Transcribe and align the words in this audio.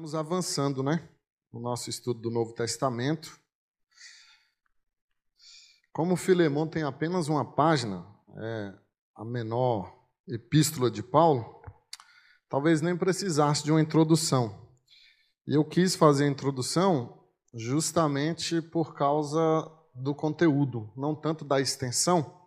Estamos 0.00 0.14
avançando, 0.14 0.82
né? 0.82 1.06
No 1.52 1.60
nosso 1.60 1.90
estudo 1.90 2.22
do 2.22 2.30
Novo 2.30 2.54
Testamento. 2.54 3.38
Como 5.92 6.16
Filemão 6.16 6.66
tem 6.66 6.82
apenas 6.82 7.28
uma 7.28 7.44
página, 7.44 8.06
é 8.34 8.74
a 9.14 9.26
menor 9.26 9.94
epístola 10.26 10.90
de 10.90 11.02
Paulo, 11.02 11.62
talvez 12.48 12.80
nem 12.80 12.96
precisasse 12.96 13.62
de 13.62 13.70
uma 13.70 13.82
introdução. 13.82 14.72
E 15.46 15.54
eu 15.54 15.62
quis 15.66 15.94
fazer 15.94 16.24
a 16.24 16.28
introdução 16.28 17.22
justamente 17.52 18.62
por 18.62 18.94
causa 18.94 19.70
do 19.94 20.14
conteúdo, 20.14 20.90
não 20.96 21.14
tanto 21.14 21.44
da 21.44 21.60
extensão, 21.60 22.40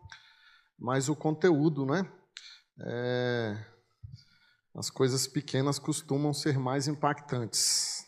mas 0.79 1.07
o 1.07 1.15
conteúdo, 1.15 1.85
né? 1.85 2.11
É, 2.79 3.72
as 4.75 4.89
coisas 4.89 5.27
pequenas 5.27 5.77
costumam 5.77 6.33
ser 6.33 6.57
mais 6.57 6.87
impactantes. 6.87 8.05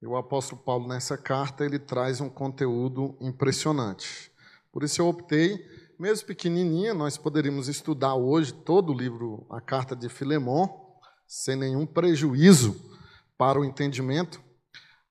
E 0.00 0.06
o 0.06 0.16
apóstolo 0.16 0.60
Paulo, 0.62 0.88
nessa 0.88 1.16
carta, 1.16 1.64
ele 1.64 1.78
traz 1.78 2.20
um 2.20 2.28
conteúdo 2.28 3.16
impressionante. 3.20 4.32
Por 4.72 4.82
isso 4.82 5.00
eu 5.00 5.06
optei, 5.08 5.64
mesmo 5.98 6.26
pequenininha, 6.26 6.94
nós 6.94 7.16
poderíamos 7.16 7.68
estudar 7.68 8.14
hoje 8.14 8.52
todo 8.52 8.92
o 8.92 8.96
livro, 8.96 9.46
a 9.50 9.60
carta 9.60 9.94
de 9.94 10.08
Filemon, 10.08 10.68
sem 11.26 11.56
nenhum 11.56 11.86
prejuízo 11.86 12.74
para 13.38 13.60
o 13.60 13.64
entendimento, 13.64 14.40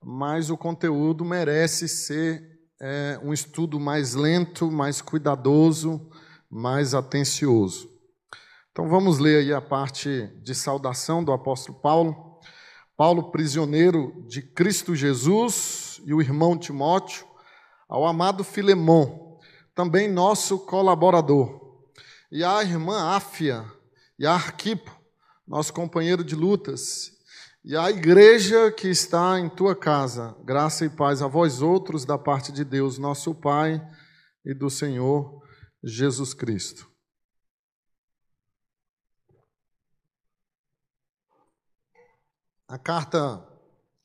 mas 0.03 0.49
o 0.49 0.57
conteúdo 0.57 1.23
merece 1.23 1.87
ser 1.87 2.59
é, 2.81 3.19
um 3.23 3.31
estudo 3.31 3.79
mais 3.79 4.15
lento, 4.15 4.71
mais 4.71 5.01
cuidadoso, 5.01 6.09
mais 6.49 6.93
atencioso. 6.93 7.89
Então 8.71 8.87
vamos 8.87 9.19
ler 9.19 9.39
aí 9.39 9.53
a 9.53 9.59
parte 9.59 10.27
de 10.41 10.55
saudação 10.55 11.21
do 11.21 11.33
apóstolo 11.33 11.77
Paulo. 11.79 12.39
Paulo, 12.95 13.31
prisioneiro 13.31 14.25
de 14.29 14.41
Cristo 14.41 14.95
Jesus, 14.95 15.99
e 16.05 16.13
o 16.13 16.21
irmão 16.21 16.57
Timóteo, 16.57 17.25
ao 17.89 18.05
amado 18.05 18.43
Filemão, 18.43 19.39
também 19.75 20.09
nosso 20.09 20.59
colaborador, 20.59 21.81
e 22.31 22.43
à 22.43 22.63
irmã 22.63 23.15
Áfia, 23.15 23.65
e 24.17 24.25
a 24.25 24.33
Arquipo, 24.33 24.95
nosso 25.45 25.73
companheiro 25.73 26.23
de 26.23 26.35
lutas, 26.35 27.11
e 27.65 27.75
à 27.75 27.89
igreja 27.89 28.71
que 28.71 28.87
está 28.87 29.37
em 29.37 29.49
tua 29.49 29.75
casa, 29.75 30.35
graça 30.45 30.85
e 30.85 30.89
paz 30.89 31.21
a 31.21 31.27
vós 31.27 31.61
outros 31.61 32.05
da 32.05 32.17
parte 32.17 32.51
de 32.51 32.63
Deus, 32.63 32.97
nosso 32.97 33.35
Pai 33.35 33.85
e 34.45 34.53
do 34.53 34.69
Senhor 34.69 35.41
Jesus 35.83 36.33
Cristo. 36.33 36.90
A 42.71 42.77
carta 42.77 43.45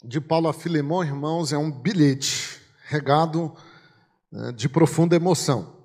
de 0.02 0.20
Paulo 0.20 0.48
a 0.48 0.52
Filemão, 0.52 1.04
irmãos, 1.04 1.52
é 1.52 1.56
um 1.56 1.70
bilhete 1.70 2.60
regado 2.88 3.54
né, 4.28 4.50
de 4.50 4.68
profunda 4.68 5.14
emoção. 5.14 5.76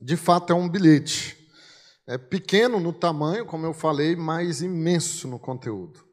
De 0.00 0.16
fato, 0.16 0.52
é 0.52 0.56
um 0.56 0.68
bilhete. 0.68 1.48
É 2.08 2.18
pequeno 2.18 2.80
no 2.80 2.92
tamanho, 2.92 3.46
como 3.46 3.64
eu 3.64 3.72
falei, 3.72 4.16
mas 4.16 4.62
imenso 4.62 5.28
no 5.28 5.38
conteúdo. 5.38 6.04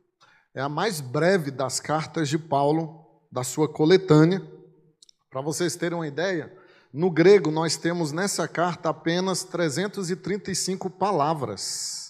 É 0.54 0.62
a 0.62 0.70
mais 0.70 1.02
breve 1.02 1.50
das 1.50 1.80
cartas 1.80 2.30
de 2.30 2.38
Paulo, 2.38 3.04
da 3.32 3.44
sua 3.44 3.68
coletânea. 3.68 4.48
Para 5.32 5.42
vocês 5.42 5.76
terem 5.76 5.98
uma 5.98 6.08
ideia, 6.08 6.56
no 6.94 7.10
grego 7.10 7.50
nós 7.50 7.78
temos 7.78 8.12
nessa 8.12 8.48
carta 8.48 8.90
apenas 8.90 9.44
335 9.44 10.88
palavras. 10.88 12.05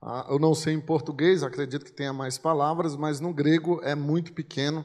Ah, 0.00 0.26
eu 0.30 0.38
não 0.38 0.54
sei 0.54 0.74
em 0.74 0.80
português, 0.80 1.42
acredito 1.42 1.84
que 1.84 1.92
tenha 1.92 2.12
mais 2.12 2.38
palavras, 2.38 2.94
mas 2.94 3.18
no 3.18 3.34
grego 3.34 3.80
é 3.82 3.96
muito 3.96 4.32
pequeno, 4.32 4.84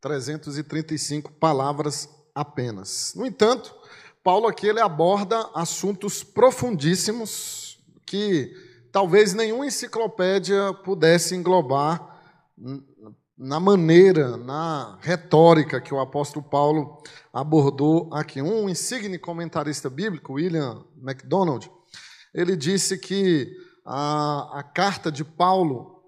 335 0.00 1.32
palavras 1.32 2.08
apenas. 2.34 3.14
No 3.16 3.24
entanto, 3.24 3.74
Paulo 4.22 4.46
aqui 4.46 4.66
ele 4.66 4.80
aborda 4.80 5.48
assuntos 5.54 6.22
profundíssimos 6.22 7.78
que 8.04 8.54
talvez 8.92 9.32
nenhuma 9.32 9.66
enciclopédia 9.66 10.74
pudesse 10.84 11.34
englobar 11.34 12.20
na 13.38 13.58
maneira, 13.58 14.36
na 14.36 14.98
retórica 15.00 15.80
que 15.80 15.92
o 15.92 16.00
apóstolo 16.00 16.44
Paulo 16.44 17.02
abordou 17.32 18.08
aqui. 18.12 18.40
Um 18.40 18.68
insigne 18.68 19.18
comentarista 19.18 19.88
bíblico, 19.88 20.34
William 20.34 20.84
MacDonald, 20.96 21.70
ele 22.34 22.54
disse 22.54 22.98
que 22.98 23.65
a, 23.86 24.58
a 24.58 24.62
carta 24.64 25.12
de 25.12 25.24
Paulo 25.24 26.02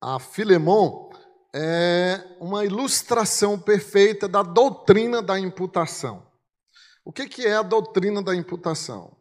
a 0.00 0.18
Filemon 0.18 1.10
é 1.54 2.36
uma 2.40 2.64
ilustração 2.64 3.58
perfeita 3.58 4.26
da 4.26 4.42
doutrina 4.42 5.22
da 5.22 5.38
imputação. 5.38 6.26
O 7.04 7.12
que, 7.12 7.28
que 7.28 7.42
é 7.46 7.54
a 7.54 7.62
doutrina 7.62 8.22
da 8.22 8.34
imputação? 8.34 9.16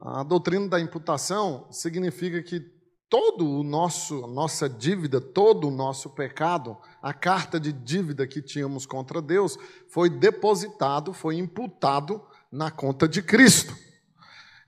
A 0.00 0.22
doutrina 0.22 0.68
da 0.68 0.80
imputação 0.80 1.66
significa 1.70 2.42
que 2.42 2.60
todo 3.08 3.48
o 3.48 3.62
nosso 3.62 4.26
nossa 4.26 4.68
dívida, 4.68 5.20
todo 5.20 5.68
o 5.68 5.70
nosso 5.70 6.10
pecado, 6.10 6.76
a 7.00 7.14
carta 7.14 7.60
de 7.60 7.72
dívida 7.72 8.26
que 8.26 8.42
tínhamos 8.42 8.86
contra 8.86 9.22
Deus 9.22 9.56
foi 9.88 10.10
depositado, 10.10 11.12
foi 11.12 11.36
imputado 11.36 12.20
na 12.50 12.70
conta 12.70 13.08
de 13.08 13.22
Cristo. 13.22 13.74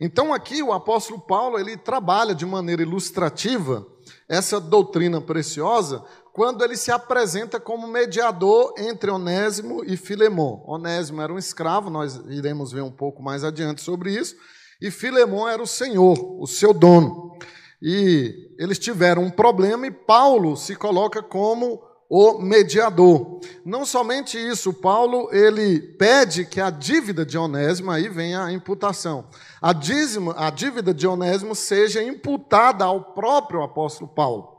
Então 0.00 0.32
aqui 0.32 0.62
o 0.62 0.72
apóstolo 0.72 1.20
Paulo 1.20 1.58
ele 1.58 1.76
trabalha 1.76 2.34
de 2.34 2.44
maneira 2.44 2.82
ilustrativa 2.82 3.86
essa 4.28 4.60
doutrina 4.60 5.20
preciosa 5.20 6.04
quando 6.32 6.62
ele 6.62 6.76
se 6.76 6.90
apresenta 6.90 7.58
como 7.58 7.88
mediador 7.88 8.74
entre 8.76 9.10
Onésimo 9.10 9.82
e 9.84 9.96
Filemon. 9.96 10.62
Onésimo 10.66 11.22
era 11.22 11.32
um 11.32 11.38
escravo, 11.38 11.88
nós 11.88 12.16
iremos 12.28 12.72
ver 12.72 12.82
um 12.82 12.90
pouco 12.90 13.22
mais 13.22 13.42
adiante 13.42 13.80
sobre 13.80 14.12
isso, 14.12 14.36
e 14.78 14.90
Filemon 14.90 15.48
era 15.48 15.62
o 15.62 15.66
senhor, 15.66 16.18
o 16.38 16.46
seu 16.46 16.74
dono. 16.74 17.38
E 17.80 18.54
eles 18.58 18.78
tiveram 18.78 19.22
um 19.22 19.30
problema 19.30 19.86
e 19.86 19.90
Paulo 19.90 20.56
se 20.56 20.76
coloca 20.76 21.22
como 21.22 21.82
o 22.08 22.38
mediador. 22.38 23.40
Não 23.64 23.84
somente 23.84 24.38
isso, 24.38 24.72
Paulo 24.72 25.28
ele 25.32 25.80
pede 25.80 26.44
que 26.44 26.60
a 26.60 26.70
dívida 26.70 27.26
de 27.26 27.36
Onésimo, 27.36 27.90
aí 27.90 28.08
vem 28.08 28.36
a 28.36 28.52
imputação, 28.52 29.28
a, 29.60 29.72
dízimo, 29.72 30.32
a 30.36 30.50
dívida 30.50 30.94
de 30.94 31.06
Onésimo 31.06 31.54
seja 31.54 32.02
imputada 32.02 32.84
ao 32.84 33.12
próprio 33.12 33.62
apóstolo 33.62 34.08
Paulo. 34.08 34.56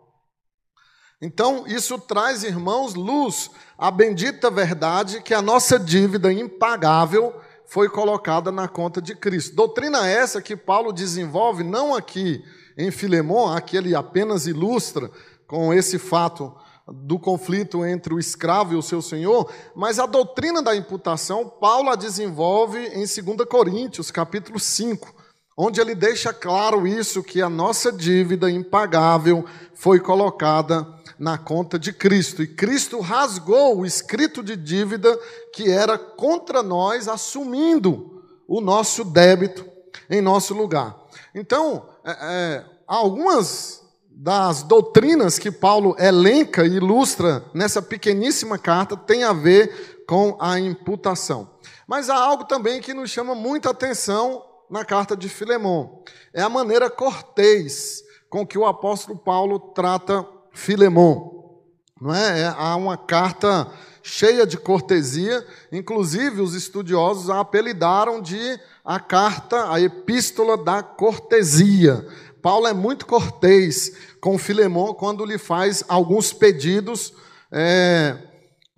Então, 1.20 1.66
isso 1.66 1.98
traz, 1.98 2.44
irmãos, 2.44 2.94
luz 2.94 3.50
à 3.78 3.90
bendita 3.90 4.52
verdade 4.52 5.22
que 5.22 5.34
a 5.34 5.42
nossa 5.42 5.80
dívida 5.80 6.32
impagável 6.32 7.34
foi 7.66 7.90
colocada 7.90 8.52
na 8.52 8.68
conta 8.68 9.02
de 9.02 9.16
Cristo. 9.16 9.56
Doutrina 9.56 10.08
essa 10.08 10.42
que 10.42 10.56
Paulo 10.56 10.94
desenvolve, 10.94 11.64
não 11.64 11.96
aqui 11.96 12.44
em 12.78 12.92
Filemon, 12.92 13.52
aqui 13.52 13.76
ele 13.76 13.96
apenas 13.96 14.46
ilustra 14.46 15.10
com 15.48 15.74
esse 15.74 15.98
fato 15.98 16.56
do 16.92 17.20
conflito 17.20 17.86
entre 17.86 18.14
o 18.14 18.20
escravo 18.20 18.74
e 18.74 18.78
o 18.78 18.82
seu 18.82 19.02
senhor, 19.02 19.52
mas 19.76 20.00
a 20.00 20.06
doutrina 20.06 20.62
da 20.62 20.76
imputação 20.76 21.48
Paulo 21.48 21.90
a 21.90 21.96
desenvolve 21.96 22.80
em 22.80 23.06
2 23.06 23.48
Coríntios, 23.50 24.10
capítulo 24.10 24.60
5, 24.60 25.14
onde 25.58 25.82
ele 25.82 25.94
deixa 25.94 26.34
claro 26.34 26.88
isso 26.88 27.24
que 27.24 27.42
a 27.42 27.50
nossa 27.50 27.92
dívida 27.92 28.50
impagável 28.50 29.44
foi 29.74 30.00
colocada 30.00 30.88
na 31.20 31.38
conta 31.38 31.80
de 31.80 31.92
Cristo 31.92 32.44
e 32.44 32.48
Cristo 32.48 33.00
rasgou 33.00 33.80
o 33.80 33.86
escrito 33.86 34.44
de 34.44 34.56
dívida 34.56 35.18
que 35.52 35.70
era 35.70 35.98
contra 35.98 36.62
nós, 36.62 37.08
assumindo 37.08 38.24
o 38.48 38.62
nosso 38.62 39.04
débito 39.04 39.66
em 40.10 40.22
nosso 40.22 40.54
lugar. 40.54 40.96
Então, 41.34 41.90
é, 42.06 42.12
é, 42.12 42.66
algumas 42.86 43.84
das 44.20 44.64
doutrinas 44.64 45.38
que 45.38 45.52
Paulo 45.52 45.96
elenca 46.00 46.66
e 46.66 46.78
ilustra 46.78 47.46
nessa 47.54 47.84
pequeníssima 47.84 48.58
carta 48.58 48.98
tem 48.98 49.24
a 49.24 49.32
ver 49.32 50.04
com 50.08 50.36
a 50.42 50.60
imputação. 50.60 51.48
Mas 51.88 52.10
há 52.10 52.16
algo 52.16 52.46
também 52.46 52.82
que 52.82 52.96
nos 52.96 53.12
chama 53.12 53.36
muita 53.36 53.70
atenção 53.70 54.44
na 54.72 54.84
carta 54.84 55.16
de 55.16 55.30
Filemão. 55.30 56.02
É 56.34 56.42
a 56.42 56.50
maneira 56.50 56.90
cortês 56.90 58.02
com 58.28 58.46
que 58.46 58.58
o 58.58 58.66
apóstolo 58.66 59.20
Paulo 59.20 59.60
trata 59.60 60.28
Filemão. 60.52 61.62
Não 62.02 62.14
é? 62.14 62.42
é? 62.42 62.56
Há 62.58 62.76
uma 62.76 62.98
carta 62.98 63.72
cheia 64.02 64.48
de 64.48 64.58
cortesia, 64.58 65.46
inclusive 65.72 66.42
os 66.42 66.56
estudiosos 66.56 67.30
a 67.30 67.40
apelidaram 67.40 68.20
de 68.20 68.60
a 68.84 69.00
carta, 69.00 69.72
a 69.72 69.80
epístola 69.80 70.58
da 70.58 70.82
cortesia 70.82 72.08
Paulo 72.42 72.68
é 72.68 72.74
muito 72.74 73.06
cortês 73.06 73.92
com 74.22 74.38
Filemão 74.38 74.94
quando 74.94 75.26
lhe 75.26 75.38
faz 75.38 75.84
alguns 75.88 76.34
pedidos 76.34 77.14
é, 77.52 78.18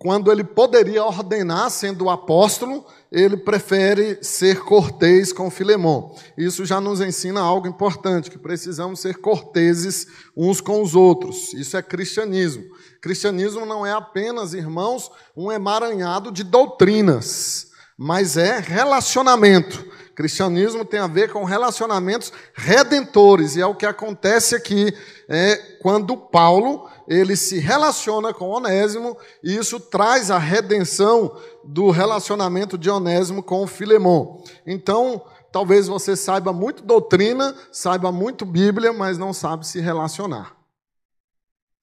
quando 0.00 0.32
ele 0.32 0.42
poderia 0.42 1.04
ordenar, 1.04 1.70
sendo 1.70 2.08
apóstolo, 2.08 2.86
ele 3.12 3.36
prefere 3.36 4.18
ser 4.22 4.60
cortês 4.60 5.30
com 5.30 5.50
Filemão. 5.50 6.14
Isso 6.38 6.64
já 6.64 6.80
nos 6.80 7.02
ensina 7.02 7.42
algo 7.42 7.66
importante, 7.66 8.30
que 8.30 8.38
precisamos 8.38 9.00
ser 9.00 9.18
corteses 9.18 10.06
uns 10.34 10.58
com 10.58 10.80
os 10.80 10.94
outros. 10.94 11.52
Isso 11.52 11.76
é 11.76 11.82
cristianismo. 11.82 12.64
Cristianismo 13.02 13.66
não 13.66 13.84
é 13.84 13.92
apenas, 13.92 14.54
irmãos, 14.54 15.10
um 15.36 15.52
emaranhado 15.52 16.32
de 16.32 16.44
doutrinas, 16.44 17.66
mas 17.98 18.38
é 18.38 18.58
relacionamento. 18.58 19.84
Cristianismo 20.20 20.84
tem 20.84 21.00
a 21.00 21.06
ver 21.06 21.32
com 21.32 21.44
relacionamentos 21.44 22.30
redentores, 22.52 23.56
e 23.56 23.62
é 23.62 23.64
o 23.64 23.74
que 23.74 23.86
acontece 23.86 24.54
aqui 24.54 24.94
é, 25.26 25.56
quando 25.80 26.14
Paulo 26.14 26.90
ele 27.08 27.34
se 27.34 27.58
relaciona 27.58 28.34
com 28.34 28.50
Onésimo, 28.50 29.16
e 29.42 29.56
isso 29.56 29.80
traz 29.80 30.30
a 30.30 30.36
redenção 30.36 31.34
do 31.64 31.88
relacionamento 31.88 32.76
de 32.76 32.90
Onésimo 32.90 33.42
com 33.42 33.66
Filemão. 33.66 34.44
Então, 34.66 35.24
talvez 35.50 35.88
você 35.88 36.14
saiba 36.14 36.52
muito 36.52 36.82
doutrina, 36.82 37.56
saiba 37.72 38.12
muito 38.12 38.44
Bíblia, 38.44 38.92
mas 38.92 39.16
não 39.16 39.32
sabe 39.32 39.66
se 39.66 39.80
relacionar. 39.80 40.54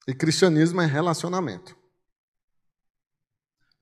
E 0.07 0.13
cristianismo 0.13 0.79
é 0.79 0.85
relacionamento. 0.85 1.75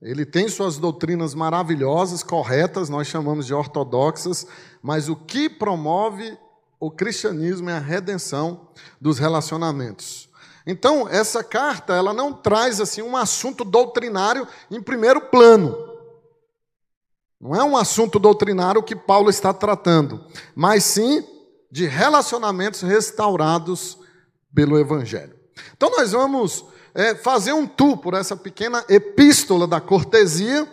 Ele 0.02 0.26
tem 0.26 0.48
suas 0.50 0.78
doutrinas 0.78 1.34
maravilhosas, 1.34 2.22
corretas, 2.22 2.90
nós 2.90 3.08
chamamos 3.08 3.46
de 3.46 3.54
ortodoxas, 3.54 4.46
mas 4.82 5.10
o 5.10 5.16
que 5.16 5.50
promove 5.50 6.38
o 6.80 6.92
cristianismo 6.92 7.70
é 7.70 7.78
a 7.78 7.80
redenção 7.80 8.70
dos 9.00 9.18
relacionamentos. 9.18 10.30
Então, 10.68 11.08
essa 11.08 11.44
carta, 11.44 11.94
ela 11.94 12.14
não 12.14 12.34
traz 12.34 12.82
assim 12.82 13.02
um 13.02 13.16
assunto 13.16 13.64
doutrinário 13.64 14.48
em 14.70 14.82
primeiro 14.82 15.22
plano. 15.22 15.76
Não 17.40 17.56
é 17.56 17.64
um 17.64 17.78
assunto 17.78 18.18
doutrinário 18.18 18.84
que 18.84 18.96
Paulo 18.96 19.30
está 19.30 19.54
tratando, 19.54 20.26
mas 20.56 20.84
sim 20.84 21.24
de 21.72 21.86
relacionamentos 21.86 22.82
restaurados 22.82 23.98
pelo 24.54 24.80
evangelho. 24.80 25.36
Então 25.76 25.90
nós 25.92 26.12
vamos 26.12 26.66
é, 26.96 27.14
fazer 27.14 27.54
um 27.54 27.68
tour 27.68 27.98
por 27.98 28.14
essa 28.14 28.36
pequena 28.36 28.84
epístola 28.90 29.68
da 29.68 29.80
cortesia, 29.80 30.68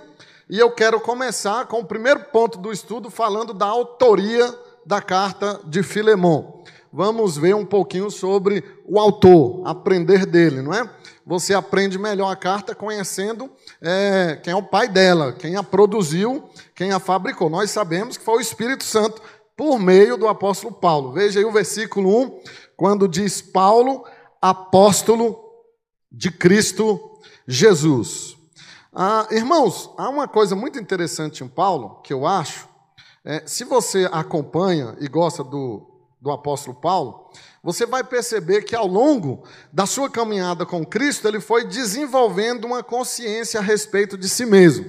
e 0.49 0.59
eu 0.59 0.71
quero 0.71 1.01
começar 1.01 1.67
com 1.67 1.81
o 1.81 1.85
primeiro 1.85 2.21
ponto 2.33 2.59
do 2.59 2.73
estudo 2.73 3.11
falando 3.11 3.53
da 3.53 3.67
autoria 3.67 4.55
da 4.87 5.03
carta 5.03 5.61
de 5.65 5.83
Filemão 5.83 6.63
vamos 6.93 7.39
ver 7.39 7.55
um 7.55 7.65
pouquinho 7.65 8.11
sobre 8.11 8.63
o 8.87 8.99
autor, 8.99 9.63
aprender 9.65 10.27
dele, 10.27 10.61
não 10.61 10.75
é? 10.75 10.89
Você 11.25 11.55
aprende 11.55 11.99
melhor 11.99 12.31
a 12.31 12.37
carta 12.37 12.75
conhecendo 12.75 13.51
é, 13.81 14.39
quem 14.43 14.53
é 14.53 14.57
o 14.57 14.63
pai 14.63 14.89
dela, 14.89 15.33
quem 15.33 15.57
a 15.57 15.63
produziu, 15.63 16.51
quem 16.75 16.93
a 16.93 17.01
fabricou. 17.01 17.49
Nós 17.49 17.71
sabemos 17.71 18.19
que 18.19 18.25
foi 18.25 18.35
o 18.35 18.41
Espírito 18.41 18.85
Santo 18.85 19.23
por 19.57 19.79
meio 19.79 20.17
do 20.17 20.29
apóstolo 20.29 20.75
Paulo. 20.75 21.13
Veja 21.13 21.41
aí 21.41 21.47
o 21.47 21.53
versículo 21.53 22.23
1, 22.25 22.41
quando 22.77 23.09
diz 23.09 23.41
Paulo, 23.41 24.05
apóstolo 24.41 25.52
de 26.13 26.31
Cristo 26.31 27.19
Jesus. 27.49 28.37
Ah, 28.93 29.27
irmãos, 29.31 29.91
há 29.97 30.09
uma 30.09 30.29
coisa 30.29 30.55
muito 30.55 30.79
interessante 30.79 31.43
em 31.43 31.49
Paulo, 31.49 32.03
que 32.03 32.13
eu 32.13 32.27
acho, 32.27 32.69
é, 33.25 33.43
se 33.47 33.65
você 33.65 34.09
acompanha 34.13 34.95
e 35.01 35.09
gosta 35.09 35.43
do, 35.43 35.91
do 36.21 36.31
apóstolo 36.31 36.77
Paulo, 36.77 37.31
você 37.63 37.87
vai 37.87 38.05
perceber 38.05 38.63
que 38.63 38.75
ao 38.75 38.87
longo 38.87 39.45
da 39.73 39.87
sua 39.87 40.11
caminhada 40.11 40.67
com 40.67 40.85
Cristo, 40.85 41.27
ele 41.27 41.41
foi 41.41 41.65
desenvolvendo 41.65 42.65
uma 42.65 42.83
consciência 42.83 43.61
a 43.61 43.63
respeito 43.63 44.19
de 44.19 44.29
si 44.29 44.45
mesmo. 44.45 44.85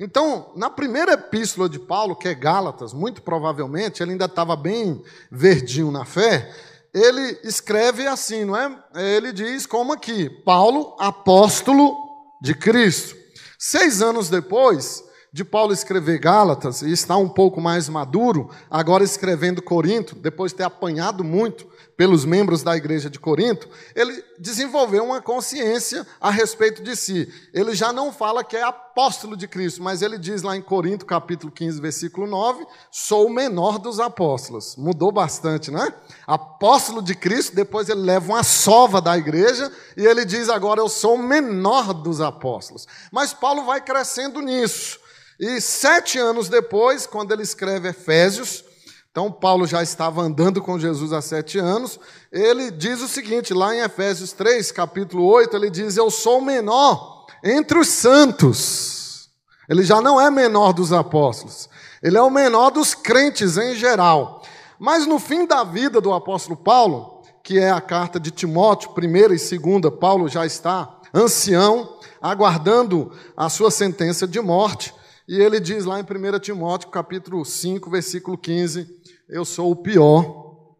Então, 0.00 0.52
na 0.54 0.68
primeira 0.68 1.14
epístola 1.14 1.68
de 1.68 1.78
Paulo, 1.78 2.14
que 2.14 2.28
é 2.28 2.34
Gálatas, 2.34 2.92
muito 2.92 3.22
provavelmente, 3.22 4.02
ele 4.02 4.12
ainda 4.12 4.26
estava 4.26 4.54
bem 4.54 5.02
verdinho 5.30 5.90
na 5.90 6.04
fé, 6.04 6.52
ele 6.94 7.38
escreve 7.44 8.06
assim, 8.06 8.44
não 8.44 8.56
é? 8.56 8.76
Ele 8.94 9.32
diz 9.32 9.66
como 9.66 9.92
aqui: 9.92 10.28
Paulo, 10.44 10.96
apóstolo 10.98 11.94
de 12.40 12.54
Cristo. 12.54 13.16
Seis 13.58 14.00
anos 14.00 14.28
depois, 14.30 15.04
de 15.32 15.44
Paulo 15.44 15.72
escrever 15.72 16.18
Gálatas 16.18 16.82
e 16.82 16.90
estar 16.90 17.16
um 17.16 17.28
pouco 17.28 17.60
mais 17.60 17.88
maduro, 17.88 18.50
agora 18.70 19.04
escrevendo 19.04 19.62
Corinto, 19.62 20.14
depois 20.14 20.52
de 20.52 20.58
ter 20.58 20.64
apanhado 20.64 21.22
muito 21.22 21.66
pelos 21.98 22.24
membros 22.24 22.62
da 22.62 22.76
igreja 22.76 23.10
de 23.10 23.18
Corinto, 23.18 23.68
ele 23.92 24.24
desenvolveu 24.38 25.04
uma 25.04 25.20
consciência 25.20 26.06
a 26.20 26.30
respeito 26.30 26.80
de 26.80 26.94
si. 26.94 27.28
Ele 27.52 27.74
já 27.74 27.92
não 27.92 28.12
fala 28.12 28.44
que 28.44 28.56
é 28.56 28.62
apóstolo 28.62 29.36
de 29.36 29.48
Cristo, 29.48 29.82
mas 29.82 30.00
ele 30.00 30.16
diz 30.16 30.42
lá 30.42 30.56
em 30.56 30.62
Corinto, 30.62 31.04
capítulo 31.04 31.50
15, 31.50 31.80
versículo 31.80 32.28
9: 32.28 32.64
sou 32.88 33.26
o 33.26 33.30
menor 33.30 33.80
dos 33.80 33.98
apóstolos. 33.98 34.76
Mudou 34.76 35.10
bastante, 35.10 35.72
não 35.72 35.82
é? 35.82 35.92
Apóstolo 36.24 37.02
de 37.02 37.16
Cristo, 37.16 37.56
depois 37.56 37.88
ele 37.88 38.02
leva 38.02 38.32
uma 38.32 38.44
sova 38.44 39.00
da 39.00 39.18
igreja 39.18 39.68
e 39.96 40.06
ele 40.06 40.24
diz 40.24 40.48
agora: 40.48 40.80
eu 40.80 40.88
sou 40.88 41.16
o 41.16 41.22
menor 41.22 41.92
dos 41.92 42.20
apóstolos. 42.20 42.86
Mas 43.10 43.34
Paulo 43.34 43.64
vai 43.64 43.80
crescendo 43.80 44.40
nisso. 44.40 45.00
E 45.40 45.60
sete 45.60 46.16
anos 46.16 46.48
depois, 46.48 47.08
quando 47.08 47.32
ele 47.32 47.42
escreve 47.42 47.88
Efésios, 47.88 48.67
então 49.10 49.32
Paulo 49.32 49.66
já 49.66 49.82
estava 49.82 50.22
andando 50.22 50.62
com 50.62 50.78
Jesus 50.78 51.12
há 51.12 51.20
sete 51.20 51.58
anos, 51.58 51.98
ele 52.30 52.70
diz 52.70 53.00
o 53.00 53.08
seguinte, 53.08 53.52
lá 53.52 53.74
em 53.74 53.80
Efésios 53.80 54.32
3, 54.32 54.70
capítulo 54.70 55.24
8, 55.24 55.56
ele 55.56 55.70
diz: 55.70 55.96
Eu 55.96 56.10
sou 56.10 56.38
o 56.38 56.44
menor 56.44 57.26
entre 57.42 57.78
os 57.78 57.88
santos. 57.88 59.28
Ele 59.68 59.82
já 59.82 60.00
não 60.00 60.20
é 60.20 60.30
menor 60.30 60.72
dos 60.72 60.92
apóstolos, 60.92 61.68
ele 62.02 62.16
é 62.16 62.22
o 62.22 62.30
menor 62.30 62.70
dos 62.70 62.94
crentes 62.94 63.56
em 63.58 63.74
geral. 63.74 64.42
Mas 64.78 65.06
no 65.06 65.18
fim 65.18 65.46
da 65.46 65.64
vida 65.64 66.00
do 66.00 66.12
apóstolo 66.12 66.56
Paulo, 66.56 67.22
que 67.42 67.58
é 67.58 67.70
a 67.70 67.80
carta 67.80 68.20
de 68.20 68.30
Timóteo, 68.30 68.90
primeira 68.90 69.34
e 69.34 69.38
segunda, 69.38 69.90
Paulo 69.90 70.28
já 70.28 70.46
está 70.46 71.00
ancião, 71.12 71.98
aguardando 72.20 73.12
a 73.36 73.48
sua 73.48 73.70
sentença 73.70 74.26
de 74.26 74.40
morte. 74.40 74.94
E 75.26 75.40
ele 75.40 75.60
diz 75.60 75.84
lá 75.84 76.00
em 76.00 76.02
1 76.02 76.38
Timóteo, 76.38 76.88
capítulo 76.88 77.44
5, 77.44 77.90
versículo 77.90 78.38
15: 78.38 78.97
Eu 79.28 79.44
sou 79.44 79.70
o 79.70 79.76
pior 79.76 80.76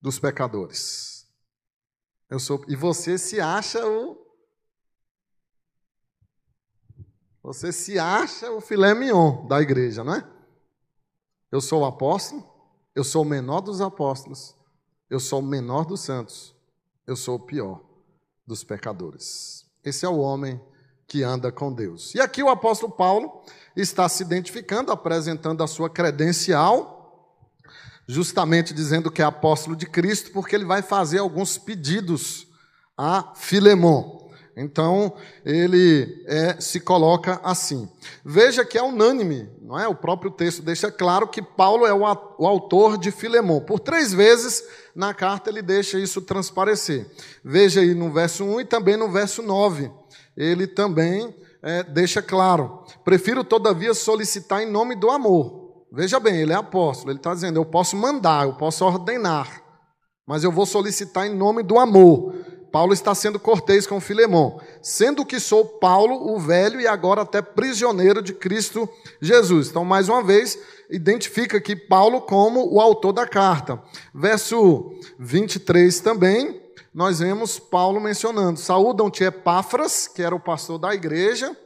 dos 0.00 0.18
pecadores. 0.18 1.26
Eu 2.28 2.38
sou, 2.38 2.64
e 2.68 2.76
você 2.76 3.16
se 3.16 3.40
acha 3.40 3.86
o. 3.86 4.24
Você 7.42 7.72
se 7.72 7.98
acha 7.98 8.50
o 8.50 8.60
filé 8.60 8.92
mignon 8.92 9.46
da 9.46 9.62
igreja, 9.62 10.04
não 10.04 10.14
é? 10.14 10.28
Eu 11.50 11.60
sou 11.60 11.82
o 11.82 11.84
apóstolo, 11.84 12.44
eu 12.94 13.04
sou 13.04 13.22
o 13.22 13.24
menor 13.24 13.60
dos 13.60 13.80
apóstolos, 13.80 14.56
eu 15.08 15.20
sou 15.20 15.38
o 15.38 15.46
menor 15.46 15.86
dos 15.86 16.00
santos, 16.00 16.54
eu 17.06 17.16
sou 17.16 17.36
o 17.36 17.46
pior 17.46 17.80
dos 18.44 18.64
pecadores. 18.64 19.64
Esse 19.84 20.04
é 20.04 20.08
o 20.08 20.18
homem 20.18 20.60
que 21.06 21.22
anda 21.22 21.52
com 21.52 21.72
Deus. 21.72 22.14
E 22.16 22.20
aqui 22.20 22.42
o 22.42 22.48
apóstolo 22.48 22.92
Paulo 22.92 23.42
está 23.76 24.08
se 24.08 24.24
identificando, 24.24 24.90
apresentando 24.90 25.62
a 25.62 25.68
sua 25.68 25.88
credencial, 25.88 26.95
justamente 28.06 28.72
dizendo 28.72 29.10
que 29.10 29.20
é 29.20 29.24
apóstolo 29.24 29.74
de 29.74 29.86
Cristo, 29.86 30.30
porque 30.30 30.54
ele 30.54 30.64
vai 30.64 30.82
fazer 30.82 31.18
alguns 31.18 31.58
pedidos 31.58 32.46
a 32.96 33.32
Filemão. 33.34 34.16
Então, 34.58 35.12
ele 35.44 36.24
é, 36.26 36.58
se 36.58 36.80
coloca 36.80 37.38
assim. 37.44 37.86
Veja 38.24 38.64
que 38.64 38.78
é 38.78 38.82
unânime, 38.82 39.50
não 39.60 39.78
é? 39.78 39.86
O 39.86 39.94
próprio 39.94 40.30
texto 40.30 40.62
deixa 40.62 40.90
claro 40.90 41.28
que 41.28 41.42
Paulo 41.42 41.84
é 41.84 41.92
o, 41.92 42.00
o 42.38 42.46
autor 42.46 42.96
de 42.96 43.10
Filemão. 43.10 43.60
Por 43.60 43.78
três 43.78 44.14
vezes 44.14 44.64
na 44.94 45.12
carta 45.12 45.50
ele 45.50 45.60
deixa 45.60 45.98
isso 45.98 46.22
transparecer. 46.22 47.06
Veja 47.44 47.82
aí 47.82 47.94
no 47.94 48.10
verso 48.10 48.44
1 48.44 48.62
e 48.62 48.64
também 48.64 48.96
no 48.96 49.10
verso 49.10 49.42
9. 49.42 49.90
Ele 50.34 50.66
também 50.66 51.34
é, 51.62 51.82
deixa 51.82 52.22
claro: 52.22 52.82
prefiro, 53.04 53.44
todavia, 53.44 53.92
solicitar 53.92 54.62
em 54.62 54.70
nome 54.70 54.94
do 54.94 55.10
amor. 55.10 55.65
Veja 55.92 56.18
bem, 56.18 56.36
ele 56.36 56.52
é 56.52 56.56
apóstolo, 56.56 57.10
ele 57.10 57.18
está 57.18 57.32
dizendo: 57.32 57.58
eu 57.58 57.64
posso 57.64 57.96
mandar, 57.96 58.46
eu 58.46 58.54
posso 58.54 58.84
ordenar, 58.84 59.62
mas 60.26 60.44
eu 60.44 60.52
vou 60.52 60.66
solicitar 60.66 61.26
em 61.26 61.34
nome 61.34 61.62
do 61.62 61.78
amor. 61.78 62.34
Paulo 62.72 62.92
está 62.92 63.14
sendo 63.14 63.40
cortês 63.40 63.86
com 63.86 64.00
Filemão, 64.00 64.60
sendo 64.82 65.24
que 65.24 65.40
sou 65.40 65.64
Paulo, 65.64 66.34
o 66.34 66.38
velho 66.38 66.78
e 66.78 66.86
agora 66.86 67.22
até 67.22 67.40
prisioneiro 67.40 68.20
de 68.20 68.34
Cristo 68.34 68.86
Jesus. 69.18 69.68
Então, 69.68 69.84
mais 69.84 70.10
uma 70.10 70.22
vez, 70.22 70.58
identifica 70.90 71.56
aqui 71.56 71.74
Paulo 71.74 72.20
como 72.20 72.70
o 72.74 72.80
autor 72.80 73.12
da 73.12 73.26
carta. 73.26 73.82
Verso 74.14 74.92
23 75.18 76.00
também, 76.00 76.60
nós 76.92 77.20
vemos 77.20 77.58
Paulo 77.58 78.00
mencionando: 78.00 78.58
saúdam-te 78.58 79.24
Epáfras, 79.24 80.06
que 80.06 80.22
era 80.22 80.34
o 80.34 80.40
pastor 80.40 80.78
da 80.78 80.94
igreja, 80.94 81.56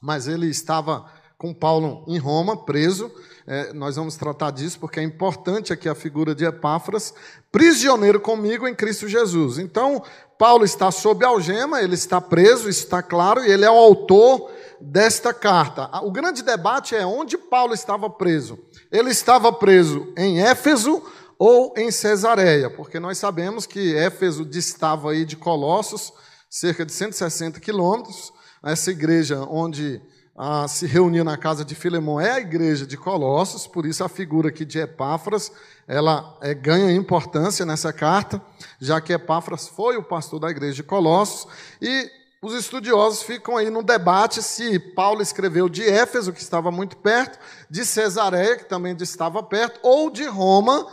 mas 0.00 0.26
ele 0.26 0.48
estava 0.48 1.10
com 1.38 1.54
Paulo 1.54 2.04
em 2.06 2.18
Roma, 2.18 2.64
preso. 2.64 3.10
É, 3.46 3.74
nós 3.74 3.96
vamos 3.96 4.16
tratar 4.16 4.50
disso 4.50 4.80
porque 4.80 4.98
é 4.98 5.02
importante 5.02 5.72
aqui 5.72 5.86
a 5.86 5.94
figura 5.94 6.34
de 6.34 6.46
Epáfras, 6.46 7.12
prisioneiro 7.52 8.18
comigo 8.18 8.66
em 8.66 8.74
Cristo 8.74 9.06
Jesus. 9.06 9.58
Então, 9.58 10.02
Paulo 10.38 10.64
está 10.64 10.90
sob 10.90 11.24
algema, 11.24 11.82
ele 11.82 11.94
está 11.94 12.20
preso, 12.20 12.70
isso 12.70 12.84
está 12.84 13.02
claro, 13.02 13.44
e 13.44 13.50
ele 13.50 13.64
é 13.64 13.70
o 13.70 13.76
autor 13.76 14.50
desta 14.80 15.34
carta. 15.34 15.90
O 16.02 16.10
grande 16.10 16.42
debate 16.42 16.96
é 16.96 17.04
onde 17.04 17.36
Paulo 17.36 17.74
estava 17.74 18.08
preso. 18.08 18.58
Ele 18.90 19.10
estava 19.10 19.52
preso 19.52 20.12
em 20.16 20.40
Éfeso 20.40 21.02
ou 21.38 21.74
em 21.76 21.90
Cesareia, 21.90 22.70
porque 22.70 22.98
nós 22.98 23.18
sabemos 23.18 23.66
que 23.66 23.94
Éfeso 23.94 24.44
distava 24.44 25.10
aí 25.10 25.26
de 25.26 25.36
Colossos, 25.36 26.12
cerca 26.48 26.84
de 26.86 26.92
160 26.92 27.60
quilômetros. 27.60 28.32
Essa 28.64 28.90
igreja 28.90 29.46
onde 29.50 30.00
ah, 30.36 30.66
se 30.66 30.86
reunia 30.86 31.22
na 31.22 31.36
casa 31.36 31.64
de 31.64 31.74
Filemão 31.74 32.20
é 32.20 32.32
a 32.32 32.40
igreja 32.40 32.84
de 32.84 32.96
Colossos, 32.96 33.66
por 33.68 33.86
isso 33.86 34.02
a 34.02 34.08
figura 34.08 34.48
aqui 34.48 34.64
de 34.64 34.80
Epáfras, 34.80 35.52
ela 35.86 36.36
é, 36.40 36.52
ganha 36.52 36.90
importância 36.92 37.64
nessa 37.64 37.92
carta, 37.92 38.42
já 38.80 39.00
que 39.00 39.12
Epáfras 39.12 39.68
foi 39.68 39.96
o 39.96 40.02
pastor 40.02 40.40
da 40.40 40.50
igreja 40.50 40.74
de 40.74 40.82
Colossos, 40.82 41.46
e 41.80 42.10
os 42.42 42.52
estudiosos 42.52 43.22
ficam 43.22 43.56
aí 43.56 43.70
no 43.70 43.82
debate 43.82 44.42
se 44.42 44.78
Paulo 44.78 45.22
escreveu 45.22 45.68
de 45.68 45.82
Éfeso, 45.82 46.32
que 46.32 46.42
estava 46.42 46.70
muito 46.70 46.96
perto, 46.96 47.38
de 47.70 47.84
Cesareia, 47.84 48.56
que 48.56 48.64
também 48.64 48.94
estava 49.00 49.42
perto, 49.42 49.78
ou 49.82 50.10
de 50.10 50.24
Roma, 50.24 50.86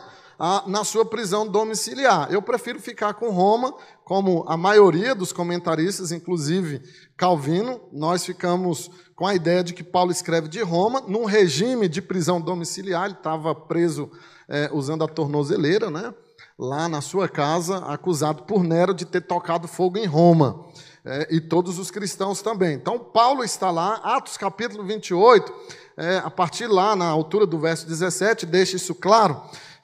na 0.65 0.83
sua 0.83 1.05
prisão 1.05 1.47
domiciliar. 1.47 2.31
Eu 2.31 2.41
prefiro 2.41 2.81
ficar 2.81 3.13
com 3.13 3.29
Roma, 3.29 3.75
como 4.03 4.43
a 4.47 4.57
maioria 4.57 5.13
dos 5.13 5.31
comentaristas, 5.31 6.11
inclusive 6.11 6.81
Calvino, 7.15 7.79
nós 7.91 8.25
ficamos 8.25 8.89
com 9.15 9.27
a 9.27 9.35
ideia 9.35 9.63
de 9.63 9.73
que 9.73 9.83
Paulo 9.83 10.11
escreve 10.11 10.47
de 10.47 10.61
Roma, 10.61 11.01
num 11.07 11.25
regime 11.25 11.87
de 11.87 12.01
prisão 12.01 12.41
domiciliar, 12.41 13.05
ele 13.05 13.13
estava 13.13 13.53
preso 13.53 14.09
é, 14.49 14.69
usando 14.73 15.03
a 15.03 15.07
tornozeleira, 15.07 15.91
né? 15.91 16.11
lá 16.57 16.87
na 16.87 17.01
sua 17.01 17.27
casa, 17.27 17.77
acusado 17.85 18.43
por 18.43 18.63
Nero 18.63 18.93
de 18.93 19.05
ter 19.05 19.21
tocado 19.21 19.67
fogo 19.67 19.97
em 19.97 20.05
Roma. 20.05 20.65
É, 21.03 21.27
e 21.31 21.41
todos 21.41 21.79
os 21.79 21.89
cristãos 21.89 22.43
também. 22.43 22.75
Então, 22.75 22.99
Paulo 22.99 23.43
está 23.43 23.71
lá, 23.71 23.95
Atos 24.03 24.37
capítulo 24.37 24.83
28, 24.83 25.51
é, 25.97 26.17
a 26.17 26.29
partir 26.29 26.67
lá, 26.67 26.95
na 26.95 27.07
altura 27.07 27.47
do 27.47 27.59
verso 27.59 27.87
17, 27.87 28.45
deixa 28.45 28.75
isso 28.75 28.93
claro, 28.93 29.41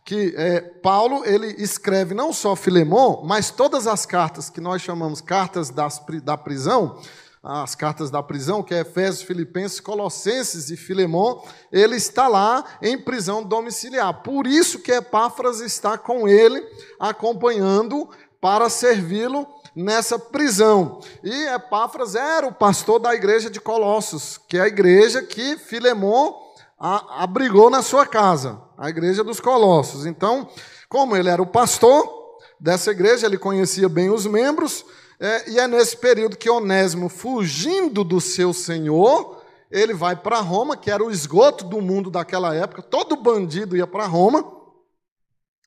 que 0.08 0.34
é, 0.38 0.62
Paulo 0.62 1.26
ele 1.26 1.48
escreve 1.62 2.16
não 2.16 2.32
só 2.32 2.56
Filemão, 2.56 3.24
mas 3.26 3.52
todas 3.52 3.86
as 3.86 4.06
cartas 4.06 4.50
que 4.50 4.62
nós 4.62 4.82
chamamos 4.82 5.20
cartas 5.20 5.70
das, 5.70 6.02
da 6.24 6.38
prisão, 6.38 6.98
as 7.44 7.76
cartas 7.76 8.10
da 8.10 8.24
prisão, 8.24 8.64
que 8.64 8.74
é 8.74 8.80
Efésios, 8.80 9.28
Filipenses, 9.28 9.82
Colossenses 9.82 10.70
e 10.70 10.78
Filemão, 10.78 11.44
ele 11.74 11.98
está 11.98 12.30
lá 12.30 12.64
em 12.82 12.98
prisão 12.98 13.44
domiciliar. 13.44 14.24
Por 14.24 14.48
isso 14.48 14.80
que 14.80 14.94
Epáfras 14.94 15.60
está 15.60 15.98
com 15.98 16.26
ele, 16.26 16.66
acompanhando 16.98 18.10
para 18.40 18.70
servi-lo 18.70 19.46
nessa 19.76 20.18
prisão. 20.18 21.02
E 21.22 21.48
Epáfras 21.48 22.16
era 22.16 22.48
o 22.48 22.54
pastor 22.54 22.98
da 23.00 23.14
igreja 23.14 23.50
de 23.50 23.60
Colossos, 23.60 24.40
que 24.48 24.58
é 24.58 24.62
a 24.62 24.68
igreja 24.68 25.22
que 25.22 25.58
Filemão 25.58 26.34
abrigou 26.80 27.70
na 27.70 27.82
sua 27.82 28.06
casa, 28.06 28.62
a 28.78 28.90
igreja 28.90 29.24
dos 29.24 29.40
Colossos. 29.40 30.06
Então, 30.06 30.48
como 30.88 31.16
ele 31.16 31.30
era 31.30 31.42
o 31.42 31.48
pastor 31.48 32.38
dessa 32.60 32.92
igreja, 32.92 33.26
ele 33.26 33.38
conhecia 33.38 33.90
bem 33.90 34.10
os 34.10 34.26
membros, 34.26 34.86
é, 35.20 35.50
e 35.50 35.60
é 35.60 35.68
nesse 35.68 35.98
período 35.98 36.38
que 36.38 36.50
Onésimo, 36.50 37.10
fugindo 37.10 38.04
do 38.04 38.22
seu 38.22 38.54
senhor, 38.54 39.42
ele 39.72 39.94
vai 39.94 40.16
para 40.16 40.40
Roma, 40.40 40.78
que 40.78 40.92
era 40.92 41.04
o 41.04 41.12
esgoto 41.12 41.66
do 41.66 41.82
mundo 41.82 42.12
daquela 42.12 42.54
época, 42.54 42.84
todo 42.84 43.16
bandido 43.16 43.76
ia 43.76 43.88
para 43.88 44.06
Roma, 44.06 44.46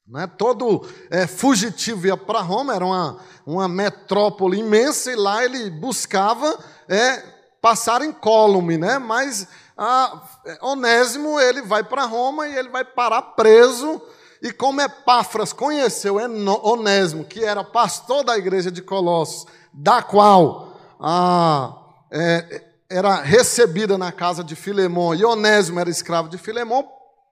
né? 0.07 0.26
todo 0.38 0.87
é, 1.11 1.26
fugitivo 1.26 2.07
ia 2.07 2.17
para 2.17 2.40
Roma, 2.40 2.75
era 2.75 2.85
uma, 2.85 3.19
uma 3.45 3.69
metrópole 3.69 4.59
imensa, 4.59 5.11
e 5.12 5.17
lá 5.17 5.45
ele 5.45 5.69
buscava 5.69 6.59
é, 6.88 7.23
passar 7.61 8.02
incólume, 8.02 8.79
né? 8.79 8.99
mas 8.99 9.49
a, 9.83 10.21
Onésimo 10.61 11.41
ele 11.41 11.63
vai 11.63 11.83
para 11.83 12.05
Roma 12.05 12.47
e 12.47 12.55
ele 12.55 12.69
vai 12.69 12.85
parar 12.85 13.23
preso 13.23 14.03
e 14.43 14.53
como 14.53 14.81
Epáfras 14.83 15.55
conheceu 15.55 16.17
Onésimo, 16.63 17.25
que 17.25 17.43
era 17.43 17.65
pastor 17.65 18.23
da 18.23 18.37
igreja 18.37 18.71
de 18.71 18.83
Colossos, 18.83 19.47
da 19.73 20.03
qual 20.03 20.77
ah, 21.01 21.77
é, 22.11 22.63
era 22.91 23.17
recebida 23.17 23.97
na 23.97 24.13
casa 24.13 24.45
de 24.45 24.55
Filemão, 24.55 25.15
e 25.15 25.25
Onésimo 25.25 25.81
era 25.81 25.89
escravo 25.89 26.29
de 26.29 26.37
Filemão, 26.37 26.87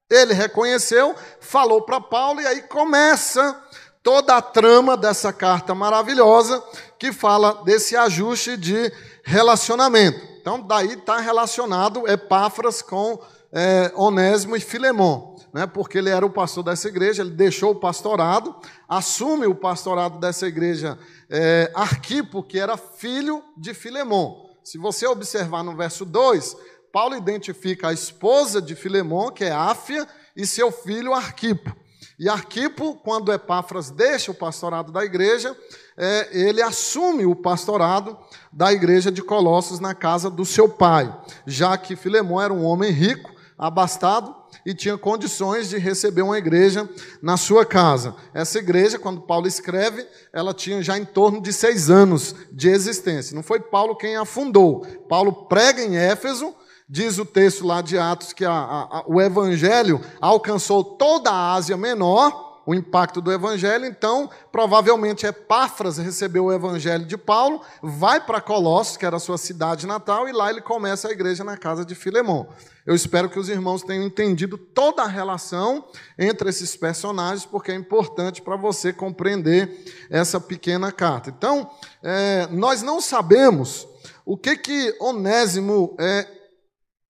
ele 0.08 0.32
reconheceu, 0.32 1.14
falou 1.40 1.82
para 1.82 2.00
Paulo, 2.00 2.40
e 2.40 2.46
aí 2.46 2.62
começa 2.62 3.58
toda 4.02 4.36
a 4.36 4.42
trama 4.42 4.96
dessa 4.96 5.32
carta 5.34 5.74
maravilhosa 5.74 6.62
que 6.98 7.12
fala 7.12 7.62
desse 7.64 7.94
ajuste 7.94 8.56
de 8.56 8.90
relacionamento. 9.22 10.37
Então, 10.48 10.62
daí 10.62 10.94
está 10.94 11.18
relacionado 11.18 12.08
Epáfras 12.08 12.80
com 12.80 13.20
é, 13.52 13.92
Onésimo 13.94 14.56
e 14.56 14.60
Filemão 14.60 15.36
né, 15.52 15.66
porque 15.66 15.98
ele 15.98 16.08
era 16.08 16.24
o 16.24 16.30
pastor 16.30 16.64
dessa 16.64 16.88
igreja, 16.88 17.20
ele 17.20 17.32
deixou 17.32 17.72
o 17.72 17.78
pastorado, 17.78 18.56
assume 18.88 19.46
o 19.46 19.54
pastorado 19.54 20.18
dessa 20.18 20.46
igreja 20.46 20.98
é, 21.28 21.70
Arquipo, 21.74 22.42
que 22.42 22.58
era 22.58 22.78
filho 22.78 23.42
de 23.58 23.74
Filemão. 23.74 24.48
Se 24.64 24.78
você 24.78 25.06
observar 25.06 25.62
no 25.62 25.76
verso 25.76 26.06
2, 26.06 26.56
Paulo 26.90 27.14
identifica 27.14 27.88
a 27.88 27.92
esposa 27.92 28.60
de 28.60 28.74
Filemão, 28.74 29.30
que 29.30 29.44
é 29.44 29.50
Áfia, 29.50 30.08
e 30.34 30.46
seu 30.46 30.72
filho 30.72 31.12
Arquipo. 31.12 31.76
E 32.18 32.28
Arquipo, 32.28 32.96
quando 32.96 33.32
Epáfras 33.32 33.90
deixa 33.90 34.32
o 34.32 34.34
pastorado 34.34 34.90
da 34.90 35.04
igreja, 35.04 35.56
é, 35.96 36.28
ele 36.32 36.60
assume 36.60 37.24
o 37.24 37.36
pastorado 37.36 38.18
da 38.52 38.72
igreja 38.72 39.12
de 39.12 39.22
Colossos 39.22 39.78
na 39.78 39.94
casa 39.94 40.28
do 40.28 40.44
seu 40.44 40.68
pai, 40.68 41.16
já 41.46 41.78
que 41.78 41.94
Filemão 41.94 42.40
era 42.40 42.52
um 42.52 42.64
homem 42.64 42.90
rico, 42.90 43.30
abastado, 43.56 44.34
e 44.66 44.74
tinha 44.74 44.98
condições 44.98 45.68
de 45.68 45.78
receber 45.78 46.22
uma 46.22 46.38
igreja 46.38 46.88
na 47.22 47.36
sua 47.36 47.64
casa. 47.64 48.14
Essa 48.34 48.58
igreja, 48.58 48.98
quando 48.98 49.20
Paulo 49.20 49.46
escreve, 49.46 50.06
ela 50.32 50.52
tinha 50.52 50.82
já 50.82 50.98
em 50.98 51.04
torno 51.04 51.40
de 51.40 51.52
seis 51.52 51.88
anos 51.88 52.34
de 52.52 52.68
existência. 52.68 53.34
Não 53.34 53.42
foi 53.42 53.60
Paulo 53.60 53.96
quem 53.96 54.16
a 54.16 54.24
fundou. 54.24 54.84
Paulo 55.08 55.46
prega 55.46 55.82
em 55.82 55.96
Éfeso, 55.96 56.54
diz 56.88 57.18
o 57.18 57.24
texto 57.24 57.66
lá 57.66 57.80
de 57.82 57.98
Atos 57.98 58.32
que 58.32 58.44
a, 58.44 58.52
a, 58.52 59.04
o 59.06 59.20
evangelho 59.20 60.00
alcançou 60.20 60.82
toda 60.82 61.30
a 61.30 61.54
Ásia 61.54 61.76
Menor 61.76 62.48
o 62.68 62.74
impacto 62.74 63.22
do 63.22 63.32
evangelho, 63.32 63.86
então, 63.86 64.28
provavelmente 64.52 65.24
Epáfras 65.24 65.96
recebeu 65.96 66.44
o 66.44 66.52
evangelho 66.52 67.06
de 67.06 67.16
Paulo, 67.16 67.62
vai 67.82 68.20
para 68.20 68.42
Colossos, 68.42 68.98
que 68.98 69.06
era 69.06 69.16
a 69.16 69.18
sua 69.18 69.38
cidade 69.38 69.86
natal, 69.86 70.28
e 70.28 70.32
lá 70.32 70.50
ele 70.50 70.60
começa 70.60 71.08
a 71.08 71.10
igreja 71.10 71.42
na 71.42 71.56
casa 71.56 71.82
de 71.82 71.94
Filemão. 71.94 72.46
Eu 72.84 72.94
espero 72.94 73.30
que 73.30 73.38
os 73.38 73.48
irmãos 73.48 73.82
tenham 73.82 74.04
entendido 74.04 74.58
toda 74.58 75.02
a 75.02 75.08
relação 75.08 75.82
entre 76.18 76.50
esses 76.50 76.76
personagens, 76.76 77.46
porque 77.46 77.72
é 77.72 77.74
importante 77.74 78.42
para 78.42 78.54
você 78.54 78.92
compreender 78.92 79.82
essa 80.10 80.38
pequena 80.38 80.92
carta. 80.92 81.30
Então, 81.30 81.70
é, 82.02 82.48
nós 82.50 82.82
não 82.82 83.00
sabemos 83.00 83.88
o 84.26 84.36
que 84.36 84.54
que 84.58 84.94
Onésimo 85.00 85.96
é, 85.98 86.37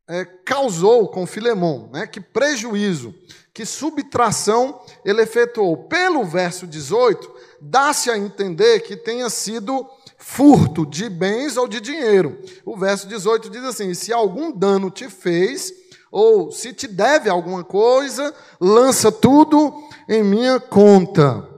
é, 0.08 0.24
causou 0.24 1.08
com 1.08 1.26
Filemão, 1.26 1.90
né? 1.92 2.06
que 2.06 2.20
prejuízo 2.20 3.14
que 3.56 3.64
subtração 3.64 4.82
ele 5.02 5.22
efetuou. 5.22 5.78
Pelo 5.88 6.22
verso 6.26 6.66
18, 6.66 7.32
dá-se 7.58 8.10
a 8.10 8.18
entender 8.18 8.80
que 8.80 8.94
tenha 8.94 9.30
sido 9.30 9.88
furto 10.18 10.84
de 10.84 11.08
bens 11.08 11.56
ou 11.56 11.66
de 11.66 11.80
dinheiro. 11.80 12.38
O 12.66 12.76
verso 12.76 13.08
18 13.08 13.48
diz 13.48 13.64
assim: 13.64 13.94
se 13.94 14.12
algum 14.12 14.52
dano 14.52 14.90
te 14.90 15.08
fez, 15.08 15.72
ou 16.12 16.52
se 16.52 16.74
te 16.74 16.86
deve 16.86 17.30
alguma 17.30 17.64
coisa, 17.64 18.34
lança 18.60 19.10
tudo 19.10 19.72
em 20.06 20.22
minha 20.22 20.60
conta. 20.60 21.48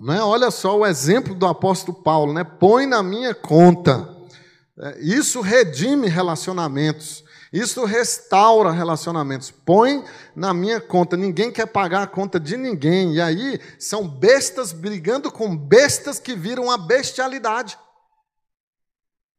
Né? 0.00 0.22
Olha 0.22 0.50
só 0.50 0.78
o 0.78 0.86
exemplo 0.86 1.34
do 1.34 1.44
apóstolo 1.44 2.02
Paulo, 2.02 2.32
né? 2.32 2.44
põe 2.44 2.86
na 2.86 3.02
minha 3.02 3.34
conta. 3.34 4.08
É, 4.78 5.00
isso 5.02 5.42
redime 5.42 6.08
relacionamentos. 6.08 7.25
Isso 7.52 7.84
restaura 7.84 8.70
relacionamentos. 8.70 9.50
Põe 9.50 10.04
na 10.34 10.52
minha 10.52 10.80
conta. 10.80 11.16
Ninguém 11.16 11.52
quer 11.52 11.66
pagar 11.66 12.02
a 12.02 12.06
conta 12.06 12.40
de 12.40 12.56
ninguém. 12.56 13.14
E 13.14 13.20
aí 13.20 13.60
são 13.78 14.06
bestas 14.06 14.72
brigando 14.72 15.30
com 15.30 15.56
bestas 15.56 16.18
que 16.18 16.34
viram 16.34 16.70
a 16.70 16.76
bestialidade. 16.76 17.78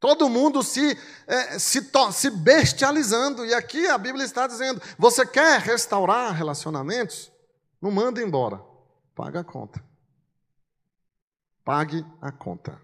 Todo 0.00 0.28
mundo 0.28 0.62
se, 0.62 0.96
é, 1.26 1.58
se, 1.58 1.90
se 2.12 2.30
bestializando. 2.30 3.44
E 3.44 3.52
aqui 3.52 3.86
a 3.88 3.98
Bíblia 3.98 4.24
está 4.24 4.46
dizendo: 4.46 4.80
você 4.96 5.26
quer 5.26 5.60
restaurar 5.60 6.32
relacionamentos? 6.32 7.30
Não 7.80 7.90
manda 7.90 8.22
embora. 8.22 8.60
Paga 9.14 9.40
a 9.40 9.44
conta. 9.44 9.82
Pague 11.64 12.06
a 12.20 12.30
conta. 12.30 12.80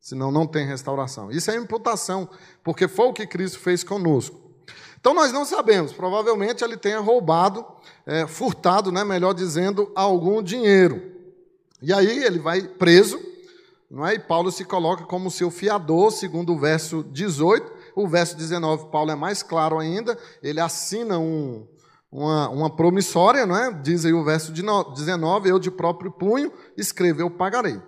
Senão 0.00 0.30
não 0.30 0.46
tem 0.46 0.66
restauração. 0.66 1.30
Isso 1.30 1.50
é 1.50 1.56
imputação, 1.56 2.28
porque 2.62 2.88
foi 2.88 3.06
o 3.06 3.12
que 3.12 3.26
Cristo 3.26 3.58
fez 3.58 3.84
conosco. 3.84 4.45
Então 4.98 5.14
nós 5.14 5.32
não 5.32 5.44
sabemos, 5.44 5.92
provavelmente 5.92 6.64
ele 6.64 6.76
tenha 6.76 6.98
roubado, 6.98 7.64
é, 8.04 8.26
furtado, 8.26 8.90
né, 8.90 9.04
melhor 9.04 9.32
dizendo, 9.32 9.90
algum 9.94 10.42
dinheiro. 10.42 11.02
E 11.80 11.92
aí 11.92 12.24
ele 12.24 12.38
vai 12.38 12.62
preso, 12.62 13.20
não 13.90 14.06
é? 14.06 14.14
E 14.14 14.18
Paulo 14.18 14.50
se 14.50 14.64
coloca 14.64 15.04
como 15.04 15.30
seu 15.30 15.50
fiador, 15.50 16.10
segundo 16.10 16.52
o 16.52 16.58
verso 16.58 17.04
18. 17.04 17.76
O 17.94 18.06
verso 18.06 18.36
19, 18.36 18.90
Paulo 18.90 19.10
é 19.10 19.14
mais 19.14 19.42
claro 19.42 19.78
ainda, 19.78 20.18
ele 20.42 20.60
assina 20.60 21.18
um, 21.18 21.66
uma, 22.10 22.48
uma 22.50 22.70
promissória, 22.70 23.46
não 23.46 23.56
é? 23.56 23.72
Diz 23.72 24.04
aí 24.04 24.12
o 24.12 24.24
verso 24.24 24.52
19, 24.52 25.48
eu 25.48 25.58
de 25.58 25.70
próprio 25.70 26.10
punho 26.10 26.52
escrevo, 26.76 27.20
eu 27.20 27.30
pagarei. 27.30 27.80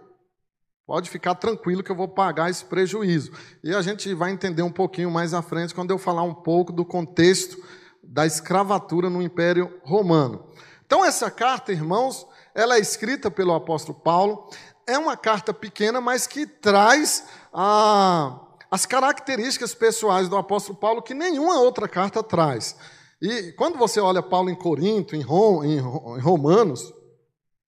Pode 0.89 1.11
ficar 1.11 1.35
tranquilo 1.35 1.83
que 1.83 1.93
eu 1.93 1.95
vou 1.95 2.09
pagar 2.09 2.49
esse 2.49 2.65
prejuízo. 2.65 3.31
E 3.63 3.75
a 3.75 3.83
gente 3.83 4.15
vai 4.15 4.31
entender 4.31 4.63
um 4.63 4.73
pouquinho 4.73 5.11
mais 5.11 5.35
à 5.35 5.43
frente 5.43 5.75
quando 5.75 5.91
eu 5.91 5.99
falar 5.99 6.23
um 6.23 6.33
pouco 6.33 6.73
do 6.73 6.83
contexto 6.83 7.63
da 8.03 8.25
escravatura 8.25 9.11
no 9.11 9.21
Império 9.21 9.71
Romano. 9.83 10.47
Então, 10.87 11.05
essa 11.05 11.31
carta, 11.31 11.73
irmãos, 11.73 12.27
ela 12.55 12.77
é 12.77 12.81
escrita 12.81 13.31
pelo 13.31 13.53
apóstolo 13.53 13.99
Paulo. 14.01 14.49
É 14.87 14.97
uma 14.97 15.15
carta 15.15 15.53
pequena, 15.53 16.01
mas 16.01 16.27
que 16.27 16.47
traz 16.47 17.27
a, 17.53 18.41
as 18.71 18.87
características 18.87 19.75
pessoais 19.75 20.27
do 20.27 20.39
apóstolo 20.39 20.79
Paulo 20.79 21.03
que 21.03 21.13
nenhuma 21.13 21.61
outra 21.61 21.87
carta 21.87 22.23
traz. 22.23 22.75
E 23.21 23.53
quando 23.59 23.77
você 23.77 24.01
olha 24.01 24.23
Paulo 24.23 24.49
em 24.49 24.55
Corinto, 24.55 25.15
em, 25.15 25.21
Rom, 25.21 25.63
em 25.65 25.79
Romanos, 26.19 26.95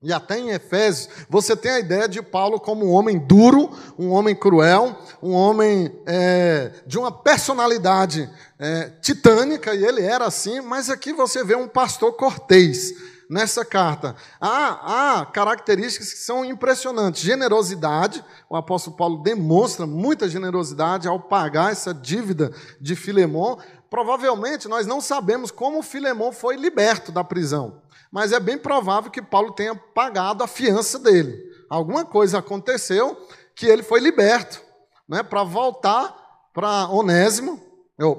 e 0.03 0.15
até 0.15 0.39
em 0.39 0.49
Efésios, 0.49 1.11
você 1.29 1.55
tem 1.55 1.73
a 1.73 1.79
ideia 1.79 2.09
de 2.09 2.23
Paulo 2.23 2.59
como 2.59 2.87
um 2.87 2.91
homem 2.91 3.19
duro, 3.19 3.71
um 3.99 4.09
homem 4.13 4.35
cruel, 4.35 4.99
um 5.23 5.33
homem 5.33 5.95
é, 6.07 6.73
de 6.87 6.99
uma 6.99 7.13
personalidade 7.13 8.31
é, 8.59 8.91
titânica, 9.03 9.75
e 9.75 9.85
ele 9.85 10.01
era 10.03 10.25
assim, 10.25 10.63
mas 10.63 10.89
aqui 10.89 11.13
você 11.13 11.45
vê 11.45 11.55
um 11.55 11.69
pastor 11.69 12.15
cortês 12.15 12.95
nessa 13.29 13.63
carta. 13.63 14.17
Há, 14.41 15.19
há 15.19 15.27
características 15.27 16.15
que 16.15 16.21
são 16.21 16.47
impressionantes. 16.47 17.21
Generosidade, 17.21 18.25
o 18.49 18.57
apóstolo 18.57 18.97
Paulo 18.97 19.23
demonstra 19.23 19.87
muita 19.87 20.31
generosidade 20.31 21.07
ao 21.07 21.21
pagar 21.21 21.73
essa 21.73 21.93
dívida 21.93 22.51
de 22.81 22.97
Filemão. 22.97 23.59
Provavelmente 23.91 24.67
nós 24.67 24.87
não 24.87 24.99
sabemos 24.99 25.51
como 25.51 25.83
Filemão 25.83 26.33
foi 26.33 26.57
liberto 26.57 27.13
da 27.13 27.23
prisão 27.23 27.83
mas 28.11 28.33
é 28.33 28.41
bem 28.41 28.59
provável 28.59 29.11
que 29.11 29.23
Paulo 29.23 29.53
tenha 29.53 29.75
pagado 29.75 30.43
a 30.43 30.49
fiança 30.49 30.99
dele. 30.99 31.39
Alguma 31.69 32.05
coisa 32.05 32.39
aconteceu 32.39 33.17
que 33.55 33.67
ele 33.67 33.83
foi 33.83 34.01
liberto, 34.01 34.61
né, 35.09 35.23
para 35.23 35.45
voltar 35.45 36.17
para 36.53 36.89
Onésimo, 36.89 37.61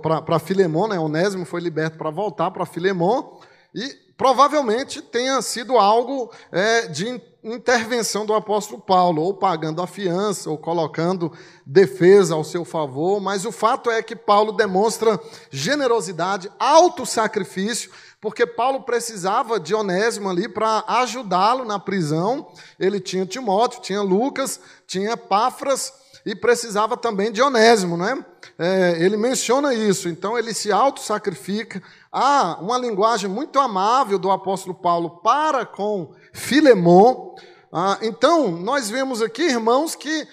para 0.01 0.39
Filemon, 0.39 0.87
né, 0.87 0.99
Onésimo 0.99 1.45
foi 1.45 1.59
liberto 1.59 1.97
para 1.97 2.09
voltar 2.09 2.51
para 2.51 2.65
Filemon, 2.65 3.39
e 3.73 3.97
provavelmente 4.15 5.01
tenha 5.01 5.41
sido 5.41 5.77
algo 5.77 6.31
é, 6.51 6.87
de 6.87 7.21
intervenção 7.43 8.25
do 8.25 8.35
apóstolo 8.35 8.79
Paulo, 8.79 9.23
ou 9.23 9.33
pagando 9.33 9.81
a 9.81 9.87
fiança, 9.87 10.49
ou 10.49 10.57
colocando 10.57 11.31
defesa 11.65 12.35
ao 12.35 12.43
seu 12.43 12.63
favor, 12.63 13.19
mas 13.19 13.45
o 13.45 13.51
fato 13.51 13.89
é 13.89 14.03
que 14.03 14.15
Paulo 14.15 14.51
demonstra 14.51 15.19
generosidade, 15.49 16.51
alto 16.59 17.05
sacrifício, 17.05 17.89
porque 18.21 18.45
Paulo 18.45 18.83
precisava 18.83 19.59
de 19.59 19.73
Onésimo 19.73 20.29
ali 20.29 20.47
para 20.47 20.83
ajudá-lo 20.87 21.65
na 21.65 21.79
prisão. 21.79 22.47
Ele 22.79 22.99
tinha 22.99 23.25
Timóteo, 23.25 23.81
tinha 23.81 24.01
Lucas, 24.03 24.59
tinha 24.85 25.17
Páfras 25.17 25.91
e 26.23 26.35
precisava 26.35 26.95
também 26.95 27.31
de 27.31 27.41
Onésimo, 27.41 27.97
não 27.97 28.07
é? 28.07 28.25
é 28.59 29.03
ele 29.03 29.17
menciona 29.17 29.73
isso, 29.73 30.07
então 30.07 30.37
ele 30.37 30.53
se 30.53 30.71
auto-sacrifica. 30.71 31.81
Há 32.11 32.59
uma 32.61 32.77
linguagem 32.77 33.27
muito 33.27 33.59
amável 33.59 34.19
do 34.19 34.29
apóstolo 34.29 34.75
Paulo 34.75 35.21
para 35.21 35.65
com 35.65 36.13
Filemon. 36.31 37.35
Ah, 37.73 37.97
então, 38.03 38.51
nós 38.51 38.89
vemos 38.89 39.21
aqui, 39.21 39.43
irmãos, 39.43 39.95
que 39.95 40.27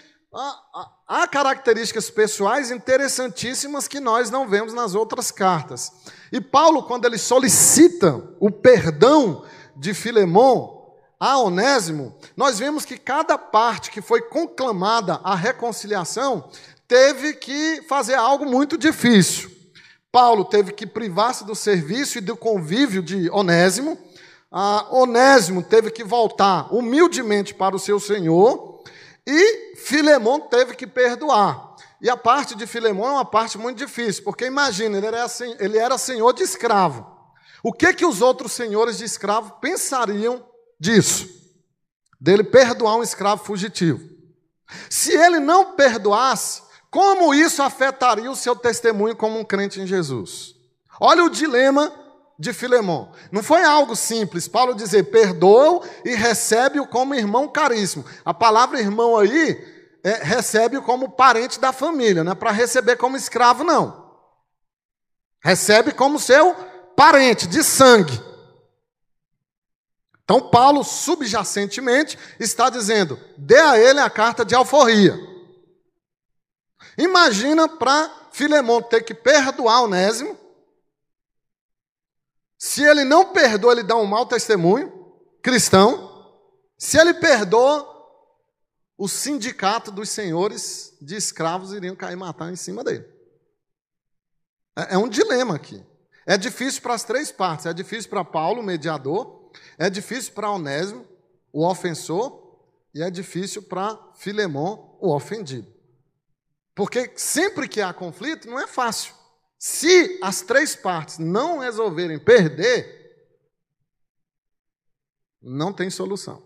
há, 1.07 1.27
características 1.27 2.11
pessoais 2.11 2.71
interessantíssimas 2.71 3.89
que 3.89 4.01
nós 4.01 4.31
não 4.31 4.49
vemos 4.49 4.75
nas 4.75 4.95
outras 4.95 5.31
cartas. 5.31 5.93
E 6.31 6.41
Paulo, 6.41 6.83
quando 6.83 7.07
ele 7.07 7.19
solicita 7.19 8.23
o 8.39 8.51
perdão 8.51 9.45
de 9.77 9.95
Filemão 9.95 10.93
a 11.19 11.39
Onésimo, 11.39 12.15
nós 12.37 12.59
vemos 12.59 12.85
que 12.85 12.97
cada 12.97 13.37
parte 13.37 13.91
que 13.91 14.01
foi 14.01 14.23
conclamada 14.23 15.21
a 15.25 15.35
reconciliação 15.35 16.49
teve 16.87 17.35
que 17.35 17.83
fazer 17.89 18.15
algo 18.15 18.47
muito 18.47 18.79
difícil. 18.79 19.51
Paulo 20.11 20.45
teve 20.45 20.73
que 20.73 20.87
privar-se 20.87 21.45
do 21.45 21.55
serviço 21.55 22.19
e 22.19 22.23
do 22.23 22.37
convívio 22.37 23.03
de 23.03 23.31
Onésimo. 23.31 23.99
A 24.51 24.87
Onésimo 24.91 25.63
teve 25.63 25.91
que 25.91 26.03
voltar 26.03 26.73
humildemente 26.75 27.53
para 27.53 27.77
o 27.77 27.79
seu 27.79 28.01
senhor. 28.01 28.78
E 29.31 29.77
Filemão 29.77 30.41
teve 30.41 30.75
que 30.75 30.87
perdoar. 30.87 31.77
E 32.01 32.09
a 32.09 32.17
parte 32.17 32.55
de 32.55 32.67
Filemão 32.67 33.09
é 33.09 33.11
uma 33.11 33.27
parte 33.27 33.59
muito 33.59 33.77
difícil, 33.77 34.25
porque 34.25 34.47
imagina, 34.47 34.97
ele 34.97 35.07
era, 35.07 35.27
ele 35.59 35.77
era 35.77 35.99
senhor 35.99 36.33
de 36.33 36.43
escravo. 36.43 37.07
O 37.63 37.71
que 37.71 37.93
que 37.93 38.07
os 38.07 38.23
outros 38.23 38.53
senhores 38.53 38.97
de 38.97 39.05
escravo 39.05 39.59
pensariam 39.61 40.43
disso? 40.81 41.29
Dele 42.19 42.43
perdoar 42.43 42.97
um 42.97 43.03
escravo 43.03 43.45
fugitivo. 43.45 44.01
Se 44.89 45.15
ele 45.15 45.39
não 45.39 45.77
perdoasse, 45.77 46.63
como 46.91 47.35
isso 47.35 47.63
afetaria 47.63 48.31
o 48.31 48.37
seu 48.37 48.57
testemunho 48.57 49.15
como 49.15 49.39
um 49.39 49.45
crente 49.45 49.79
em 49.79 49.87
Jesus? 49.87 50.55
Olha 50.99 51.23
o 51.23 51.29
dilema 51.29 51.93
de 52.39 52.53
Filemão. 52.53 53.13
Não 53.33 53.43
foi 53.43 53.65
algo 53.65 53.97
simples. 53.97 54.47
Paulo 54.47 54.75
dizer, 54.75 55.05
perdoa 55.05 55.83
e 56.05 56.15
recebe-o 56.15 56.87
como 56.87 57.15
irmão 57.15 57.49
caríssimo. 57.49 58.05
A 58.25 58.33
palavra 58.33 58.79
irmão 58.79 59.17
aí 59.17 59.59
é, 60.05 60.23
recebe 60.23 60.81
como 60.81 61.11
parente 61.11 61.59
da 61.59 61.73
família, 61.73 62.23
não 62.23 62.33
é 62.33 62.35
para 62.35 62.53
receber 62.53 62.97
como 62.97 63.17
escravo, 63.17 63.65
não. 63.65 64.07
Recebe 65.41 65.93
como 65.93 66.19
seu 66.19 66.55
parente 66.97 67.47
de 67.47 67.63
sangue. 67.65 68.21
Então, 70.23 70.51
Paulo, 70.51 70.85
subjacentemente, 70.85 72.19
está 72.39 72.69
dizendo: 72.69 73.19
dê 73.37 73.59
a 73.59 73.79
ele 73.79 73.99
a 73.99 74.11
carta 74.11 74.45
de 74.45 74.55
alforria. 74.55 75.19
Imagina 76.97 77.69
para 77.69 78.11
Filemão 78.31 78.83
ter 78.83 79.03
que 79.03 79.15
perdoar 79.15 79.83
Onésimo. 79.83 80.37
Se 82.59 82.83
ele 82.83 83.05
não 83.05 83.33
perdoa, 83.33 83.73
ele 83.73 83.85
dá 83.85 83.95
um 83.97 84.05
mau 84.05 84.27
testemunho 84.27 84.93
cristão. 85.41 86.09
Se 86.77 86.99
ele 86.99 87.15
perdoa, 87.15 87.87
o 88.97 89.09
sindicato 89.09 89.93
dos 89.93 90.11
senhores 90.11 90.97
de 91.01 91.15
escravos 91.17 91.73
iriam 91.73 91.95
cair 91.95 92.15
e 92.15 92.17
matar 92.17 92.53
em 92.53 92.57
cima 92.57 92.83
dele. 92.83 93.07
É, 94.77 94.95
é 94.95 94.99
um 94.99 95.09
dilema 95.09 95.55
aqui. 95.55 95.85
É 96.27 96.37
difícil 96.37 96.83
para 96.83 96.95
as 96.95 97.05
três 97.05 97.31
partes. 97.31 97.67
É 97.67 97.73
difícil 97.73 98.11
para 98.11 98.25
Paulo, 98.25 98.61
o 98.61 98.65
mediador. 98.65 99.51
É 99.79 99.89
difícil 99.89 100.33
para 100.33 100.51
Onésimo, 100.51 101.07
o 101.53 101.65
ofensor. 101.65 102.59
E 102.93 103.03
é 103.03 103.11
difícil 103.11 103.63
para 103.63 103.97
Filemão, 104.17 104.97
o 105.01 105.15
ofendido. 105.15 105.73
Porque 106.75 107.13
sempre 107.17 107.69
que 107.69 107.81
há 107.81 107.93
conflito, 107.93 108.49
não 108.49 108.59
é 108.59 108.67
fácil. 108.67 109.15
Se 109.59 110.19
as 110.23 110.41
três 110.41 110.77
partes 110.77 111.19
não 111.19 111.59
resolverem 111.59 112.19
perder, 112.19 112.97
não 115.43 115.73
tem 115.73 115.91
solução. 115.91 116.43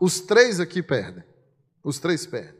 Os 0.00 0.20
três 0.20 0.60
aqui 0.60 0.82
perdem. 0.82 1.24
Os 1.82 1.98
três 1.98 2.24
pés. 2.26 2.54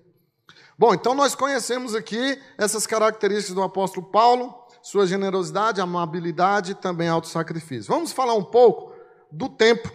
Bom, 0.77 0.93
então 0.93 1.15
nós 1.15 1.37
conhecemos 1.37 1.95
aqui 1.95 2.41
essas 2.59 2.87
características 2.87 3.55
do 3.55 3.63
apóstolo 3.63 4.07
Paulo, 4.07 4.53
sua 4.83 5.07
generosidade, 5.07 5.81
amabilidade 5.81 6.73
e 6.73 6.75
também 6.75 7.09
auto-sacrifício. 7.09 7.93
Vamos 7.93 8.11
falar 8.13 8.35
um 8.35 8.45
pouco 8.45 8.93
do 9.31 9.49
tempo 9.49 9.91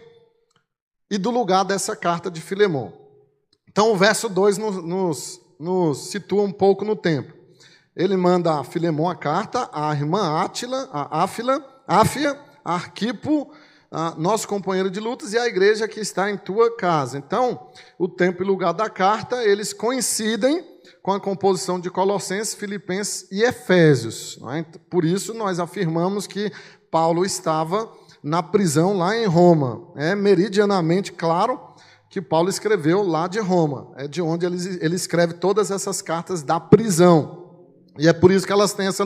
e 1.11 1.17
do 1.17 1.29
lugar 1.29 1.65
dessa 1.65 1.95
carta 1.95 2.31
de 2.31 2.39
Filemão. 2.39 2.93
Então 3.67 3.91
o 3.91 3.97
verso 3.97 4.29
2 4.29 4.57
nos, 4.57 4.83
nos, 4.83 5.41
nos 5.59 6.09
situa 6.09 6.43
um 6.43 6.51
pouco 6.51 6.85
no 6.85 6.95
tempo. 6.95 7.38
Ele 7.99 8.15
manda 8.15 8.57
a 8.57 8.63
Filemão 8.63 9.09
a 9.09 9.15
carta, 9.15 9.69
a 9.73 9.91
irmã 9.93 10.41
Átila, 10.41 10.87
a 10.89 11.23
Áfila, 11.23 11.61
Áfia, 11.85 12.39
a 12.63 12.75
Arquipo, 12.75 13.51
nosso 14.17 14.47
companheiro 14.47 14.89
de 14.89 15.01
lutas, 15.01 15.33
e 15.33 15.37
a 15.37 15.45
igreja 15.45 15.85
que 15.85 15.99
está 15.99 16.31
em 16.31 16.37
tua 16.37 16.77
casa. 16.77 17.17
Então, 17.17 17.67
o 17.97 18.07
tempo 18.07 18.41
e 18.41 18.45
lugar 18.45 18.71
da 18.71 18.89
carta, 18.89 19.43
eles 19.43 19.73
coincidem 19.73 20.65
com 21.03 21.11
a 21.11 21.19
composição 21.19 21.77
de 21.77 21.89
Colossenses, 21.89 22.53
Filipenses 22.53 23.27
e 23.29 23.43
Efésios. 23.43 24.39
É? 24.53 24.63
Por 24.89 25.03
isso, 25.03 25.33
nós 25.33 25.59
afirmamos 25.59 26.25
que 26.25 26.53
Paulo 26.89 27.25
estava 27.25 27.91
na 28.23 28.41
prisão 28.41 28.97
lá 28.97 29.13
em 29.17 29.25
Roma. 29.25 29.91
É 29.97 30.15
meridianamente 30.15 31.11
claro 31.11 31.59
que 32.09 32.21
Paulo 32.21 32.47
escreveu 32.47 33.03
lá 33.03 33.27
de 33.27 33.39
Roma. 33.39 33.91
É 33.97 34.07
de 34.07 34.21
onde 34.21 34.45
ele, 34.45 34.57
ele 34.79 34.95
escreve 34.95 35.33
todas 35.33 35.69
essas 35.69 36.01
cartas 36.01 36.41
da 36.41 36.61
prisão. 36.61 37.38
E 37.99 38.07
é 38.07 38.13
por 38.13 38.31
isso 38.31 38.47
que 38.47 38.53
elas 38.53 38.73
têm 38.73 38.87
essa 38.87 39.05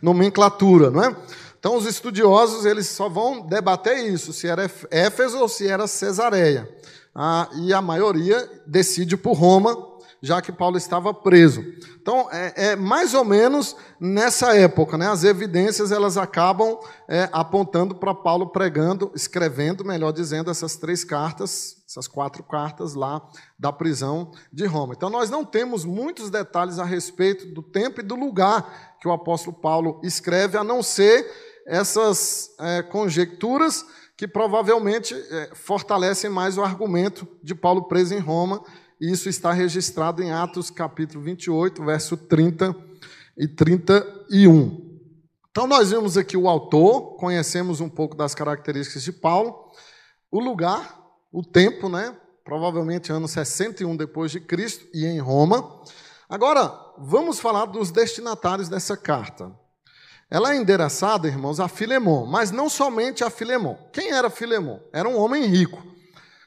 nomenclatura, 0.00 0.90
não 0.90 1.02
é? 1.02 1.16
Então, 1.58 1.76
os 1.76 1.84
estudiosos 1.84 2.64
eles 2.64 2.86
só 2.86 3.08
vão 3.08 3.44
debater 3.44 3.98
isso, 3.98 4.32
se 4.32 4.46
era 4.46 4.70
Éfeso 4.90 5.38
ou 5.38 5.48
se 5.48 5.66
era 5.66 5.86
Cesareia. 5.86 6.68
Ah, 7.12 7.48
e 7.54 7.72
a 7.72 7.82
maioria 7.82 8.48
decide 8.66 9.16
por 9.16 9.32
Roma, 9.32 9.74
já 10.22 10.40
que 10.40 10.52
Paulo 10.52 10.76
estava 10.76 11.12
preso. 11.12 11.64
Então, 12.00 12.28
é, 12.30 12.70
é 12.70 12.76
mais 12.76 13.14
ou 13.14 13.24
menos 13.24 13.76
nessa 14.00 14.56
época, 14.56 14.96
né? 14.96 15.08
As 15.08 15.24
evidências 15.24 15.92
elas 15.92 16.16
acabam 16.16 16.78
é, 17.08 17.28
apontando 17.32 17.94
para 17.94 18.14
Paulo 18.14 18.48
pregando, 18.48 19.10
escrevendo, 19.14 19.84
melhor 19.84 20.12
dizendo, 20.12 20.50
essas 20.50 20.76
três 20.76 21.04
cartas, 21.04 21.76
essas 21.88 22.08
quatro 22.08 22.42
cartas 22.42 22.94
lá 22.94 23.22
da 23.58 23.72
prisão 23.72 24.32
de 24.52 24.66
Roma. 24.66 24.94
Então, 24.96 25.10
nós 25.10 25.30
não 25.30 25.44
temos 25.44 25.84
muitos 25.84 26.30
detalhes 26.30 26.78
a 26.78 26.84
respeito 26.84 27.46
do 27.54 27.62
tempo 27.62 28.00
e 28.00 28.04
do 28.04 28.14
lugar 28.14 28.96
que 29.00 29.08
o 29.08 29.12
apóstolo 29.12 29.56
Paulo 29.56 30.00
escreve, 30.02 30.56
a 30.56 30.64
não 30.64 30.82
ser 30.82 31.26
essas 31.66 32.50
é, 32.60 32.82
conjecturas 32.82 33.84
que 34.16 34.26
provavelmente 34.26 35.14
é, 35.14 35.50
fortalecem 35.52 36.30
mais 36.30 36.56
o 36.56 36.62
argumento 36.62 37.28
de 37.42 37.54
Paulo 37.54 37.82
preso 37.82 38.14
em 38.14 38.18
Roma, 38.18 38.62
e 39.00 39.10
isso 39.10 39.28
está 39.28 39.52
registrado 39.52 40.22
em 40.22 40.32
Atos 40.32 40.70
capítulo 40.70 41.22
28, 41.22 41.84
verso 41.84 42.16
30 42.16 42.74
e 43.36 43.46
31. 43.46 44.86
Então 45.50 45.66
nós 45.66 45.90
vimos 45.90 46.16
aqui 46.16 46.36
o 46.36 46.48
autor, 46.48 47.16
conhecemos 47.16 47.80
um 47.80 47.88
pouco 47.88 48.16
das 48.16 48.34
características 48.34 49.02
de 49.02 49.12
Paulo, 49.12 49.70
o 50.30 50.40
lugar, 50.40 51.00
o 51.32 51.42
tempo, 51.42 51.88
né? 51.88 52.16
Provavelmente 52.44 53.10
ano 53.12 53.26
61 53.26 53.96
depois 53.96 54.30
de 54.30 54.40
Cristo 54.40 54.86
e 54.94 55.04
em 55.04 55.18
Roma. 55.18 55.82
Agora, 56.28 56.72
vamos 56.98 57.38
falar 57.38 57.66
dos 57.66 57.90
destinatários 57.90 58.68
dessa 58.68 58.96
carta. 58.96 59.52
Ela 60.30 60.52
é 60.52 60.56
endereçada, 60.56 61.28
irmãos, 61.28 61.60
a 61.60 61.68
Filemon, 61.68 62.26
mas 62.26 62.50
não 62.50 62.68
somente 62.68 63.22
a 63.22 63.30
Filemon. 63.30 63.76
Quem 63.92 64.10
era 64.10 64.28
Filemon? 64.28 64.80
Era 64.92 65.08
um 65.08 65.16
homem 65.16 65.44
rico. 65.44 65.95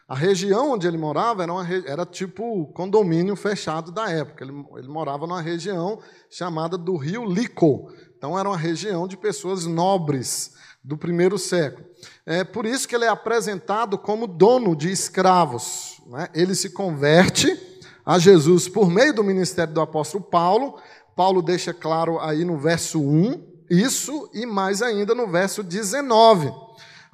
A 0.10 0.16
região 0.16 0.72
onde 0.72 0.88
ele 0.88 0.98
morava 0.98 1.44
era, 1.44 1.54
uma, 1.54 1.68
era 1.86 2.04
tipo 2.04 2.66
condomínio 2.74 3.36
fechado 3.36 3.92
da 3.92 4.10
época. 4.10 4.44
Ele, 4.44 4.66
ele, 4.76 4.88
morava 4.88 5.28
numa 5.28 5.40
região 5.40 6.00
chamada 6.32 6.76
do 6.80 6.98
Rio 6.98 7.24
Lico. 7.24 7.92
Então 8.18 8.38
era 8.38 8.50
uma 8.50 8.58
região 8.58 9.08
de 9.08 9.16
pessoas 9.16 9.68
nobres 9.68 10.56
do 10.84 10.98
primeiro 10.98 11.38
século. 11.38 11.86
É 12.26 12.44
por 12.44 12.66
isso 12.66 12.88
que 12.88 12.96
ele 12.96 13.06
é 13.06 13.08
apresentado 13.08 14.00
como 14.00 14.26
dono 14.26 14.76
de 14.76 14.92
escravos. 14.92 16.02
Né? 16.08 16.28
Ele 16.34 16.56
se 16.56 16.72
converte 16.72 17.56
a 18.04 18.18
Jesus 18.18 18.68
por 18.68 18.90
meio 18.90 19.14
do 19.14 19.24
ministério 19.24 19.76
do 19.76 19.82
apóstolo 19.82 20.24
Paulo. 20.24 20.80
Paulo 21.16 21.40
deixa 21.40 21.72
claro 21.72 22.20
aí 22.20 22.44
no 22.44 22.58
verso 22.58 23.00
1, 23.00 23.44
isso 23.70 24.28
e 24.34 24.48
mais 24.48 24.82
ainda 24.82 25.14
no 25.14 25.28
verso 25.28 25.62
19. 25.62 26.52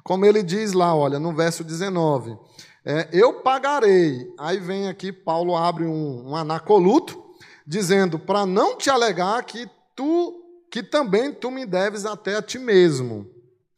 Como 0.02 0.24
ele 0.24 0.42
diz 0.42 0.72
lá, 0.72 0.94
olha, 0.96 1.18
no 1.18 1.34
verso 1.34 1.62
19: 1.62 2.38
é, 2.86 3.08
Eu 3.12 3.40
pagarei. 3.40 4.32
Aí 4.38 4.60
vem 4.60 4.88
aqui, 4.88 5.12
Paulo 5.12 5.56
abre 5.56 5.84
um, 5.84 6.30
um 6.30 6.36
anacoluto, 6.36 7.20
dizendo: 7.66 8.16
Para 8.16 8.46
não 8.46 8.76
te 8.76 8.88
alegar 8.88 9.42
que 9.44 9.68
tu, 9.96 10.40
que 10.70 10.84
também 10.84 11.32
tu 11.32 11.50
me 11.50 11.66
deves 11.66 12.06
até 12.06 12.36
a 12.36 12.42
ti 12.42 12.60
mesmo. 12.60 13.28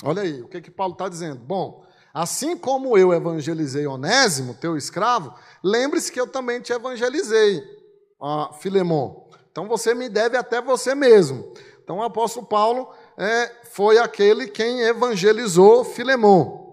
Olha 0.05 0.23
aí, 0.23 0.43
o 0.43 0.49
que, 0.49 0.61
que 0.61 0.71
Paulo 0.71 0.93
está 0.93 1.09
dizendo? 1.09 1.41
Bom, 1.41 1.85
assim 2.13 2.57
como 2.57 2.99
eu 2.99 3.13
evangelizei 3.13 3.87
Onésimo, 3.87 4.55
teu 4.55 4.77
escravo, 4.77 5.35
lembre-se 5.65 6.13
que 6.13 6.21
eu 6.21 6.27
também 6.27 6.61
te 6.61 6.73
evangelizei, 6.73 7.65
ó, 8.21 8.53
Filemon. 8.53 9.27
Então 9.51 9.67
você 9.67 9.95
me 9.95 10.09
deve 10.09 10.37
até 10.37 10.61
você 10.61 10.95
mesmo. 10.95 11.53
Então 11.83 11.97
o 11.97 12.03
apóstolo 12.03 12.47
Paulo 12.47 12.91
é, 13.17 13.51
foi 13.71 13.99
aquele 13.99 14.47
quem 14.47 14.83
evangelizou 14.83 15.83
Filemon. 15.83 16.68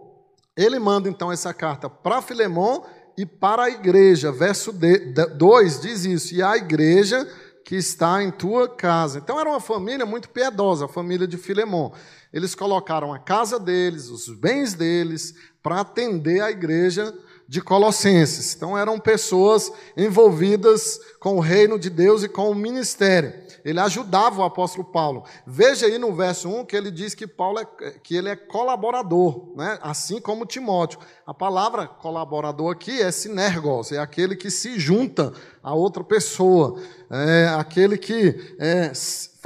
Ele 0.56 0.80
manda 0.80 1.10
então 1.10 1.32
essa 1.32 1.54
carta 1.54 1.90
para 1.90 2.22
Filemon 2.22 2.82
e 3.18 3.26
para 3.26 3.64
a 3.64 3.70
igreja. 3.70 4.32
Verso 4.32 4.72
2 4.72 5.82
diz 5.82 6.06
isso: 6.06 6.34
e 6.34 6.42
a 6.42 6.56
igreja 6.56 7.28
que 7.66 7.76
está 7.76 8.24
em 8.24 8.32
tua 8.32 8.70
casa. 8.70 9.18
Então 9.18 9.40
era 9.40 9.50
uma 9.50 9.60
família 9.60 10.06
muito 10.06 10.30
piedosa, 10.30 10.86
a 10.86 10.88
família 10.88 11.28
de 11.28 11.36
Filemon. 11.36 11.92
Eles 12.32 12.54
colocaram 12.54 13.12
a 13.12 13.20
casa 13.20 13.60
deles, 13.60 14.10
os 14.10 14.30
bens 14.30 14.74
deles, 14.76 15.34
para 15.64 15.82
atender 15.82 16.42
a 16.42 16.52
igreja 16.52 17.14
de 17.48 17.62
Colossenses. 17.62 18.56
Então 18.56 18.78
eram 18.78 19.00
pessoas 19.00 19.72
envolvidas 19.98 21.00
com 21.20 21.38
o 21.38 21.40
reino 21.40 21.80
de 21.80 21.90
Deus 21.90 22.24
e 22.24 22.30
com 22.30 22.52
o 22.52 22.56
ministério 22.56 23.45
ele 23.66 23.80
ajudava 23.80 24.42
o 24.42 24.44
apóstolo 24.44 24.86
Paulo. 24.86 25.24
Veja 25.46 25.88
aí 25.88 25.98
no 25.98 26.14
verso 26.14 26.48
1 26.48 26.66
que 26.66 26.76
ele 26.76 26.92
diz 26.92 27.16
que 27.16 27.26
Paulo 27.26 27.60
é, 27.60 27.66
que 28.04 28.16
ele 28.16 28.30
é 28.30 28.36
colaborador, 28.36 29.54
né? 29.56 29.80
assim 29.82 30.22
como 30.22 30.46
Timóteo. 30.46 31.00
A 31.26 31.34
palavra 31.34 31.88
colaborador 31.88 32.72
aqui 32.72 33.02
é 33.02 33.12
sinergos, 33.12 33.92
é 33.92 33.98
aquele 33.98 34.36
que 34.36 34.52
se 34.52 34.80
junta 34.80 35.34
a 35.64 35.74
outra 35.74 36.04
pessoa, 36.04 36.80
é 37.10 37.48
aquele 37.58 37.98
que 37.98 38.56
é, 38.60 38.92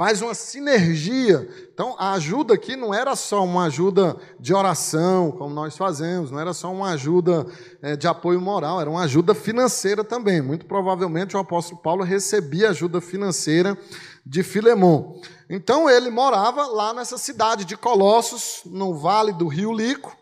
faz 0.00 0.22
uma 0.22 0.32
sinergia. 0.32 1.46
Então, 1.74 1.94
a 1.98 2.12
ajuda 2.12 2.54
aqui 2.54 2.74
não 2.74 2.94
era 2.94 3.14
só 3.14 3.44
uma 3.44 3.64
ajuda 3.64 4.16
de 4.38 4.54
oração, 4.54 5.30
como 5.30 5.54
nós 5.54 5.76
fazemos, 5.76 6.30
não 6.30 6.40
era 6.40 6.54
só 6.54 6.72
uma 6.72 6.92
ajuda 6.92 7.46
é, 7.82 7.96
de 7.96 8.08
apoio 8.08 8.40
moral, 8.40 8.80
era 8.80 8.88
uma 8.88 9.02
ajuda 9.02 9.34
financeira 9.34 10.02
também. 10.02 10.40
Muito 10.40 10.64
provavelmente 10.64 11.36
o 11.36 11.38
apóstolo 11.38 11.82
Paulo 11.82 12.02
recebia 12.02 12.70
ajuda 12.70 12.98
financeira 12.98 13.76
de 14.24 14.42
Filemon. 14.42 15.20
Então, 15.50 15.86
ele 15.86 16.08
morava 16.08 16.66
lá 16.66 16.94
nessa 16.94 17.18
cidade 17.18 17.66
de 17.66 17.76
Colossos, 17.76 18.62
no 18.64 18.94
vale 18.94 19.34
do 19.34 19.48
rio 19.48 19.70
Lico. 19.70 20.16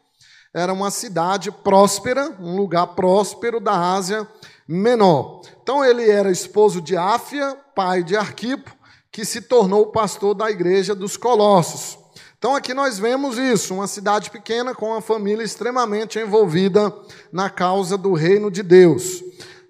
Era 0.52 0.72
uma 0.72 0.90
cidade 0.90 1.52
próspera, 1.52 2.36
um 2.40 2.56
lugar 2.56 2.88
próspero 2.96 3.60
da 3.60 3.92
Ásia 3.92 4.26
Menor. 4.66 5.42
Então, 5.62 5.84
ele 5.84 6.10
era 6.10 6.32
esposo 6.32 6.80
de 6.80 6.96
Áfia, 6.96 7.56
pai 7.76 8.02
de 8.02 8.16
Arquipo, 8.16 8.76
que 9.10 9.24
se 9.24 9.42
tornou 9.42 9.86
pastor 9.86 10.34
da 10.34 10.50
igreja 10.50 10.94
dos 10.94 11.16
Colossos. 11.16 11.98
Então 12.38 12.54
aqui 12.54 12.72
nós 12.72 13.00
vemos 13.00 13.36
isso, 13.36 13.74
uma 13.74 13.88
cidade 13.88 14.30
pequena 14.30 14.72
com 14.72 14.90
uma 14.90 15.00
família 15.00 15.42
extremamente 15.42 16.20
envolvida 16.20 16.94
na 17.32 17.50
causa 17.50 17.98
do 17.98 18.12
reino 18.12 18.48
de 18.48 18.62
Deus. 18.62 19.24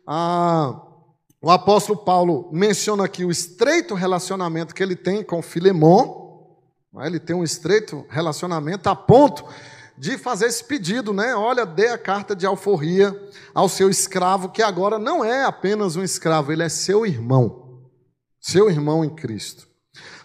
Ah, 0.07 0.79
o 1.41 1.51
apóstolo 1.51 1.99
Paulo 1.99 2.51
menciona 2.53 3.05
aqui 3.05 3.25
o 3.25 3.31
estreito 3.31 3.95
relacionamento 3.95 4.75
que 4.75 4.83
ele 4.83 4.97
tem 4.97 5.23
com 5.23 5.41
Filemon. 5.41 6.45
Né? 6.93 7.07
Ele 7.07 7.19
tem 7.19 7.35
um 7.35 7.45
estreito 7.45 8.05
relacionamento 8.11 8.87
a 8.91 8.95
ponto 8.95 9.45
de 9.97 10.19
fazer 10.19 10.47
esse 10.47 10.63
pedido, 10.63 11.13
né? 11.13 11.35
Olha, 11.35 11.65
dê 11.65 11.89
a 11.89 11.99
carta 11.99 12.37
de 12.37 12.45
alforria 12.47 13.19
ao 13.55 13.69
seu 13.69 13.89
escravo, 13.89 14.51
que 14.51 14.63
agora 14.63 14.99
não 14.99 15.25
é 15.25 15.43
apenas 15.45 15.97
um 15.97 16.03
escravo, 16.03 16.53
ele 16.53 16.63
é 16.63 16.69
seu 16.69 17.07
irmão 17.07 17.58
seu 18.51 18.71
irmão 18.71 19.05
em 19.05 19.11
Cristo. 19.11 19.69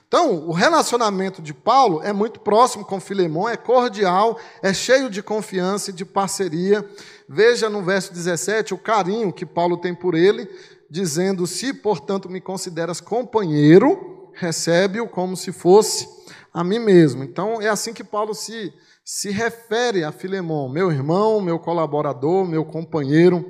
Então, 0.08 0.48
o 0.48 0.52
relacionamento 0.52 1.42
de 1.42 1.54
Paulo 1.54 2.02
é 2.04 2.14
muito 2.14 2.40
próximo 2.40 2.86
com 2.86 3.00
Filemão, 3.00 3.50
é 3.50 3.58
cordial, 3.58 4.40
é 4.62 4.72
cheio 4.74 5.10
de 5.10 5.24
confiança 5.24 5.90
e 5.90 5.94
de 5.94 6.06
parceria. 6.06 6.88
Veja 7.28 7.70
no 7.70 7.82
verso 7.82 8.14
17 8.14 8.74
o 8.74 8.78
carinho 8.78 9.34
que 9.34 9.46
Paulo 9.46 9.76
tem 9.76 9.94
por 9.94 10.14
ele, 10.14 10.48
dizendo: 10.90 11.48
Se, 11.48 11.74
portanto, 11.74 12.30
me 12.30 12.40
consideras 12.40 13.02
companheiro, 13.02 14.32
recebe-o 14.36 15.08
como 15.08 15.36
se 15.36 15.52
fosse 15.52 16.08
a 16.54 16.64
mim 16.64 16.80
mesmo. 16.80 17.24
Então, 17.24 17.60
é 17.60 17.68
assim 17.68 17.92
que 17.92 18.04
Paulo 18.04 18.34
se, 18.36 18.72
se 19.04 19.32
refere 19.32 20.04
a 20.04 20.12
Filemão: 20.12 20.70
meu 20.70 20.92
irmão, 20.92 21.42
meu 21.42 21.58
colaborador, 21.58 22.46
meu 22.46 22.64
companheiro, 22.64 23.44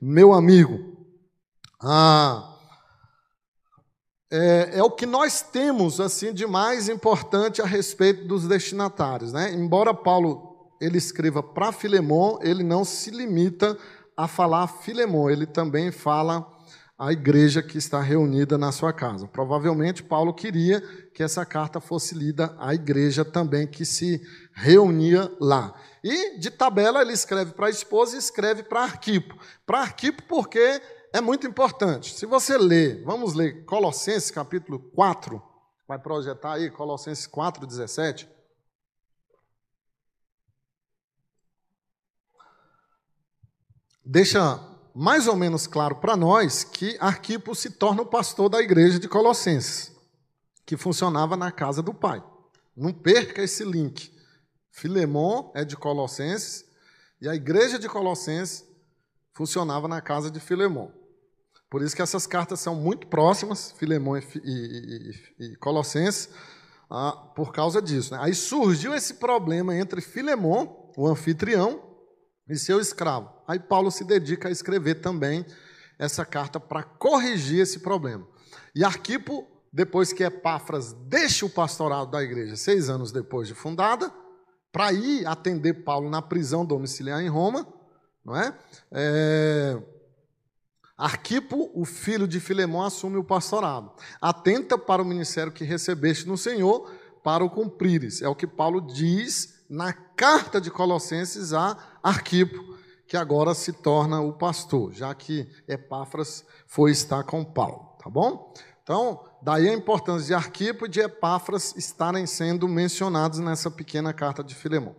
meu 0.00 0.34
amigo. 0.34 0.78
Ah, 1.82 2.49
é, 4.30 4.78
é, 4.78 4.82
o 4.82 4.90
que 4.90 5.06
nós 5.06 5.42
temos 5.42 6.00
assim 6.00 6.32
de 6.32 6.46
mais 6.46 6.88
importante 6.88 7.60
a 7.60 7.66
respeito 7.66 8.26
dos 8.26 8.46
destinatários. 8.46 9.32
Né? 9.32 9.52
Embora 9.52 9.92
Paulo 9.92 10.70
ele 10.80 10.98
escreva 10.98 11.42
para 11.42 11.72
Filemon, 11.72 12.38
ele 12.40 12.62
não 12.62 12.84
se 12.84 13.10
limita 13.10 13.76
a 14.16 14.28
falar 14.28 14.66
Filemon, 14.66 15.28
ele 15.28 15.46
também 15.46 15.90
fala 15.90 16.46
a 16.98 17.12
igreja 17.12 17.62
que 17.62 17.78
está 17.78 18.00
reunida 18.00 18.58
na 18.58 18.70
sua 18.70 18.92
casa. 18.92 19.26
Provavelmente 19.26 20.02
Paulo 20.02 20.34
queria 20.34 20.82
que 21.14 21.22
essa 21.22 21.46
carta 21.46 21.80
fosse 21.80 22.14
lida 22.14 22.54
à 22.58 22.74
igreja 22.74 23.24
também 23.24 23.66
que 23.66 23.86
se 23.86 24.20
reunia 24.52 25.30
lá. 25.40 25.74
E 26.04 26.38
de 26.38 26.50
tabela 26.50 27.00
ele 27.00 27.14
escreve 27.14 27.52
para 27.52 27.68
a 27.68 27.70
esposa 27.70 28.16
e 28.16 28.18
escreve 28.18 28.62
para 28.62 28.82
Arquipo. 28.82 29.34
Para 29.66 29.80
Arquipo 29.80 30.22
porque 30.24 30.80
é 31.12 31.20
muito 31.20 31.46
importante. 31.46 32.14
Se 32.14 32.24
você 32.26 32.56
ler, 32.56 33.02
vamos 33.04 33.34
ler 33.34 33.64
Colossenses 33.64 34.30
capítulo 34.30 34.78
4, 34.78 35.42
vai 35.86 35.98
projetar 35.98 36.54
aí 36.54 36.70
Colossenses 36.70 37.26
4, 37.26 37.66
17. 37.66 38.28
Deixa 44.04 44.60
mais 44.94 45.26
ou 45.26 45.36
menos 45.36 45.66
claro 45.66 45.96
para 45.96 46.16
nós 46.16 46.64
que 46.64 46.96
Arquipo 47.00 47.54
se 47.54 47.70
torna 47.70 48.02
o 48.02 48.06
pastor 48.06 48.48
da 48.48 48.60
igreja 48.60 48.98
de 48.98 49.08
Colossenses, 49.08 49.92
que 50.64 50.76
funcionava 50.76 51.36
na 51.36 51.50
casa 51.50 51.82
do 51.82 51.94
pai. 51.94 52.22
Não 52.76 52.92
perca 52.92 53.42
esse 53.42 53.64
link. 53.64 54.16
Filemon 54.70 55.50
é 55.54 55.64
de 55.64 55.76
Colossenses 55.76 56.64
e 57.20 57.28
a 57.28 57.34
igreja 57.34 57.78
de 57.78 57.88
Colossenses 57.88 58.64
funcionava 59.32 59.88
na 59.88 60.00
casa 60.00 60.30
de 60.30 60.38
Filemon. 60.38 60.99
Por 61.70 61.82
isso 61.82 61.94
que 61.94 62.02
essas 62.02 62.26
cartas 62.26 62.58
são 62.58 62.74
muito 62.74 63.06
próximas, 63.06 63.70
Filemão 63.70 64.18
e, 64.18 64.24
e, 64.44 65.14
e, 65.38 65.44
e 65.44 65.56
Colossenses, 65.56 66.28
ah, 66.90 67.12
por 67.36 67.52
causa 67.52 67.80
disso. 67.80 68.12
Né? 68.12 68.18
Aí 68.20 68.34
surgiu 68.34 68.92
esse 68.92 69.14
problema 69.14 69.76
entre 69.76 70.00
Filemão, 70.00 70.90
o 70.96 71.06
anfitrião, 71.06 71.80
e 72.48 72.56
seu 72.56 72.80
escravo. 72.80 73.30
Aí 73.46 73.60
Paulo 73.60 73.92
se 73.92 74.02
dedica 74.02 74.48
a 74.48 74.50
escrever 74.50 74.96
também 74.96 75.46
essa 75.96 76.24
carta 76.24 76.58
para 76.58 76.82
corrigir 76.82 77.60
esse 77.60 77.78
problema. 77.78 78.26
E 78.74 78.82
Arquipo, 78.82 79.46
depois 79.72 80.12
que 80.12 80.24
Epáfras 80.24 80.92
deixa 80.92 81.46
o 81.46 81.50
pastorado 81.50 82.10
da 82.10 82.20
igreja, 82.20 82.56
seis 82.56 82.88
anos 82.90 83.12
depois 83.12 83.46
de 83.46 83.54
fundada, 83.54 84.12
para 84.72 84.92
ir 84.92 85.24
atender 85.26 85.84
Paulo 85.84 86.10
na 86.10 86.20
prisão 86.20 86.66
domiciliar 86.66 87.22
em 87.22 87.28
Roma, 87.28 87.66
não 88.24 88.36
é? 88.36 88.52
é 88.90 89.80
Arquipo, 91.00 91.70
o 91.74 91.86
filho 91.86 92.28
de 92.28 92.38
Filemão, 92.38 92.82
assume 92.82 93.16
o 93.16 93.24
pastorado. 93.24 93.90
Atenta 94.20 94.76
para 94.76 95.00
o 95.00 95.04
ministério 95.04 95.50
que 95.50 95.64
recebeste 95.64 96.28
no 96.28 96.36
Senhor, 96.36 96.92
para 97.22 97.42
o 97.42 97.48
cumprires. 97.48 98.20
É 98.20 98.28
o 98.28 98.34
que 98.34 98.46
Paulo 98.46 98.82
diz 98.82 99.64
na 99.68 99.94
carta 99.94 100.60
de 100.60 100.70
Colossenses 100.70 101.54
a 101.54 101.76
Arquipo, 102.02 102.76
que 103.06 103.16
agora 103.16 103.54
se 103.54 103.72
torna 103.72 104.20
o 104.20 104.34
pastor, 104.34 104.92
já 104.92 105.14
que 105.14 105.48
Epáfras 105.66 106.44
foi 106.66 106.90
estar 106.90 107.24
com 107.24 107.42
Paulo, 107.42 107.96
tá 107.98 108.10
bom? 108.10 108.52
Então, 108.82 109.24
daí 109.40 109.68
a 109.68 109.74
importância 109.74 110.26
de 110.26 110.34
Arquipo 110.34 110.84
e 110.84 110.88
de 110.88 111.00
Epáfras 111.00 111.74
estarem 111.76 112.26
sendo 112.26 112.68
mencionados 112.68 113.38
nessa 113.38 113.70
pequena 113.70 114.12
carta 114.12 114.44
de 114.44 114.54
Filemão. 114.54 114.94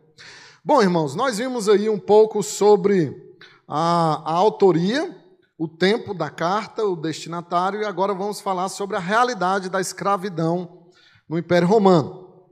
Bom, 0.63 0.81
irmãos, 0.81 1.13
nós 1.13 1.37
vimos 1.37 1.69
aí 1.69 1.89
um 1.89 1.99
pouco 1.99 2.41
sobre 2.41 3.37
a, 3.67 4.23
a 4.25 4.33
autoria 4.33 5.20
o 5.61 5.67
tempo 5.67 6.11
da 6.15 6.27
carta, 6.27 6.83
o 6.83 6.95
destinatário, 6.95 7.83
e 7.83 7.85
agora 7.85 8.15
vamos 8.15 8.41
falar 8.41 8.67
sobre 8.67 8.97
a 8.97 8.99
realidade 8.99 9.69
da 9.69 9.79
escravidão 9.79 10.87
no 11.29 11.37
Império 11.37 11.67
Romano, 11.67 12.49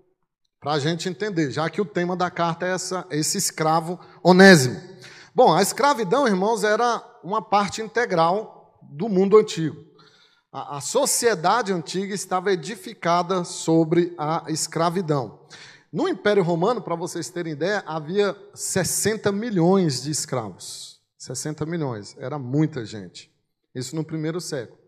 para 0.60 0.74
a 0.74 0.80
gente 0.80 1.10
entender, 1.10 1.50
já 1.50 1.68
que 1.72 1.82
o 1.82 1.86
tema 1.86 2.16
da 2.16 2.30
carta 2.30 2.68
é 2.68 2.72
essa, 2.72 3.08
esse 3.10 3.36
escravo 3.36 4.00
onésimo. 4.24 4.80
Bom, 5.34 5.52
a 5.52 5.60
escravidão, 5.60 6.28
irmãos, 6.28 6.64
era 6.64 7.04
uma 7.24 7.42
parte 7.42 7.82
integral 7.82 8.80
do 8.84 9.10
mundo 9.10 9.40
antigo. 9.40 9.84
A, 10.52 10.78
a 10.78 10.80
sociedade 10.80 11.74
antiga 11.74 12.14
estava 12.14 12.54
edificada 12.54 13.44
sobre 13.44 14.14
a 14.20 14.44
escravidão. 14.50 15.40
No 15.92 16.08
Império 16.08 16.44
Romano, 16.44 16.80
para 16.80 16.94
vocês 16.94 17.28
terem 17.28 17.54
ideia, 17.54 17.84
havia 17.88 18.38
60 18.54 19.32
milhões 19.32 20.04
de 20.04 20.12
escravos. 20.12 20.99
60 21.20 21.66
milhões, 21.66 22.16
era 22.18 22.40
muita 22.40 22.86
gente. 22.86 23.32
Isso 23.76 23.96
no 23.96 24.04
primeiro 24.04 24.40
século. 24.40 24.80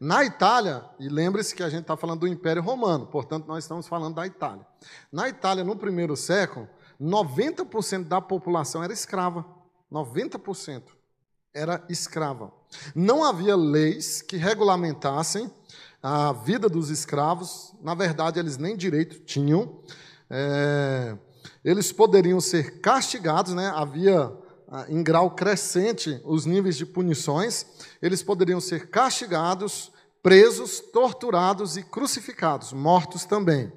Na 0.00 0.24
Itália, 0.24 0.84
e 0.98 1.08
lembre-se 1.08 1.54
que 1.54 1.62
a 1.62 1.68
gente 1.68 1.82
está 1.82 1.96
falando 1.96 2.20
do 2.20 2.28
Império 2.28 2.62
Romano, 2.62 3.06
portanto, 3.06 3.46
nós 3.46 3.64
estamos 3.64 3.88
falando 3.88 4.14
da 4.14 4.26
Itália. 4.26 4.64
Na 5.10 5.28
Itália, 5.28 5.64
no 5.64 5.76
primeiro 5.76 6.16
século, 6.16 6.68
90% 7.00 8.04
da 8.06 8.20
população 8.20 8.82
era 8.82 8.92
escrava. 8.92 9.44
90% 9.92 10.82
era 11.52 11.84
escrava. 11.88 12.52
Não 12.94 13.24
havia 13.24 13.56
leis 13.56 14.22
que 14.22 14.36
regulamentassem 14.36 15.50
a 16.02 16.32
vida 16.32 16.68
dos 16.68 16.90
escravos, 16.90 17.74
na 17.82 17.94
verdade, 17.94 18.38
eles 18.38 18.58
nem 18.58 18.76
direito 18.76 19.20
tinham. 19.20 19.80
É, 20.28 21.16
eles 21.64 21.92
poderiam 21.92 22.40
ser 22.40 22.80
castigados, 22.80 23.54
né? 23.54 23.72
havia 23.74 24.43
em 24.88 25.02
grau 25.02 25.30
crescente 25.30 26.20
os 26.24 26.46
níveis 26.46 26.76
de 26.76 26.86
punições, 26.86 27.66
eles 28.00 28.22
poderiam 28.22 28.60
ser 28.60 28.88
castigados, 28.88 29.92
presos, 30.22 30.80
torturados 30.80 31.76
e 31.76 31.82
crucificados, 31.82 32.72
mortos 32.72 33.24
também. 33.24 33.72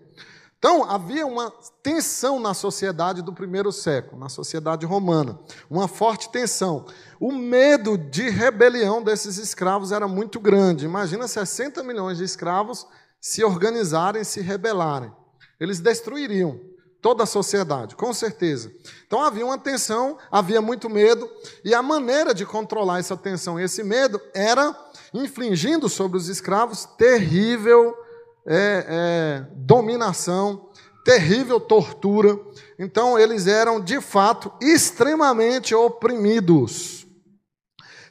Então, 0.58 0.90
havia 0.90 1.26
uma 1.26 1.52
tensão 1.84 2.40
na 2.40 2.54
sociedade 2.54 3.22
do 3.22 3.32
primeiro 3.32 3.72
século, 3.72 4.20
na 4.20 4.28
sociedade 4.28 4.86
romana, 4.88 5.40
uma 5.70 5.88
forte 5.88 6.32
tensão. 6.32 6.86
O 7.20 7.32
medo 7.32 7.96
de 7.96 8.30
rebelião 8.30 9.04
desses 9.04 9.38
escravos 9.38 9.92
era 9.92 10.08
muito 10.08 10.40
grande. 10.40 10.86
Imagina 10.86 11.28
60 11.28 11.84
milhões 11.84 12.18
de 12.18 12.24
escravos 12.24 12.88
se 13.22 13.44
organizarem, 13.44 14.24
se 14.24 14.42
rebelarem. 14.42 15.12
Eles 15.60 15.80
destruiriam 15.80 16.60
toda 17.08 17.24
a 17.24 17.26
sociedade, 17.26 17.96
com 17.96 18.14
certeza. 18.14 18.70
Então 19.06 19.24
havia 19.24 19.46
uma 19.46 19.58
tensão, 19.58 20.18
havia 20.30 20.62
muito 20.62 20.90
medo, 20.90 21.26
e 21.64 21.74
a 21.74 21.82
maneira 21.82 22.34
de 22.34 22.46
controlar 22.46 23.00
essa 23.00 23.16
tensão 23.16 23.58
e 23.58 23.64
esse 23.64 23.82
medo 23.82 24.20
era 24.34 24.76
infligindo 25.14 25.88
sobre 25.88 26.18
os 26.18 26.28
escravos 26.28 26.84
terrível 26.98 27.96
é, 28.46 28.86
é, 28.90 29.48
dominação, 29.56 30.70
terrível 31.06 31.62
tortura. 31.62 32.38
Então 32.78 33.18
eles 33.18 33.48
eram, 33.48 33.80
de 33.80 34.02
fato, 34.02 34.52
extremamente 34.60 35.74
oprimidos. 35.74 37.08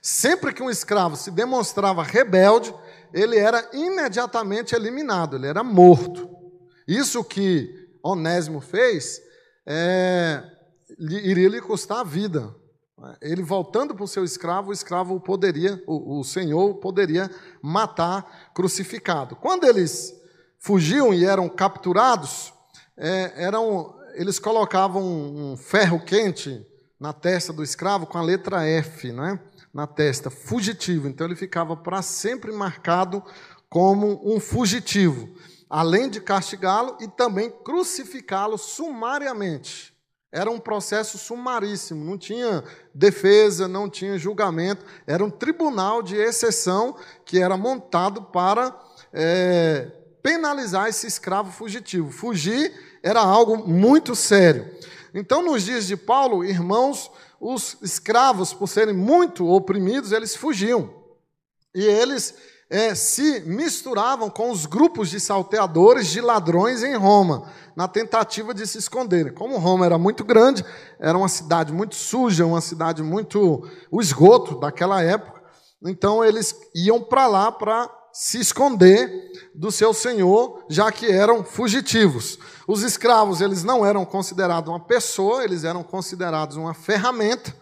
Sempre 0.00 0.54
que 0.54 0.62
um 0.62 0.70
escravo 0.70 1.16
se 1.16 1.30
demonstrava 1.30 2.02
rebelde, 2.02 2.74
ele 3.12 3.36
era 3.36 3.68
imediatamente 3.74 4.74
eliminado, 4.74 5.36
ele 5.36 5.48
era 5.48 5.62
morto. 5.62 6.30
Isso 6.88 7.22
que 7.22 7.85
Onésimo 8.06 8.60
fez, 8.60 9.20
é, 9.66 10.42
iria 10.98 11.48
lhe 11.48 11.60
custar 11.60 12.00
a 12.00 12.04
vida. 12.04 12.54
Ele 13.20 13.42
voltando 13.42 13.94
para 13.94 14.04
o 14.04 14.08
seu 14.08 14.24
escravo, 14.24 14.70
o 14.70 14.72
escravo 14.72 15.20
poderia, 15.20 15.82
o, 15.86 16.20
o 16.20 16.24
senhor 16.24 16.76
poderia 16.76 17.30
matar 17.60 18.50
crucificado. 18.54 19.36
Quando 19.36 19.64
eles 19.64 20.14
fugiam 20.58 21.12
e 21.12 21.24
eram 21.24 21.48
capturados, 21.48 22.54
é, 22.96 23.44
eram, 23.44 23.94
eles 24.14 24.38
colocavam 24.38 25.02
um 25.04 25.56
ferro 25.56 26.02
quente 26.02 26.64
na 26.98 27.12
testa 27.12 27.52
do 27.52 27.62
escravo 27.62 28.06
com 28.06 28.16
a 28.16 28.22
letra 28.22 28.64
F, 28.64 29.12
né? 29.12 29.38
na 29.74 29.86
testa, 29.86 30.30
fugitivo. 30.30 31.06
Então 31.06 31.26
ele 31.26 31.36
ficava 31.36 31.76
para 31.76 32.00
sempre 32.00 32.50
marcado 32.50 33.22
como 33.68 34.22
um 34.24 34.40
fugitivo 34.40 35.28
além 35.68 36.08
de 36.08 36.20
castigá-lo 36.20 36.96
e 37.00 37.08
também 37.08 37.50
crucificá-lo 37.50 38.56
sumariamente. 38.56 39.94
Era 40.32 40.50
um 40.50 40.58
processo 40.58 41.16
sumaríssimo, 41.16 42.04
não 42.04 42.18
tinha 42.18 42.62
defesa, 42.94 43.66
não 43.66 43.88
tinha 43.88 44.18
julgamento, 44.18 44.84
era 45.06 45.24
um 45.24 45.30
tribunal 45.30 46.02
de 46.02 46.16
exceção 46.16 46.96
que 47.24 47.38
era 47.40 47.56
montado 47.56 48.22
para 48.22 48.78
é, 49.12 49.90
penalizar 50.22 50.88
esse 50.88 51.06
escravo 51.06 51.50
fugitivo. 51.50 52.10
Fugir 52.10 52.98
era 53.02 53.20
algo 53.20 53.66
muito 53.68 54.14
sério. 54.14 54.70
Então, 55.14 55.42
nos 55.42 55.62
dias 55.62 55.86
de 55.86 55.96
Paulo, 55.96 56.44
irmãos, 56.44 57.10
os 57.40 57.78
escravos, 57.80 58.52
por 58.52 58.66
serem 58.66 58.94
muito 58.94 59.46
oprimidos, 59.48 60.12
eles 60.12 60.36
fugiam. 60.36 60.92
E 61.74 61.84
eles 61.84 62.34
é, 62.68 62.94
se 62.94 63.40
misturavam 63.46 64.28
com 64.28 64.50
os 64.50 64.66
grupos 64.66 65.08
de 65.08 65.20
salteadores, 65.20 66.08
de 66.08 66.20
ladrões 66.20 66.82
em 66.82 66.96
Roma, 66.96 67.48
na 67.76 67.86
tentativa 67.86 68.52
de 68.52 68.66
se 68.66 68.78
esconderem. 68.78 69.32
Como 69.32 69.58
Roma 69.58 69.86
era 69.86 69.96
muito 69.96 70.24
grande, 70.24 70.64
era 70.98 71.16
uma 71.16 71.28
cidade 71.28 71.72
muito 71.72 71.94
suja, 71.94 72.44
uma 72.44 72.60
cidade 72.60 73.02
muito. 73.02 73.68
o 73.90 74.00
esgoto 74.00 74.58
daquela 74.58 75.02
época, 75.02 75.42
então 75.84 76.24
eles 76.24 76.54
iam 76.74 77.00
para 77.00 77.26
lá 77.26 77.52
para 77.52 77.88
se 78.12 78.40
esconder 78.40 79.10
do 79.54 79.70
seu 79.70 79.92
senhor, 79.92 80.64
já 80.70 80.90
que 80.90 81.06
eram 81.06 81.44
fugitivos. 81.44 82.38
Os 82.66 82.82
escravos, 82.82 83.42
eles 83.42 83.62
não 83.62 83.84
eram 83.84 84.04
considerados 84.06 84.70
uma 84.70 84.80
pessoa, 84.80 85.44
eles 85.44 85.64
eram 85.64 85.82
considerados 85.82 86.56
uma 86.56 86.72
ferramenta 86.72 87.54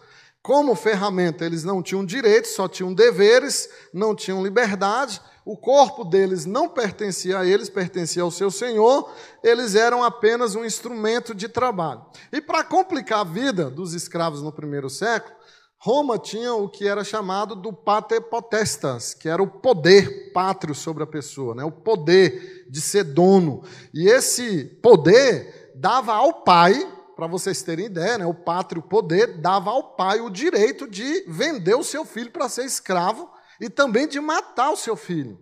como 0.45 0.75
ferramenta, 0.75 1.43
eles 1.43 1.63
não 1.63 1.81
tinham 1.81 2.05
direitos, 2.05 2.51
só 2.51 2.67
tinham 2.67 2.93
deveres, 2.93 3.67
não 3.91 4.13
tinham 4.13 4.43
liberdade, 4.43 5.19
o 5.43 5.57
corpo 5.57 6.05
deles 6.05 6.45
não 6.45 6.69
pertencia 6.69 7.39
a 7.39 7.45
eles, 7.47 7.67
pertencia 7.67 8.21
ao 8.21 8.29
seu 8.29 8.51
senhor, 8.51 9.11
eles 9.43 9.73
eram 9.73 10.03
apenas 10.03 10.53
um 10.53 10.63
instrumento 10.63 11.33
de 11.33 11.49
trabalho. 11.49 12.05
E 12.31 12.39
para 12.39 12.63
complicar 12.63 13.21
a 13.21 13.23
vida 13.23 13.71
dos 13.71 13.95
escravos 13.95 14.43
no 14.43 14.51
primeiro 14.51 14.87
século, 14.87 15.35
Roma 15.79 16.19
tinha 16.19 16.53
o 16.53 16.69
que 16.69 16.87
era 16.87 17.03
chamado 17.03 17.55
do 17.55 17.73
pater 17.73 18.21
potestas, 18.21 19.15
que 19.15 19.27
era 19.27 19.41
o 19.41 19.47
poder 19.47 20.31
pátrio 20.31 20.75
sobre 20.75 21.01
a 21.01 21.07
pessoa, 21.07 21.55
né? 21.55 21.63
o 21.63 21.71
poder 21.71 22.67
de 22.69 22.81
ser 22.81 23.03
dono. 23.03 23.63
E 23.91 24.07
esse 24.07 24.63
poder 24.83 25.71
dava 25.75 26.13
ao 26.13 26.43
pai 26.43 26.87
para 27.15 27.27
vocês 27.27 27.61
terem 27.61 27.85
ideia, 27.85 28.17
né, 28.17 28.25
o 28.25 28.33
pátrio 28.33 28.81
poder 28.81 29.37
dava 29.39 29.69
ao 29.69 29.95
pai 29.95 30.19
o 30.19 30.29
direito 30.29 30.87
de 30.87 31.23
vender 31.27 31.75
o 31.75 31.83
seu 31.83 32.03
filho 32.03 32.31
para 32.31 32.49
ser 32.49 32.65
escravo 32.65 33.29
e 33.59 33.69
também 33.69 34.07
de 34.07 34.19
matar 34.19 34.71
o 34.71 34.77
seu 34.77 34.95
filho. 34.95 35.39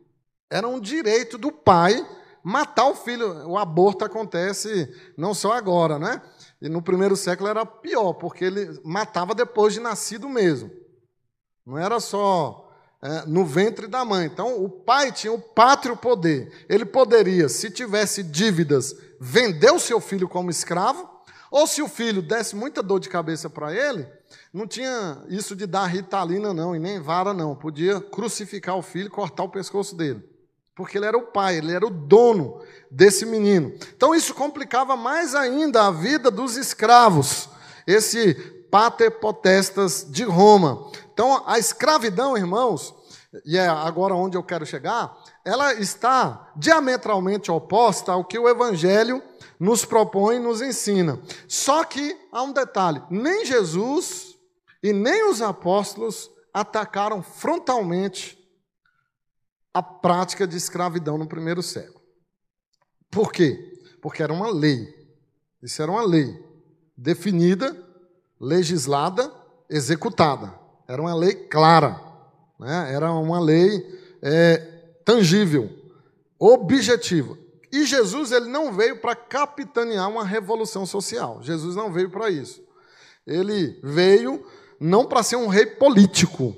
Era 0.50 0.68
um 0.68 0.80
direito 0.80 1.38
do 1.38 1.52
pai 1.52 2.06
matar 2.44 2.86
o 2.86 2.96
filho. 2.96 3.48
O 3.48 3.58
aborto 3.58 4.06
acontece 4.06 4.88
não 5.18 5.34
só 5.34 5.54
agora, 5.54 5.98
né? 5.98 6.22
E 6.62 6.70
no 6.70 6.82
primeiro 6.82 7.16
século 7.16 7.50
era 7.50 7.66
pior, 7.66 8.14
porque 8.14 8.46
ele 8.46 8.80
matava 8.84 9.34
depois 9.34 9.74
de 9.74 9.80
nascido 9.80 10.30
mesmo. 10.30 10.70
Não 11.66 11.78
era 11.78 12.00
só 12.00 12.72
é, 13.02 13.26
no 13.26 13.46
ventre 13.46 13.88
da 13.88 14.06
mãe. 14.06 14.28
Então, 14.28 14.64
o 14.64 14.70
pai 14.70 15.12
tinha 15.12 15.34
o 15.34 15.42
pátrio 15.42 15.98
poder. 15.98 16.66
Ele 16.70 16.86
poderia, 16.86 17.50
se 17.50 17.70
tivesse 17.70 18.22
dívidas, 18.24 18.96
vender 19.20 19.72
o 19.72 19.80
seu 19.80 20.00
filho 20.00 20.28
como 20.28 20.50
escravo, 20.50 21.10
ou 21.54 21.68
se 21.68 21.84
o 21.84 21.88
filho 21.88 22.20
desse 22.20 22.56
muita 22.56 22.82
dor 22.82 23.00
de 23.00 23.08
cabeça 23.08 23.48
para 23.48 23.72
ele, 23.72 24.08
não 24.52 24.66
tinha 24.66 25.24
isso 25.30 25.56
de 25.56 25.68
dar 25.68 25.86
ritalina, 25.86 26.52
não, 26.52 26.76
e 26.76 26.80
nem 26.80 27.00
vara, 27.00 27.32
não. 27.32 27.56
Podia 27.56 28.02
crucificar 28.02 28.76
o 28.76 28.82
filho 28.82 29.06
e 29.06 29.12
cortar 29.12 29.44
o 29.44 29.50
pescoço 29.50 29.96
dele. 29.96 30.28
Porque 30.76 30.98
ele 30.98 31.06
era 31.06 31.16
o 31.16 31.28
pai, 31.28 31.58
ele 31.58 31.72
era 31.72 31.86
o 31.86 31.92
dono 31.92 32.60
desse 32.90 33.24
menino. 33.24 33.72
Então 33.96 34.16
isso 34.16 34.34
complicava 34.34 34.96
mais 34.96 35.36
ainda 35.36 35.86
a 35.86 35.92
vida 35.92 36.32
dos 36.32 36.58
escravos, 36.58 37.48
esse 37.86 38.34
pater 38.72 39.20
potestas 39.20 40.08
de 40.10 40.24
Roma. 40.24 40.90
Então, 41.14 41.44
a 41.46 41.60
escravidão, 41.60 42.36
irmãos, 42.36 42.96
e 43.46 43.58
é 43.58 43.68
agora 43.68 44.16
onde 44.16 44.38
eu 44.38 44.44
quero 44.44 44.66
chegar, 44.66 45.18
ela 45.44 45.74
está 45.74 46.52
diametralmente 46.56 47.52
oposta 47.52 48.12
ao 48.12 48.24
que 48.24 48.38
o 48.38 48.48
Evangelho 48.48 49.22
nos 49.60 49.86
propõe 49.86 50.36
e 50.36 50.40
nos 50.40 50.62
ensina. 50.62 51.20
Só 51.48 51.84
que 51.84 52.16
há 52.32 52.44
um 52.44 52.52
detalhe: 52.52 53.02
nem 53.10 53.46
Jesus 53.46 54.38
e 54.82 54.94
nem 54.94 55.30
os 55.30 55.42
apóstolos 55.42 56.30
atacaram 56.54 57.24
frontalmente 57.24 58.38
a 59.74 59.82
prática 59.82 60.46
de 60.46 60.56
escravidão 60.56 61.18
no 61.18 61.28
primeiro 61.28 61.64
século. 61.64 62.04
Por 63.10 63.32
quê? 63.32 63.82
Porque 64.02 64.22
era 64.22 64.32
uma 64.32 64.52
lei. 64.52 64.88
Isso 65.62 65.82
era 65.82 65.92
uma 65.92 66.06
lei 66.06 66.28
definida, 66.96 67.76
legislada, 68.40 69.34
executada. 69.70 70.54
Era 70.88 71.02
uma 71.02 71.16
lei 71.16 71.34
clara, 71.34 72.00
né? 72.64 72.94
era 72.94 73.12
uma 73.12 73.40
lei 73.40 73.86
é, 74.22 74.58
tangível, 75.04 75.70
objetiva. 76.40 77.38
E 77.72 77.86
Jesus 77.86 78.32
ele 78.32 78.48
não 78.48 78.72
veio 78.72 78.98
para 79.00 79.16
capitanear 79.16 80.10
uma 80.10 80.24
revolução 80.24 80.86
social. 80.86 81.40
Jesus 81.42 81.76
não 81.76 81.92
veio 81.92 82.10
para 82.10 82.30
isso. 82.30 82.64
Ele 83.26 83.80
veio 83.84 84.46
não 84.80 85.06
para 85.06 85.24
ser 85.24 85.36
um 85.36 85.48
rei 85.48 85.66
político. 85.66 86.56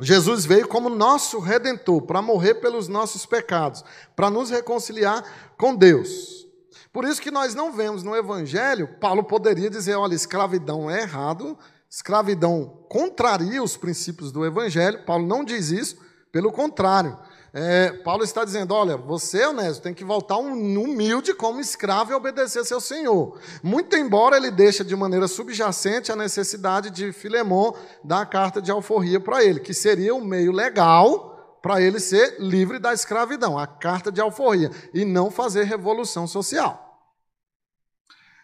Jesus 0.00 0.44
veio 0.44 0.68
como 0.68 0.88
nosso 0.88 1.40
redentor, 1.40 2.02
para 2.02 2.22
morrer 2.22 2.54
pelos 2.54 2.86
nossos 2.86 3.26
pecados, 3.26 3.84
para 4.14 4.30
nos 4.30 4.50
reconciliar 4.50 5.24
com 5.56 5.74
Deus. 5.74 6.46
Por 6.92 7.04
isso 7.04 7.20
que 7.20 7.30
nós 7.30 7.54
não 7.54 7.72
vemos 7.72 8.02
no 8.02 8.16
Evangelho, 8.16 8.88
Paulo 9.00 9.24
poderia 9.24 9.68
dizer: 9.68 9.94
olha, 9.94 10.14
escravidão 10.14 10.90
é 10.90 11.02
errado, 11.02 11.58
escravidão 11.90 12.84
contraria 12.88 13.62
os 13.62 13.76
princípios 13.76 14.30
do 14.30 14.44
Evangelho. 14.44 15.04
Paulo 15.04 15.26
não 15.26 15.44
diz 15.44 15.70
isso, 15.70 15.96
pelo 16.30 16.52
contrário. 16.52 17.18
É, 17.52 17.90
Paulo 18.04 18.22
está 18.22 18.44
dizendo: 18.44 18.74
olha, 18.74 18.96
você, 18.96 19.46
honesto, 19.46 19.82
tem 19.82 19.94
que 19.94 20.04
voltar 20.04 20.36
um 20.38 20.52
humilde 20.80 21.34
como 21.34 21.60
escravo 21.60 22.12
e 22.12 22.14
obedecer 22.14 22.64
seu 22.64 22.80
senhor. 22.80 23.38
Muito 23.62 23.96
embora 23.96 24.36
ele 24.36 24.50
deixe 24.50 24.84
de 24.84 24.94
maneira 24.94 25.26
subjacente 25.26 26.12
a 26.12 26.16
necessidade 26.16 26.90
de 26.90 27.12
Filemão 27.12 27.74
dar 28.04 28.20
a 28.20 28.26
carta 28.26 28.60
de 28.60 28.70
alforria 28.70 29.18
para 29.18 29.42
ele, 29.42 29.60
que 29.60 29.72
seria 29.72 30.14
o 30.14 30.18
um 30.18 30.24
meio 30.24 30.52
legal 30.52 31.58
para 31.62 31.80
ele 31.80 31.98
ser 31.98 32.36
livre 32.38 32.78
da 32.78 32.92
escravidão, 32.92 33.58
a 33.58 33.66
carta 33.66 34.12
de 34.12 34.20
alforria, 34.20 34.70
e 34.94 35.04
não 35.04 35.30
fazer 35.30 35.64
revolução 35.64 36.26
social. 36.26 36.87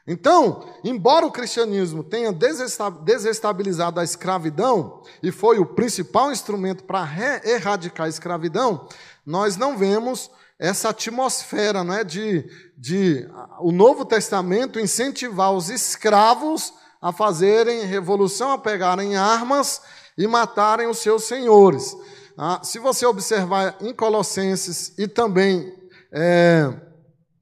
Então, 0.06 0.66
embora 0.84 1.24
o 1.24 1.32
cristianismo 1.32 2.04
tenha 2.04 2.30
desestabilizado 2.30 3.98
a 3.98 4.04
escravidão 4.04 5.02
e 5.22 5.32
foi 5.32 5.58
o 5.58 5.64
principal 5.64 6.30
instrumento 6.30 6.84
para 6.84 7.08
erradicar 7.42 8.06
a 8.06 8.10
escravidão, 8.10 8.86
nós 9.24 9.56
não 9.56 9.78
vemos 9.78 10.30
essa 10.58 10.90
atmosfera 10.90 11.82
né, 11.82 12.04
de, 12.04 12.48
de 12.76 13.26
o 13.60 13.72
Novo 13.72 14.04
Testamento 14.04 14.78
incentivar 14.78 15.52
os 15.52 15.70
escravos 15.70 16.74
a 17.00 17.10
fazerem 17.10 17.86
revolução, 17.86 18.52
a 18.52 18.58
pegarem 18.58 19.16
armas 19.16 19.80
e 20.16 20.26
matarem 20.26 20.86
os 20.86 20.98
seus 20.98 21.24
senhores. 21.24 21.96
Ah, 22.36 22.60
se 22.62 22.78
você 22.78 23.06
observar 23.06 23.76
em 23.80 23.92
Colossenses 23.94 24.92
e 24.98 25.08
também 25.08 25.72
é, 26.12 26.72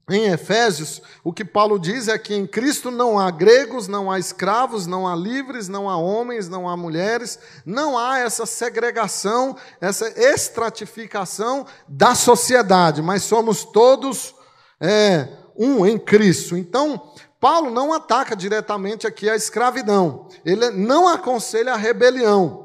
em 0.09 0.25
Efésios, 0.25 1.01
o 1.23 1.31
que 1.31 1.45
Paulo 1.45 1.79
diz 1.79 2.09
é 2.09 2.17
que 2.17 2.35
em 2.35 2.45
Cristo 2.45 2.91
não 2.91 3.17
há 3.17 3.31
gregos, 3.31 3.87
não 3.87 4.11
há 4.11 4.19
escravos, 4.19 4.85
não 4.85 5.07
há 5.07 5.15
livres, 5.15 5.69
não 5.69 5.89
há 5.89 5.95
homens, 5.95 6.49
não 6.49 6.67
há 6.67 6.75
mulheres, 6.75 7.39
não 7.65 7.97
há 7.97 8.19
essa 8.19 8.45
segregação, 8.45 9.55
essa 9.79 10.09
estratificação 10.19 11.65
da 11.87 12.15
sociedade, 12.15 13.01
mas 13.01 13.23
somos 13.23 13.63
todos 13.63 14.35
é, 14.79 15.29
um 15.55 15.85
em 15.85 15.97
Cristo. 15.97 16.57
Então, 16.57 17.13
Paulo 17.39 17.71
não 17.71 17.93
ataca 17.93 18.35
diretamente 18.35 19.07
aqui 19.07 19.29
a 19.29 19.35
escravidão, 19.37 20.27
ele 20.43 20.69
não 20.71 21.07
aconselha 21.07 21.73
a 21.73 21.77
rebelião. 21.77 22.62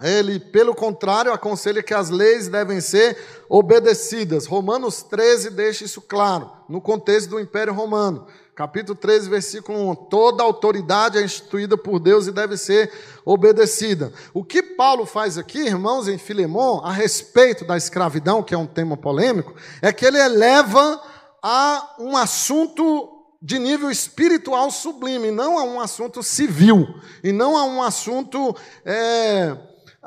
Ele, 0.00 0.38
pelo 0.38 0.76
contrário, 0.76 1.32
aconselha 1.32 1.82
que 1.82 1.92
as 1.92 2.08
leis 2.08 2.46
devem 2.46 2.80
ser 2.80 3.18
obedecidas. 3.48 4.46
Romanos 4.46 5.02
13 5.02 5.50
deixa 5.50 5.84
isso 5.84 6.00
claro, 6.00 6.52
no 6.68 6.80
contexto 6.80 7.30
do 7.30 7.40
Império 7.40 7.74
Romano. 7.74 8.24
Capítulo 8.54 8.96
13, 8.96 9.28
versículo 9.28 9.90
1. 9.90 9.94
Toda 10.08 10.44
autoridade 10.44 11.18
é 11.18 11.22
instituída 11.22 11.76
por 11.76 11.98
Deus 11.98 12.28
e 12.28 12.32
deve 12.32 12.56
ser 12.56 12.92
obedecida. 13.24 14.12
O 14.32 14.44
que 14.44 14.62
Paulo 14.62 15.04
faz 15.04 15.36
aqui, 15.36 15.58
irmãos, 15.66 16.06
em 16.06 16.16
Filemão, 16.16 16.80
a 16.84 16.92
respeito 16.92 17.64
da 17.64 17.76
escravidão, 17.76 18.40
que 18.40 18.54
é 18.54 18.58
um 18.58 18.66
tema 18.66 18.96
polêmico, 18.96 19.52
é 19.82 19.92
que 19.92 20.06
ele 20.06 20.18
eleva 20.18 21.02
a 21.42 21.96
um 21.98 22.16
assunto 22.16 23.26
de 23.42 23.58
nível 23.58 23.90
espiritual 23.90 24.70
sublime, 24.70 25.32
não 25.32 25.58
a 25.58 25.64
um 25.64 25.80
assunto 25.80 26.22
civil, 26.22 26.86
e 27.22 27.32
não 27.32 27.56
a 27.56 27.64
um 27.64 27.82
assunto. 27.82 28.54
É, 28.84 29.56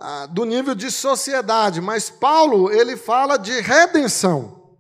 ah, 0.01 0.25
do 0.25 0.45
nível 0.45 0.73
de 0.73 0.89
sociedade, 0.89 1.79
mas 1.79 2.09
Paulo 2.09 2.71
ele 2.71 2.97
fala 2.97 3.37
de 3.37 3.61
redenção, 3.61 4.75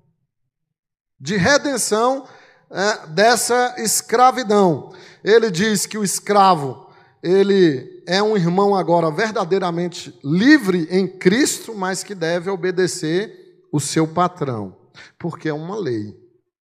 de 1.19 1.37
redenção 1.37 2.27
é, 2.71 3.07
dessa 3.07 3.75
escravidão. 3.77 4.91
Ele 5.23 5.51
diz 5.51 5.85
que 5.85 5.97
o 5.97 6.03
escravo 6.03 6.89
ele 7.21 8.03
é 8.07 8.21
um 8.23 8.35
irmão 8.35 8.75
agora 8.75 9.11
verdadeiramente 9.11 10.17
livre 10.23 10.87
em 10.89 11.07
Cristo, 11.07 11.75
mas 11.75 12.03
que 12.03 12.15
deve 12.15 12.49
obedecer 12.49 13.63
o 13.71 13.79
seu 13.79 14.07
patrão, 14.07 14.75
porque 15.19 15.49
é 15.49 15.53
uma 15.53 15.77
lei, 15.77 16.17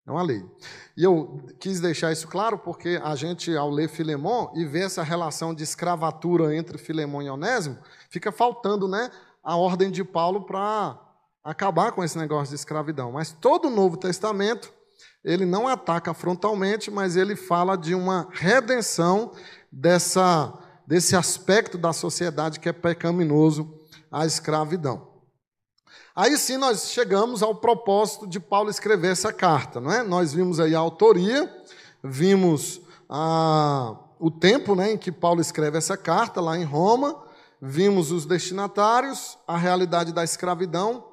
é 0.06 0.10
uma 0.10 0.22
lei. 0.22 0.44
E 0.96 1.02
eu 1.02 1.40
quis 1.58 1.80
deixar 1.80 2.12
isso 2.12 2.28
claro 2.28 2.58
porque 2.58 3.00
a 3.02 3.16
gente, 3.16 3.56
ao 3.56 3.70
ler 3.70 3.88
Filemão 3.88 4.52
e 4.54 4.66
ver 4.66 4.84
essa 4.84 5.02
relação 5.02 5.54
de 5.54 5.62
escravatura 5.62 6.54
entre 6.54 6.76
Filemão 6.76 7.22
e 7.22 7.30
Onésimo, 7.30 7.78
fica 8.10 8.30
faltando 8.30 8.86
né, 8.86 9.10
a 9.42 9.56
ordem 9.56 9.90
de 9.90 10.04
Paulo 10.04 10.42
para 10.42 10.98
acabar 11.42 11.92
com 11.92 12.04
esse 12.04 12.18
negócio 12.18 12.50
de 12.50 12.56
escravidão. 12.56 13.12
Mas 13.12 13.32
todo 13.32 13.68
o 13.68 13.70
Novo 13.70 13.96
Testamento, 13.96 14.72
ele 15.24 15.46
não 15.46 15.66
ataca 15.66 16.12
frontalmente, 16.12 16.90
mas 16.90 17.16
ele 17.16 17.34
fala 17.34 17.76
de 17.76 17.94
uma 17.94 18.28
redenção 18.32 19.32
dessa, 19.72 20.52
desse 20.86 21.16
aspecto 21.16 21.78
da 21.78 21.92
sociedade 21.92 22.60
que 22.60 22.68
é 22.68 22.72
pecaminoso, 22.72 23.78
a 24.10 24.26
escravidão. 24.26 25.08
Aí 26.14 26.36
sim 26.36 26.56
nós 26.56 26.90
chegamos 26.90 27.42
ao 27.42 27.54
propósito 27.54 28.26
de 28.26 28.40
Paulo 28.40 28.68
escrever 28.68 29.12
essa 29.12 29.32
carta, 29.32 29.80
não 29.80 29.92
é? 29.92 30.02
Nós 30.02 30.32
vimos 30.32 30.58
aí 30.58 30.74
a 30.74 30.78
autoria, 30.78 31.48
vimos 32.02 32.80
a, 33.08 33.96
o 34.18 34.30
tempo 34.30 34.74
né, 34.74 34.92
em 34.92 34.98
que 34.98 35.12
Paulo 35.12 35.40
escreve 35.40 35.78
essa 35.78 35.96
carta 35.96 36.40
lá 36.40 36.58
em 36.58 36.64
Roma, 36.64 37.22
vimos 37.60 38.10
os 38.10 38.26
destinatários, 38.26 39.38
a 39.46 39.56
realidade 39.56 40.12
da 40.12 40.24
escravidão 40.24 41.04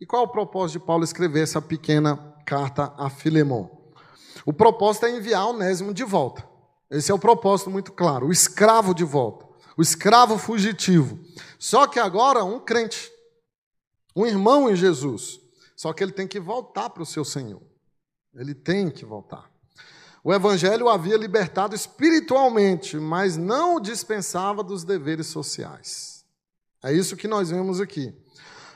e 0.00 0.06
qual 0.06 0.24
o 0.24 0.28
propósito 0.28 0.80
de 0.80 0.86
Paulo 0.86 1.04
escrever 1.04 1.42
essa 1.42 1.60
pequena 1.60 2.16
carta 2.46 2.92
a 2.96 3.08
Filemão. 3.10 3.70
O 4.44 4.52
propósito 4.52 5.06
é 5.06 5.16
enviar 5.16 5.46
Onésimo 5.46 5.94
de 5.94 6.04
volta. 6.04 6.48
Esse 6.90 7.10
é 7.10 7.14
o 7.14 7.18
propósito 7.18 7.70
muito 7.70 7.92
claro, 7.92 8.26
o 8.26 8.32
escravo 8.32 8.94
de 8.94 9.04
volta, 9.04 9.46
o 9.76 9.82
escravo 9.82 10.36
fugitivo. 10.36 11.18
Só 11.58 11.86
que 11.86 11.98
agora 11.98 12.44
um 12.44 12.60
crente 12.60 13.12
um 14.14 14.26
irmão 14.26 14.70
em 14.70 14.76
Jesus. 14.76 15.40
Só 15.76 15.92
que 15.92 16.02
ele 16.02 16.12
tem 16.12 16.28
que 16.28 16.38
voltar 16.38 16.90
para 16.90 17.02
o 17.02 17.06
seu 17.06 17.24
Senhor. 17.24 17.62
Ele 18.34 18.54
tem 18.54 18.90
que 18.90 19.04
voltar. 19.04 19.50
O 20.24 20.32
Evangelho 20.32 20.86
o 20.86 20.88
havia 20.88 21.16
libertado 21.16 21.74
espiritualmente, 21.74 22.96
mas 22.96 23.36
não 23.36 23.76
o 23.76 23.80
dispensava 23.80 24.62
dos 24.62 24.84
deveres 24.84 25.26
sociais. 25.26 26.24
É 26.82 26.92
isso 26.92 27.16
que 27.16 27.26
nós 27.26 27.50
vemos 27.50 27.80
aqui. 27.80 28.14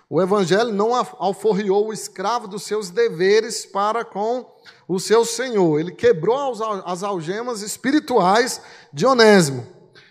O 0.09 0.23
Evangelho 0.23 0.73
não 0.73 0.95
alforriou 0.95 1.89
o 1.89 1.93
escravo 1.93 2.47
dos 2.47 2.63
seus 2.63 2.91
deveres 2.91 3.67
para 3.67 4.05
com 4.05 4.47
o 4.89 5.01
seu 5.01 5.25
Senhor. 5.25 5.81
Ele 5.81 5.93
quebrou 5.93 6.53
as 6.85 7.03
algemas 7.03 7.63
espirituais 7.63 8.61
de 8.93 9.05
Onésimo 9.05 9.67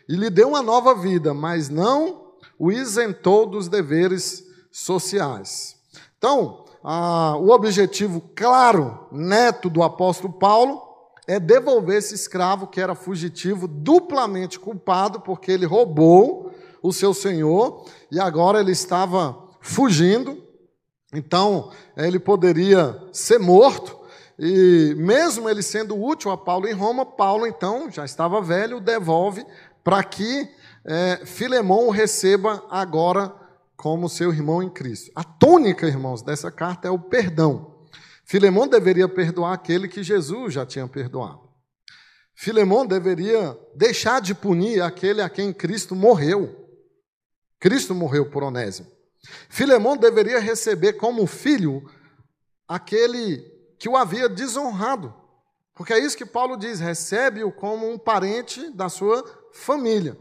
e 0.08 0.16
lhe 0.16 0.30
deu 0.30 0.50
uma 0.50 0.62
nova 0.62 0.94
vida, 0.94 1.34
mas 1.34 1.70
não 1.70 2.34
o 2.60 2.72
isentou 2.72 3.46
dos 3.46 3.68
deveres 3.68 4.46
sociais. 4.72 5.76
Então, 6.18 6.66
a, 6.84 7.38
o 7.38 7.50
objetivo 7.50 8.22
claro, 8.36 9.08
neto 9.12 9.70
do 9.70 9.82
apóstolo 9.82 10.34
Paulo, 10.34 10.85
é 11.28 11.40
devolver 11.40 11.98
esse 11.98 12.14
escravo 12.14 12.68
que 12.68 12.80
era 12.80 12.96
fugitivo, 12.96 13.68
duplamente 13.68 14.60
culpado, 14.60 15.20
porque 15.22 15.52
ele 15.52 15.66
roubou 15.66 16.52
o 16.82 16.94
seu 16.94 17.14
senhor 17.14 17.86
e 18.12 18.20
agora 18.20 18.60
ele 18.60 18.72
estava 18.72 19.38
fugindo. 19.60 20.44
Então, 21.14 21.72
ele 21.96 22.20
poderia 22.20 23.02
ser 23.12 23.40
morto, 23.40 23.98
e 24.38 24.94
mesmo 24.98 25.50
ele 25.50 25.62
sendo 25.62 26.00
útil 26.00 26.30
a 26.30 26.38
Paulo 26.38 26.68
em 26.68 26.74
Roma, 26.74 27.06
Paulo 27.06 27.48
então 27.48 27.90
já 27.90 28.04
estava 28.04 28.42
velho, 28.42 28.82
devolve 28.82 29.46
para 29.84 30.04
que 30.04 30.50
é, 30.84 31.22
Filemão 31.26 31.88
o 31.88 31.92
receba 31.92 32.64
agora 32.70 33.34
como 33.78 34.10
seu 34.10 34.32
irmão 34.32 34.62
em 34.62 34.70
Cristo. 34.70 35.12
A 35.16 35.24
tônica, 35.24 35.88
irmãos, 35.88 36.22
dessa 36.22 36.52
carta 36.52 36.88
é 36.88 36.92
o 36.92 37.00
perdão. 37.00 37.75
Filemão 38.26 38.68
deveria 38.68 39.08
perdoar 39.08 39.54
aquele 39.54 39.88
que 39.88 40.02
Jesus 40.02 40.54
já 40.54 40.66
tinha 40.66 40.88
perdoado. 40.88 41.48
Filemão 42.34 42.86
deveria 42.86 43.58
deixar 43.76 44.20
de 44.20 44.34
punir 44.34 44.82
aquele 44.82 45.22
a 45.22 45.30
quem 45.30 45.54
Cristo 45.54 45.96
morreu. 45.96 46.68
Cristo 47.60 47.94
morreu 47.94 48.30
por 48.30 48.44
Onésimo. 48.44 48.92
Filemão 49.48 49.96
deveria 49.96 50.40
receber 50.40 50.94
como 50.94 51.26
filho 51.28 51.90
aquele 52.68 53.38
que 53.78 53.88
o 53.88 53.96
havia 53.96 54.28
desonrado. 54.28 55.14
Porque 55.76 55.94
é 55.94 56.00
isso 56.00 56.18
que 56.18 56.26
Paulo 56.26 56.58
diz: 56.58 56.80
recebe-o 56.80 57.52
como 57.52 57.90
um 57.90 57.98
parente 57.98 58.72
da 58.72 58.90
sua 58.90 59.24
família. 59.54 60.18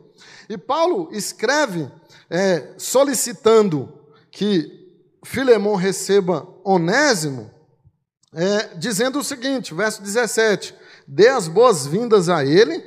E 0.48 0.58
Paulo 0.58 1.08
escreve 1.12 1.90
é, 2.28 2.74
solicitando 2.76 4.06
que 4.30 4.84
Filemão 5.24 5.74
receba 5.74 6.46
Onésimo, 6.64 7.53
é, 8.34 8.74
dizendo 8.76 9.20
o 9.20 9.24
seguinte, 9.24 9.72
verso 9.72 10.02
17: 10.02 10.74
dê 11.06 11.28
as 11.28 11.46
boas-vindas 11.46 12.28
a 12.28 12.44
ele. 12.44 12.84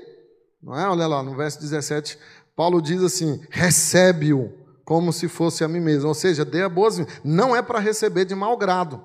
Não 0.62 0.78
é? 0.78 0.88
Olha 0.89 1.08
lá, 1.08 1.24
no 1.24 1.36
verso 1.36 1.60
17, 1.62 2.20
Paulo 2.56 2.82
diz 2.82 3.02
assim: 3.02 3.41
recebe-o 3.50 4.54
como 4.84 5.14
se 5.14 5.28
fosse 5.28 5.64
a 5.64 5.68
mim 5.68 5.80
mesmo. 5.80 6.10
Ou 6.10 6.14
seja, 6.14 6.43
dê 6.43 6.64
as 6.64 6.72
boas-vindas. 6.72 7.14
Não 7.24 7.56
é 7.56 7.62
para 7.62 7.80
receber 7.80 8.26
de 8.26 8.36
mau 8.36 8.58
grado. 8.58 9.02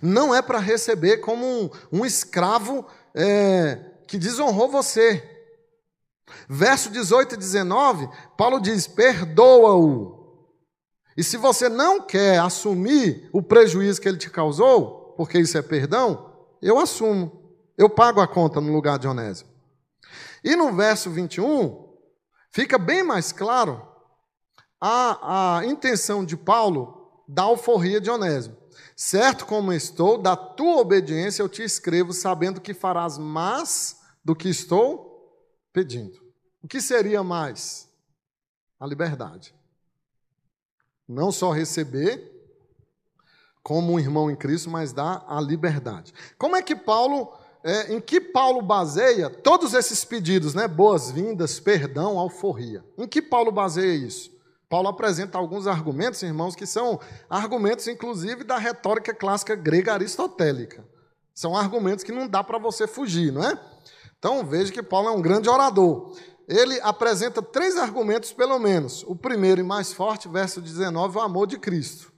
Não 0.00 0.34
é 0.34 0.40
para 0.40 0.58
receber 0.58 1.18
como 1.18 1.44
um, 1.44 1.70
um 1.90 2.06
escravo 2.06 2.86
é, 3.14 3.78
que 4.06 4.18
desonrou 4.18 4.68
você. 4.68 5.28
Verso 6.48 6.90
18 6.90 7.34
e 7.34 7.38
19, 7.38 8.08
Paulo 8.36 8.60
diz: 8.60 8.86
perdoa-o. 8.86 10.20
E 11.16 11.24
se 11.24 11.36
você 11.36 11.68
não 11.68 12.00
quer 12.00 12.38
assumir 12.38 13.28
o 13.32 13.42
prejuízo 13.42 14.00
que 14.00 14.08
ele 14.08 14.16
te 14.16 14.30
causou, 14.30 15.01
porque 15.22 15.38
isso 15.38 15.56
é 15.56 15.62
perdão, 15.62 16.34
eu 16.60 16.80
assumo. 16.80 17.56
Eu 17.78 17.88
pago 17.88 18.20
a 18.20 18.26
conta 18.26 18.60
no 18.60 18.72
lugar 18.72 18.98
de 18.98 19.06
Onésimo. 19.06 19.48
E 20.42 20.56
no 20.56 20.74
verso 20.74 21.08
21, 21.12 21.96
fica 22.50 22.76
bem 22.76 23.04
mais 23.04 23.30
claro 23.30 23.86
a, 24.80 25.58
a 25.58 25.64
intenção 25.64 26.24
de 26.24 26.36
Paulo 26.36 27.22
da 27.28 27.44
alforria 27.44 28.00
de 28.00 28.10
Onésimo. 28.10 28.56
Certo 28.96 29.46
como 29.46 29.72
estou, 29.72 30.18
da 30.18 30.34
tua 30.34 30.78
obediência 30.78 31.40
eu 31.40 31.48
te 31.48 31.62
escrevo, 31.62 32.12
sabendo 32.12 32.60
que 32.60 32.74
farás 32.74 33.16
mais 33.16 34.00
do 34.24 34.34
que 34.34 34.48
estou 34.48 35.40
pedindo. 35.72 36.20
O 36.60 36.66
que 36.66 36.80
seria 36.80 37.22
mais? 37.22 37.88
A 38.80 38.84
liberdade. 38.88 39.54
Não 41.06 41.30
só 41.30 41.52
receber 41.52 42.31
como 43.62 43.92
um 43.92 43.98
irmão 43.98 44.30
em 44.30 44.36
Cristo, 44.36 44.70
mas 44.70 44.92
dar 44.92 45.24
a 45.28 45.40
liberdade. 45.40 46.12
Como 46.36 46.56
é 46.56 46.62
que 46.62 46.74
Paulo, 46.74 47.32
é, 47.62 47.94
em 47.94 48.00
que 48.00 48.20
Paulo 48.20 48.60
baseia 48.60 49.30
todos 49.30 49.74
esses 49.74 50.04
pedidos, 50.04 50.54
né? 50.54 50.66
Boas-vindas, 50.66 51.60
perdão, 51.60 52.18
alforria. 52.18 52.84
Em 52.98 53.06
que 53.06 53.22
Paulo 53.22 53.52
baseia 53.52 53.94
isso? 53.94 54.32
Paulo 54.68 54.88
apresenta 54.88 55.36
alguns 55.36 55.66
argumentos, 55.66 56.22
irmãos, 56.22 56.56
que 56.56 56.66
são 56.66 56.98
argumentos, 57.28 57.86
inclusive, 57.86 58.42
da 58.42 58.56
retórica 58.56 59.12
clássica 59.12 59.54
grega 59.54 59.92
aristotélica. 59.92 60.82
São 61.34 61.56
argumentos 61.56 62.04
que 62.04 62.12
não 62.12 62.26
dá 62.26 62.42
para 62.42 62.58
você 62.58 62.86
fugir, 62.86 63.32
não 63.32 63.44
é? 63.44 63.58
Então 64.18 64.44
veja 64.46 64.72
que 64.72 64.82
Paulo 64.82 65.08
é 65.08 65.12
um 65.12 65.20
grande 65.20 65.48
orador. 65.48 66.16
Ele 66.48 66.78
apresenta 66.82 67.42
três 67.42 67.76
argumentos, 67.76 68.32
pelo 68.32 68.58
menos. 68.58 69.04
O 69.06 69.16
primeiro 69.16 69.60
e 69.60 69.64
mais 69.64 69.92
forte, 69.92 70.28
verso 70.28 70.60
19, 70.60 71.18
o 71.18 71.20
amor 71.20 71.46
de 71.46 71.58
Cristo. 71.58 72.11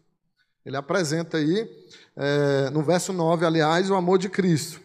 Ele 0.64 0.76
apresenta 0.76 1.36
aí, 1.36 1.68
é, 2.16 2.70
no 2.70 2.82
verso 2.82 3.12
9, 3.12 3.44
aliás, 3.44 3.90
o 3.90 3.94
amor 3.94 4.18
de 4.18 4.28
Cristo. 4.28 4.80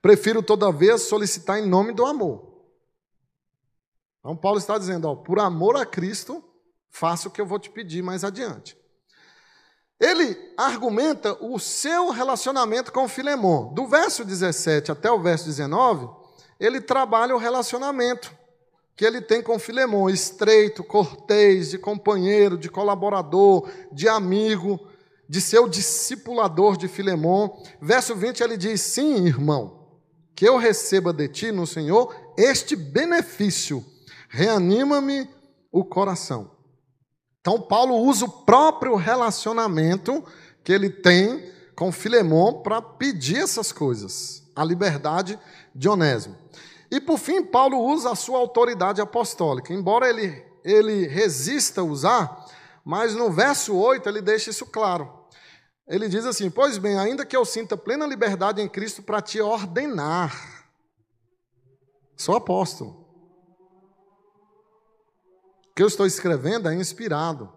Prefiro, 0.00 0.42
todavia, 0.42 0.98
solicitar 0.98 1.58
em 1.58 1.66
nome 1.66 1.92
do 1.92 2.06
amor. 2.06 2.54
Então, 4.20 4.36
Paulo 4.36 4.58
está 4.58 4.78
dizendo, 4.78 5.08
ó, 5.08 5.16
por 5.16 5.38
amor 5.38 5.76
a 5.76 5.84
Cristo, 5.84 6.42
Faça 6.96 7.28
o 7.28 7.30
que 7.30 7.42
eu 7.42 7.46
vou 7.46 7.58
te 7.58 7.68
pedir 7.68 8.02
mais 8.02 8.24
adiante. 8.24 8.74
Ele 10.00 10.34
argumenta 10.56 11.36
o 11.44 11.58
seu 11.58 12.08
relacionamento 12.08 12.90
com 12.90 13.06
Filemon. 13.06 13.70
Do 13.74 13.86
verso 13.86 14.24
17 14.24 14.92
até 14.92 15.10
o 15.10 15.20
verso 15.20 15.44
19, 15.44 16.08
ele 16.58 16.80
trabalha 16.80 17.34
o 17.34 17.38
relacionamento 17.38 18.34
que 18.96 19.04
ele 19.04 19.20
tem 19.20 19.42
com 19.42 19.58
Filemon, 19.58 20.08
estreito, 20.08 20.82
cortês, 20.82 21.68
de 21.68 21.78
companheiro, 21.78 22.56
de 22.56 22.70
colaborador, 22.70 23.70
de 23.92 24.08
amigo, 24.08 24.80
de 25.28 25.40
seu 25.40 25.68
discipulador 25.68 26.76
de 26.76 26.88
Filemon. 26.88 27.62
Verso 27.80 28.14
20 28.14 28.42
ele 28.42 28.56
diz: 28.56 28.80
Sim, 28.80 29.26
irmão, 29.26 29.86
que 30.34 30.46
eu 30.46 30.56
receba 30.56 31.12
de 31.12 31.28
ti 31.28 31.52
no 31.52 31.66
Senhor 31.66 32.14
este 32.36 32.76
benefício, 32.76 33.84
reanima-me 34.28 35.28
o 35.72 35.84
coração. 35.84 36.50
Então, 37.40 37.60
Paulo 37.60 37.96
usa 37.96 38.24
o 38.24 38.28
próprio 38.28 38.96
relacionamento 38.96 40.24
que 40.64 40.72
ele 40.72 40.90
tem 40.90 41.52
com 41.76 41.92
Filemão 41.92 42.62
para 42.62 42.82
pedir 42.82 43.38
essas 43.38 43.70
coisas, 43.70 44.42
a 44.56 44.64
liberdade 44.64 45.38
de 45.74 45.88
Onésimo. 45.88 46.34
E 46.90 47.00
por 47.00 47.18
fim, 47.18 47.44
Paulo 47.44 47.78
usa 47.78 48.10
a 48.10 48.16
sua 48.16 48.38
autoridade 48.38 49.00
apostólica, 49.00 49.72
embora 49.72 50.08
ele, 50.08 50.42
ele 50.64 51.06
resista 51.06 51.82
a 51.82 51.84
usar, 51.84 52.45
mas 52.86 53.16
no 53.16 53.32
verso 53.32 53.76
8 53.76 54.08
ele 54.08 54.22
deixa 54.22 54.50
isso 54.50 54.64
claro. 54.64 55.26
Ele 55.88 56.08
diz 56.08 56.24
assim: 56.24 56.48
Pois 56.48 56.78
bem, 56.78 56.96
ainda 56.96 57.26
que 57.26 57.36
eu 57.36 57.44
sinta 57.44 57.76
plena 57.76 58.06
liberdade 58.06 58.62
em 58.62 58.68
Cristo 58.68 59.02
para 59.02 59.20
te 59.20 59.40
ordenar, 59.40 60.64
sou 62.16 62.36
apóstolo 62.36 63.04
que 65.74 65.82
eu 65.82 65.88
estou 65.88 66.06
escrevendo 66.06 66.70
é 66.70 66.74
inspirado. 66.74 67.52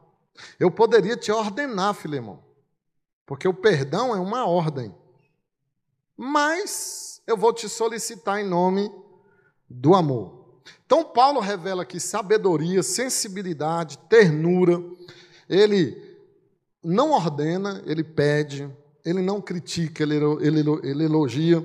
Eu 0.60 0.70
poderia 0.70 1.16
te 1.16 1.32
ordenar, 1.32 1.94
Filemão, 1.94 2.44
porque 3.26 3.48
o 3.48 3.54
perdão 3.54 4.14
é 4.14 4.20
uma 4.20 4.46
ordem. 4.46 4.94
Mas 6.18 7.22
eu 7.26 7.38
vou 7.38 7.54
te 7.54 7.70
solicitar 7.70 8.42
em 8.42 8.46
nome 8.46 8.92
do 9.70 9.94
amor. 9.94 10.39
Então, 10.86 11.04
Paulo 11.04 11.40
revela 11.40 11.84
aqui 11.84 12.00
sabedoria, 12.00 12.82
sensibilidade, 12.82 13.98
ternura. 14.10 14.82
Ele 15.48 15.96
não 16.84 17.12
ordena, 17.12 17.82
ele 17.86 18.04
pede, 18.04 18.70
ele 19.06 19.22
não 19.22 19.42
critica, 19.42 20.04
ele, 20.04 20.16
elogia. 21.04 21.64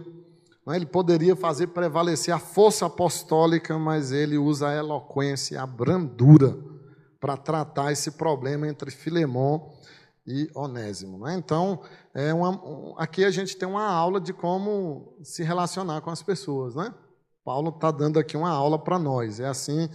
É? 0.69 0.77
Ele 0.77 0.87
poderia 0.87 1.37
fazer 1.37 1.69
prevalecer 1.69 2.35
a 2.35 2.39
força 2.39 2.87
apostólica, 2.87 3.79
mas 3.79 4.13
ele 4.13 4.39
usa 4.39 4.69
a 4.69 4.75
eloquência, 4.75 5.61
a 5.61 5.67
brandura 5.67 6.57
para 7.21 7.37
tratar 7.37 7.93
esse 7.93 8.13
problema 8.13 8.69
entre 8.69 8.91
Filemão 8.91 9.73
e 10.27 10.51
Onésimo. 10.55 11.27
É? 11.27 11.35
Então, 11.35 11.81
é 12.15 12.33
uma, 12.33 12.95
aqui 12.99 13.25
a 13.25 13.31
gente 13.31 13.57
tem 13.57 13.69
uma 13.69 13.87
aula 13.87 14.21
de 14.21 14.33
como 14.33 15.15
se 15.23 15.43
relacionar 15.43 16.01
com 16.01 16.11
as 16.11 16.23
pessoas. 16.23 16.75
Né? 16.75 16.93
Paulo 17.45 17.69
está 17.69 17.91
dando 17.91 18.19
aqui 18.19 18.37
uma 18.37 18.49
aula 18.49 18.79
para 18.79 18.99
nós. 18.99 19.39
É 19.39 19.47
assim 19.47 19.91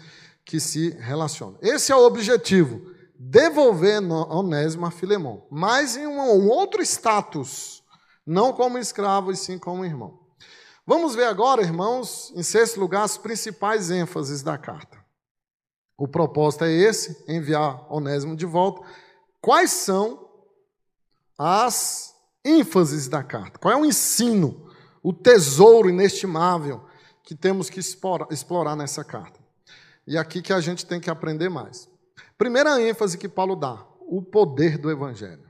que 0.46 0.60
se 0.60 0.92
relaciona. 1.00 1.58
Esse 1.62 1.92
é 1.92 1.96
o 1.96 2.06
objetivo: 2.06 2.82
devolver 3.18 4.02
Onésimo 4.04 4.86
a 4.86 4.92
Filemão, 4.92 5.48
mas 5.50 5.98
em 5.98 6.06
um, 6.06 6.48
outro 6.48 6.82
status, 6.84 7.84
não 8.26 8.54
como 8.54 8.78
escravo, 8.78 9.32
e 9.32 9.36
sim 9.36 9.58
como 9.58 9.84
irmão. 9.84 10.20
Vamos 10.86 11.16
ver 11.16 11.26
agora, 11.26 11.62
irmãos, 11.62 12.32
em 12.36 12.44
sexto 12.44 12.80
lugar, 12.80 13.04
as 13.04 13.18
principais 13.18 13.90
ênfases 13.90 14.42
da 14.44 14.58
carta. 14.58 15.04
O 15.98 16.08
propósito 16.08 16.66
é 16.66 16.72
esse: 16.72 17.24
enviar 17.28 17.92
Onésimo 17.92 18.36
de 18.36 18.46
volta. 18.46 18.88
Quais 19.42 19.72
são 19.72 20.30
as 21.38 22.14
ênfases 22.46 23.08
da 23.08 23.24
carta? 23.24 23.58
Qual 23.58 23.74
é 23.74 23.78
o 23.78 23.86
ensino, 23.86 24.70
o 25.02 25.14
tesouro 25.14 25.90
inestimável 25.90 26.89
que 27.30 27.36
temos 27.36 27.70
que 27.70 27.80
explorar 27.80 28.76
nessa 28.76 29.04
carta? 29.04 29.40
E 30.08 30.18
aqui 30.18 30.42
que 30.42 30.52
a 30.52 30.60
gente 30.60 30.84
tem 30.84 31.00
que 31.00 31.12
aprender 31.12 31.48
mais. 31.48 31.88
Primeira 32.36 32.82
ênfase 32.82 33.20
que 33.20 33.30
Paulo 33.30 33.56
dá: 33.56 33.86
o 34.00 34.20
poder 34.20 34.80
do 34.80 34.90
Evangelho. 34.90 35.48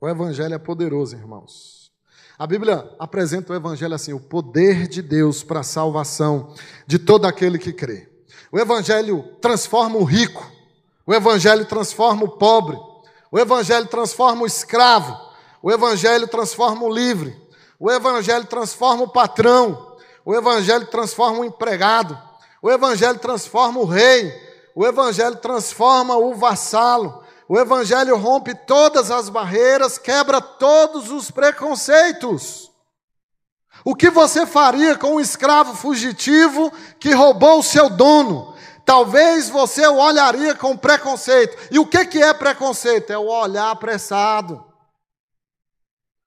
O 0.00 0.08
Evangelho 0.08 0.54
é 0.54 0.58
poderoso, 0.58 1.14
irmãos. 1.14 1.92
A 2.36 2.48
Bíblia 2.48 2.92
apresenta 2.98 3.52
o 3.52 3.54
Evangelho 3.54 3.94
assim: 3.94 4.12
o 4.12 4.18
poder 4.18 4.88
de 4.88 5.02
Deus 5.02 5.44
para 5.44 5.60
a 5.60 5.62
salvação 5.62 6.52
de 6.84 6.98
todo 6.98 7.26
aquele 7.26 7.60
que 7.60 7.72
crê. 7.72 8.10
O 8.50 8.58
Evangelho 8.58 9.22
transforma 9.40 9.98
o 9.98 10.02
rico, 10.02 10.50
o 11.06 11.14
Evangelho 11.14 11.64
transforma 11.64 12.24
o 12.24 12.36
pobre, 12.38 12.76
o 13.30 13.38
Evangelho 13.38 13.86
transforma 13.86 14.42
o 14.42 14.46
escravo, 14.46 15.16
o 15.62 15.70
Evangelho 15.70 16.26
transforma 16.26 16.82
o 16.82 16.92
livre, 16.92 17.40
o 17.78 17.88
Evangelho 17.88 18.46
transforma 18.46 19.04
o 19.04 19.12
patrão, 19.12 19.85
o 20.26 20.34
Evangelho 20.34 20.88
transforma 20.88 21.38
o 21.38 21.44
empregado, 21.44 22.20
o 22.60 22.68
Evangelho 22.68 23.16
transforma 23.16 23.78
o 23.78 23.84
rei, 23.84 24.34
o 24.74 24.84
Evangelho 24.84 25.36
transforma 25.36 26.16
o 26.16 26.34
vassalo, 26.34 27.22
o 27.48 27.56
Evangelho 27.56 28.16
rompe 28.16 28.52
todas 28.52 29.12
as 29.12 29.28
barreiras, 29.28 29.98
quebra 29.98 30.40
todos 30.40 31.12
os 31.12 31.30
preconceitos. 31.30 32.72
O 33.84 33.94
que 33.94 34.10
você 34.10 34.44
faria 34.44 34.96
com 34.96 35.14
um 35.14 35.20
escravo 35.20 35.76
fugitivo 35.76 36.72
que 36.98 37.12
roubou 37.12 37.60
o 37.60 37.62
seu 37.62 37.88
dono? 37.88 38.52
Talvez 38.84 39.48
você 39.48 39.86
o 39.86 39.98
olharia 39.98 40.56
com 40.56 40.76
preconceito. 40.76 41.56
E 41.70 41.78
o 41.78 41.86
que, 41.86 42.04
que 42.04 42.20
é 42.20 42.34
preconceito? 42.34 43.12
É 43.12 43.18
o 43.18 43.28
olhar 43.28 43.70
apressado. 43.70 44.64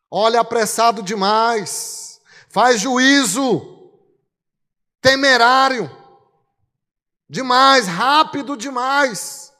Olha 0.09 0.39
apressado 0.39 1.03
demais. 1.03 2.21
Faz 2.47 2.79
juízo 2.79 3.78
temerário. 5.01 5.89
Demais, 7.29 7.87
rápido 7.87 8.57
demais. 8.57 9.53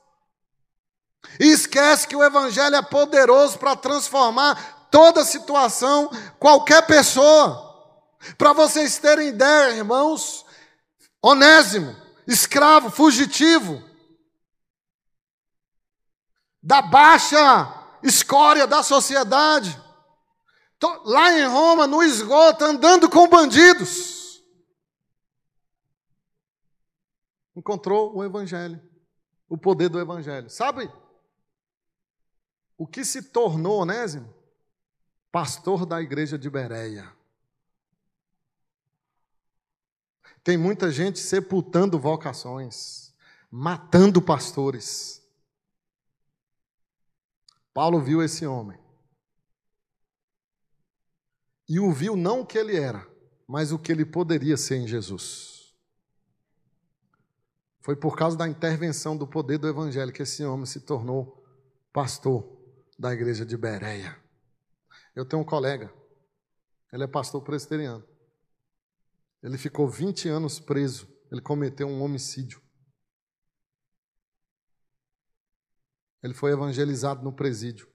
E 1.40 1.46
esquece 1.52 2.08
que 2.08 2.16
o 2.16 2.24
Evangelho 2.24 2.76
é 2.76 2.82
poderoso 2.82 3.58
para 3.58 3.76
transformar 3.76 4.88
toda 4.90 5.24
situação, 5.24 6.10
qualquer 6.40 6.86
pessoa. 6.88 7.68
Para 8.38 8.54
vocês 8.54 8.98
terem 8.98 9.30
ideia, 9.30 9.76
irmãos, 9.76 10.46
Onésimo, 11.22 11.96
escravo, 12.26 12.90
fugitivo, 12.90 13.84
da 16.62 16.82
baixa 16.82 17.74
escória 18.04 18.66
da 18.66 18.84
sociedade, 18.84 19.80
lá 21.06 21.34
em 21.34 21.46
Roma, 21.46 21.86
no 21.88 22.02
esgoto, 22.02 22.64
andando 22.64 23.10
com 23.10 23.28
bandidos. 23.28 24.19
Encontrou 27.60 28.16
o 28.16 28.24
Evangelho, 28.24 28.82
o 29.50 29.58
poder 29.58 29.90
do 29.90 30.00
Evangelho. 30.00 30.50
Sabe 30.50 30.90
o 32.78 32.88
que 32.88 33.04
se 33.04 33.22
tornou 33.22 33.82
Onésimo? 33.82 34.34
Pastor 35.30 35.86
da 35.86 36.02
igreja 36.02 36.40
de 36.40 36.50
Bereia. 36.50 37.14
Tem 40.42 40.58
muita 40.58 40.90
gente 40.90 41.20
sepultando 41.20 42.00
vocações, 42.00 43.14
matando 43.52 44.22
pastores. 44.22 45.22
Paulo 47.74 48.00
viu 48.00 48.24
esse 48.24 48.48
homem. 48.48 48.80
E 51.68 51.78
o 51.78 51.92
viu 51.92 52.16
não 52.16 52.40
o 52.40 52.46
que 52.46 52.58
ele 52.58 52.78
era, 52.78 53.06
mas 53.46 53.74
o 53.74 53.78
que 53.78 53.92
ele 53.92 54.06
poderia 54.06 54.56
ser 54.56 54.78
em 54.78 54.88
Jesus. 54.88 55.49
Foi 57.82 57.96
por 57.96 58.18
causa 58.18 58.38
da 58.38 58.48
intervenção 58.48 59.16
do 59.18 59.28
poder 59.28 59.58
do 59.58 59.68
Evangelho 59.68 60.12
que 60.12 60.24
esse 60.24 60.44
homem 60.44 60.66
se 60.66 60.82
tornou 60.82 61.44
pastor 61.94 62.58
da 62.98 63.14
igreja 63.14 63.46
de 63.46 63.56
Bereia. 63.56 64.18
Eu 65.16 65.26
tenho 65.26 65.42
um 65.42 65.46
colega, 65.46 65.94
ele 66.92 67.04
é 67.04 67.08
pastor 67.08 67.42
presbiteriano. 67.42 68.06
Ele 69.42 69.58
ficou 69.58 69.88
20 69.88 70.28
anos 70.28 70.60
preso. 70.60 71.08
Ele 71.32 71.42
cometeu 71.42 71.88
um 71.88 72.02
homicídio. 72.02 72.62
Ele 76.22 76.34
foi 76.34 76.52
evangelizado 76.52 77.24
no 77.24 77.32
presídio. 77.32 77.88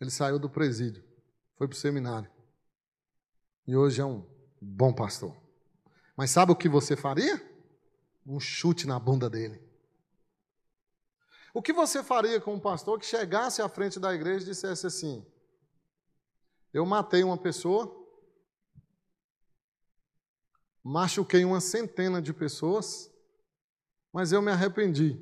Ele 0.00 0.10
saiu 0.10 0.38
do 0.38 0.50
presídio, 0.50 1.04
foi 1.56 1.68
para 1.68 1.74
o 1.74 1.78
seminário. 1.78 2.30
E 3.66 3.76
hoje 3.76 4.00
é 4.00 4.04
um 4.04 4.28
bom 4.60 4.92
pastor. 4.92 5.43
Mas 6.16 6.30
sabe 6.30 6.52
o 6.52 6.56
que 6.56 6.68
você 6.68 6.96
faria? 6.96 7.42
Um 8.26 8.38
chute 8.38 8.86
na 8.86 8.98
bunda 8.98 9.28
dele. 9.28 9.62
O 11.52 11.62
que 11.62 11.72
você 11.72 12.02
faria 12.02 12.40
com 12.40 12.54
um 12.54 12.60
pastor 12.60 12.98
que 12.98 13.06
chegasse 13.06 13.62
à 13.62 13.68
frente 13.68 14.00
da 14.00 14.14
igreja 14.14 14.44
e 14.44 14.48
dissesse 14.48 14.86
assim: 14.86 15.24
Eu 16.72 16.84
matei 16.84 17.22
uma 17.22 17.38
pessoa, 17.38 17.94
machuquei 20.82 21.44
uma 21.44 21.60
centena 21.60 22.20
de 22.20 22.32
pessoas, 22.32 23.12
mas 24.12 24.32
eu 24.32 24.42
me 24.42 24.50
arrependi. 24.50 25.20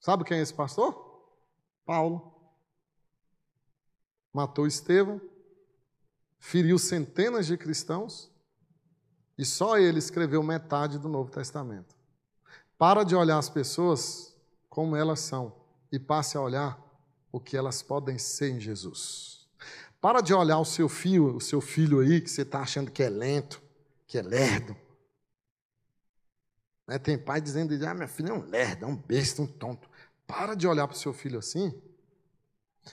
Sabe 0.00 0.22
quem 0.22 0.38
é 0.38 0.42
esse 0.42 0.54
pastor? 0.54 0.94
Paulo. 1.84 2.32
Matou 4.32 4.66
Estevão, 4.66 5.20
feriu 6.46 6.78
centenas 6.78 7.44
de 7.44 7.56
cristãos 7.56 8.30
e 9.36 9.44
só 9.44 9.78
ele 9.78 9.98
escreveu 9.98 10.40
metade 10.44 10.96
do 10.96 11.08
Novo 11.08 11.28
Testamento. 11.28 11.96
Para 12.78 13.02
de 13.02 13.16
olhar 13.16 13.36
as 13.36 13.48
pessoas 13.48 14.32
como 14.68 14.94
elas 14.94 15.18
são 15.18 15.56
e 15.90 15.98
passe 15.98 16.36
a 16.36 16.40
olhar 16.40 16.80
o 17.32 17.40
que 17.40 17.56
elas 17.56 17.82
podem 17.82 18.16
ser 18.16 18.50
em 18.50 18.60
Jesus. 18.60 19.48
Para 20.00 20.20
de 20.20 20.32
olhar 20.32 20.60
o 20.60 20.64
seu 20.64 20.88
filho, 20.88 21.34
o 21.34 21.40
seu 21.40 21.60
filho 21.60 21.98
aí, 21.98 22.20
que 22.20 22.30
você 22.30 22.42
está 22.42 22.60
achando 22.60 22.92
que 22.92 23.02
é 23.02 23.10
lento, 23.10 23.60
que 24.06 24.16
é 24.16 24.22
lerdo. 24.22 24.76
Né? 26.86 26.96
Tem 26.96 27.18
pai 27.18 27.40
dizendo, 27.40 27.74
ah, 27.84 27.92
minha 27.92 28.06
filha 28.06 28.30
é 28.30 28.32
um 28.32 28.48
lerdo, 28.48 28.84
é 28.84 28.88
um 28.88 28.94
besta, 28.96 29.42
um 29.42 29.48
tonto. 29.48 29.90
Para 30.28 30.54
de 30.54 30.68
olhar 30.68 30.86
para 30.86 30.94
o 30.94 30.98
seu 30.98 31.12
filho 31.12 31.40
assim 31.40 31.74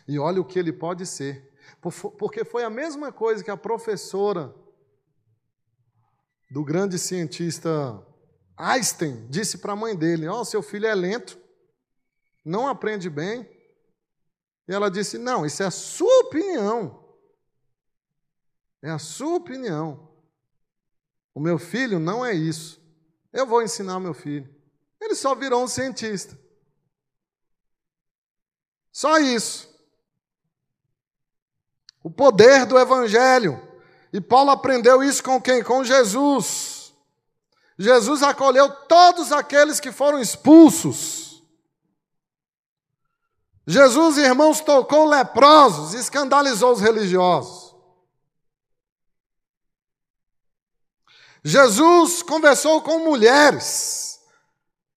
e 0.07 0.17
olha 0.17 0.41
o 0.41 0.45
que 0.45 0.57
ele 0.57 0.73
pode 0.73 1.05
ser. 1.05 1.52
Porque 1.81 2.43
foi 2.45 2.63
a 2.63 2.69
mesma 2.69 3.11
coisa 3.11 3.43
que 3.43 3.51
a 3.51 3.57
professora 3.57 4.53
do 6.49 6.63
grande 6.63 6.99
cientista 6.99 8.05
Einstein 8.55 9.27
disse 9.27 9.57
para 9.57 9.73
a 9.73 9.75
mãe 9.75 9.95
dele: 9.95 10.27
Ó, 10.27 10.41
oh, 10.41 10.45
seu 10.45 10.61
filho 10.61 10.85
é 10.85 10.95
lento, 10.95 11.39
não 12.45 12.67
aprende 12.67 13.09
bem. 13.09 13.49
E 14.67 14.73
ela 14.73 14.89
disse: 14.89 15.17
Não, 15.17 15.45
isso 15.45 15.63
é 15.63 15.65
a 15.65 15.71
sua 15.71 16.19
opinião. 16.19 17.03
É 18.81 18.89
a 18.89 18.99
sua 18.99 19.35
opinião. 19.35 20.11
O 21.33 21.39
meu 21.39 21.57
filho 21.57 21.99
não 21.99 22.25
é 22.25 22.33
isso. 22.33 22.81
Eu 23.31 23.47
vou 23.47 23.63
ensinar 23.63 23.97
o 23.97 24.01
meu 24.01 24.13
filho. 24.13 24.53
Ele 25.01 25.15
só 25.15 25.33
virou 25.33 25.63
um 25.63 25.67
cientista. 25.67 26.37
Só 28.91 29.17
isso. 29.17 29.72
O 32.03 32.11
poder 32.11 32.65
do 32.65 32.77
Evangelho. 32.77 33.61
E 34.11 34.19
Paulo 34.19 34.51
aprendeu 34.51 35.01
isso 35.01 35.23
com 35.23 35.41
quem? 35.41 35.63
Com 35.63 35.83
Jesus. 35.83 36.93
Jesus 37.79 38.21
acolheu 38.21 38.69
todos 38.87 39.31
aqueles 39.31 39.79
que 39.79 39.91
foram 39.91 40.19
expulsos. 40.19 41.41
Jesus, 43.65 44.17
irmãos, 44.17 44.59
tocou 44.59 45.05
leprosos, 45.05 45.93
escandalizou 45.93 46.73
os 46.73 46.81
religiosos. 46.81 47.73
Jesus 51.43 52.21
conversou 52.21 52.81
com 52.81 52.99
mulheres. 52.99 54.21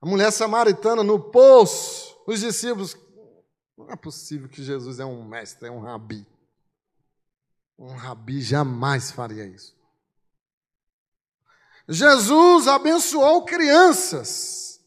A 0.01 0.07
mulher 0.07 0.31
samaritana 0.31 1.03
no 1.03 1.19
poço, 1.19 2.17
os 2.27 2.41
discípulos. 2.41 2.97
Não 3.77 3.91
é 3.91 3.97
possível 3.97 4.49
que 4.49 4.63
Jesus 4.63 5.01
é 5.01 5.05
um 5.05 5.25
mestre, 5.25 5.69
é 5.69 5.71
um 5.71 5.81
rabi. 5.81 6.27
Um 7.79 7.95
rabi 7.95 8.41
jamais 8.41 9.11
faria 9.11 9.47
isso. 9.47 9.77
Jesus 11.89 12.67
abençoou 12.67 13.45
crianças. 13.45 14.81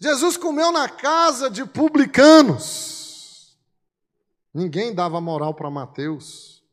Jesus 0.00 0.36
comeu 0.36 0.72
na 0.72 0.88
casa 0.88 1.50
de 1.50 1.64
publicanos. 1.64 3.56
Ninguém 4.52 4.94
dava 4.94 5.20
moral 5.20 5.54
para 5.54 5.70
Mateus, 5.70 6.64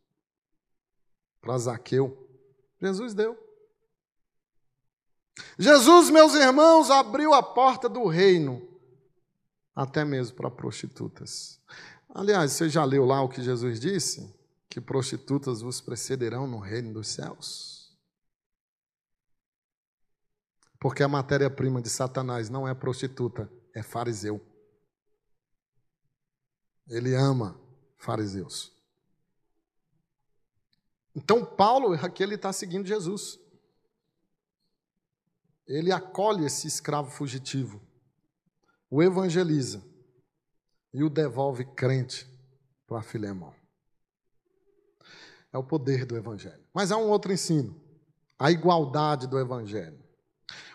para 1.42 1.58
Zaqueu. 1.58 2.28
Jesus 2.82 3.14
deu. 3.14 3.38
Jesus, 5.60 6.10
meus 6.10 6.34
irmãos, 6.34 6.90
abriu 6.90 7.34
a 7.34 7.44
porta 7.44 7.90
do 7.90 8.08
reino, 8.08 8.68
até 9.76 10.06
mesmo 10.06 10.36
para 10.36 10.50
prostitutas. 10.50 11.60
Aliás, 12.10 12.54
você 12.54 12.70
já 12.70 12.86
leu 12.86 13.06
lá 13.06 13.22
o 13.22 13.30
que 13.30 13.44
Jesus 13.44 13.80
disse? 13.80 14.34
Que 14.76 14.82
prostitutas 14.82 15.62
vos 15.62 15.80
precederão 15.80 16.46
no 16.46 16.60
reino 16.60 16.92
dos 16.92 17.08
céus. 17.08 17.98
Porque 20.78 21.02
a 21.02 21.08
matéria-prima 21.08 21.82
de 21.82 21.90
Satanás 21.90 22.50
não 22.50 22.68
é 22.68 22.76
prostituta, 22.76 23.50
é 23.74 23.82
fariseu. 23.82 24.46
Ele 26.90 27.16
ama 27.16 27.58
fariseus. 27.98 28.74
Então, 31.16 31.46
Paulo, 31.46 31.94
aqui 31.94 32.22
ele 32.22 32.36
está 32.36 32.52
seguindo 32.52 32.86
Jesus. 32.86 33.40
Ele 35.66 35.94
acolhe 35.94 36.46
esse 36.46 36.68
escravo 36.68 37.10
fugitivo, 37.12 37.82
o 38.90 39.02
evangeliza 39.02 39.82
e 40.94 41.02
o 41.02 41.10
devolve 41.10 41.64
crente 41.64 42.30
para 42.86 43.02
Filemão. 43.02 43.56
É 45.56 45.58
o 45.58 45.64
poder 45.64 46.06
do 46.06 46.18
evangelho. 46.18 46.62
Mas 46.74 46.92
há 46.92 46.98
um 46.98 47.10
outro 47.10 47.32
ensino: 47.32 47.74
a 48.38 48.52
igualdade 48.52 49.26
do 49.26 49.40
evangelho. 49.40 49.98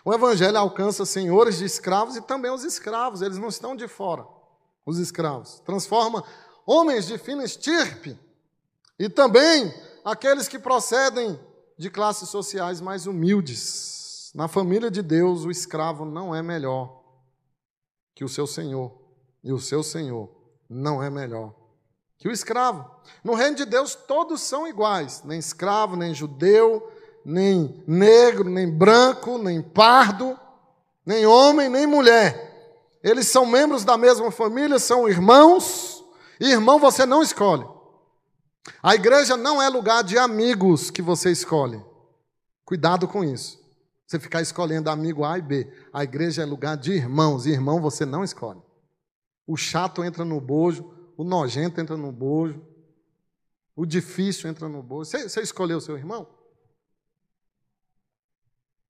O 0.03 0.11
evangelho 0.11 0.57
alcança 0.57 1.05
senhores 1.05 1.59
de 1.59 1.65
escravos 1.65 2.15
e 2.15 2.21
também 2.21 2.49
os 2.49 2.63
escravos, 2.63 3.21
eles 3.21 3.37
não 3.37 3.49
estão 3.49 3.75
de 3.75 3.87
fora, 3.87 4.25
os 4.83 4.97
escravos. 4.97 5.59
Transforma 5.59 6.23
homens 6.65 7.05
de 7.05 7.19
fina 7.19 7.43
estirpe 7.43 8.19
e 8.97 9.07
também 9.07 9.71
aqueles 10.03 10.47
que 10.47 10.57
procedem 10.57 11.39
de 11.77 11.91
classes 11.91 12.29
sociais 12.29 12.81
mais 12.81 13.05
humildes. 13.05 14.31
Na 14.33 14.47
família 14.47 14.89
de 14.89 15.03
Deus, 15.03 15.45
o 15.45 15.51
escravo 15.51 16.05
não 16.05 16.33
é 16.33 16.41
melhor 16.41 17.03
que 18.15 18.23
o 18.23 18.29
seu 18.29 18.47
senhor, 18.47 18.91
e 19.43 19.53
o 19.53 19.59
seu 19.59 19.83
senhor 19.83 20.27
não 20.67 21.03
é 21.03 21.09
melhor 21.11 21.60
que 22.21 22.29
o 22.29 22.31
escravo. 22.31 22.85
No 23.23 23.33
reino 23.33 23.55
de 23.55 23.65
Deus, 23.65 23.95
todos 23.95 24.41
são 24.41 24.67
iguais, 24.67 25.23
nem 25.25 25.39
escravo, 25.39 25.95
nem 25.95 26.13
judeu, 26.13 26.87
nem 27.25 27.83
negro, 27.87 28.47
nem 28.47 28.69
branco, 28.69 29.39
nem 29.39 29.59
pardo, 29.59 30.39
nem 31.03 31.25
homem, 31.25 31.67
nem 31.67 31.87
mulher. 31.87 32.99
Eles 33.03 33.27
são 33.27 33.43
membros 33.43 33.83
da 33.83 33.97
mesma 33.97 34.29
família, 34.29 34.77
são 34.77 35.09
irmãos, 35.09 36.05
e 36.39 36.51
irmão 36.51 36.77
você 36.77 37.07
não 37.07 37.23
escolhe. 37.23 37.67
A 38.83 38.93
igreja 38.93 39.35
não 39.35 39.59
é 39.59 39.67
lugar 39.67 40.03
de 40.03 40.19
amigos 40.19 40.91
que 40.91 41.01
você 41.01 41.31
escolhe. 41.31 41.83
Cuidado 42.63 43.07
com 43.07 43.23
isso. 43.23 43.59
Você 44.05 44.19
ficar 44.19 44.43
escolhendo 44.43 44.91
amigo 44.91 45.25
A 45.25 45.39
e 45.39 45.41
B. 45.41 45.73
A 45.91 46.03
igreja 46.03 46.43
é 46.43 46.45
lugar 46.45 46.77
de 46.77 46.91
irmãos, 46.91 47.47
e 47.47 47.49
irmão 47.49 47.81
você 47.81 48.05
não 48.05 48.23
escolhe. 48.23 48.61
O 49.47 49.57
chato 49.57 50.03
entra 50.03 50.23
no 50.23 50.39
bojo, 50.39 51.00
o 51.21 51.23
nojento 51.23 51.79
entra 51.79 51.95
no 51.95 52.11
bojo, 52.11 52.65
o 53.75 53.85
difícil 53.85 54.49
entra 54.49 54.67
no 54.67 54.81
bojo. 54.81 55.07
Você, 55.07 55.29
você 55.29 55.41
escolheu 55.41 55.79
seu 55.79 55.95
irmão? 55.95 56.27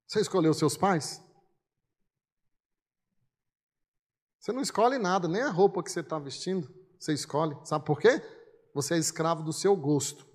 Você 0.06 0.20
escolheu 0.20 0.54
seus 0.54 0.74
pais? 0.74 1.22
Você 4.40 4.50
não 4.50 4.62
escolhe 4.62 4.98
nada, 4.98 5.28
nem 5.28 5.42
a 5.42 5.50
roupa 5.50 5.82
que 5.82 5.92
você 5.92 6.00
está 6.00 6.18
vestindo, 6.18 6.74
você 6.98 7.12
escolhe. 7.12 7.54
Sabe 7.66 7.84
por 7.84 8.00
quê? 8.00 8.22
Você 8.74 8.94
é 8.94 8.98
escravo 8.98 9.42
do 9.42 9.52
seu 9.52 9.76
gosto. 9.76 10.26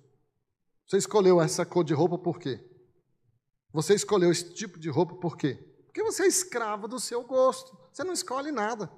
Você 0.86 0.98
escolheu 0.98 1.40
essa 1.40 1.66
cor 1.66 1.82
de 1.82 1.94
roupa 1.94 2.16
por 2.16 2.38
quê? 2.38 2.64
Você 3.72 3.94
escolheu 3.94 4.30
esse 4.30 4.54
tipo 4.54 4.78
de 4.78 4.88
roupa 4.88 5.16
por 5.16 5.36
quê? 5.36 5.54
Porque 5.86 6.04
você 6.04 6.22
é 6.22 6.28
escravo 6.28 6.86
do 6.86 7.00
seu 7.00 7.24
gosto. 7.24 7.76
Você 7.92 8.04
não 8.04 8.12
escolhe 8.12 8.52
nada. 8.52 8.88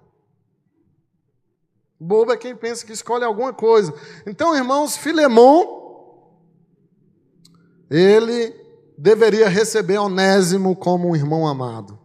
Bobo 2.01 2.33
é 2.33 2.37
quem 2.37 2.57
pensa 2.57 2.87
que 2.87 2.93
escolhe 2.93 3.25
alguma 3.25 3.53
coisa. 3.53 3.93
Então, 4.27 4.57
irmãos, 4.57 4.97
Filemão, 4.97 6.33
ele 7.91 8.59
deveria 8.97 9.49
receber 9.49 9.99
Onésimo 9.99 10.75
como 10.75 11.11
um 11.11 11.17
irmão 11.17 11.47
amado. 11.47 11.99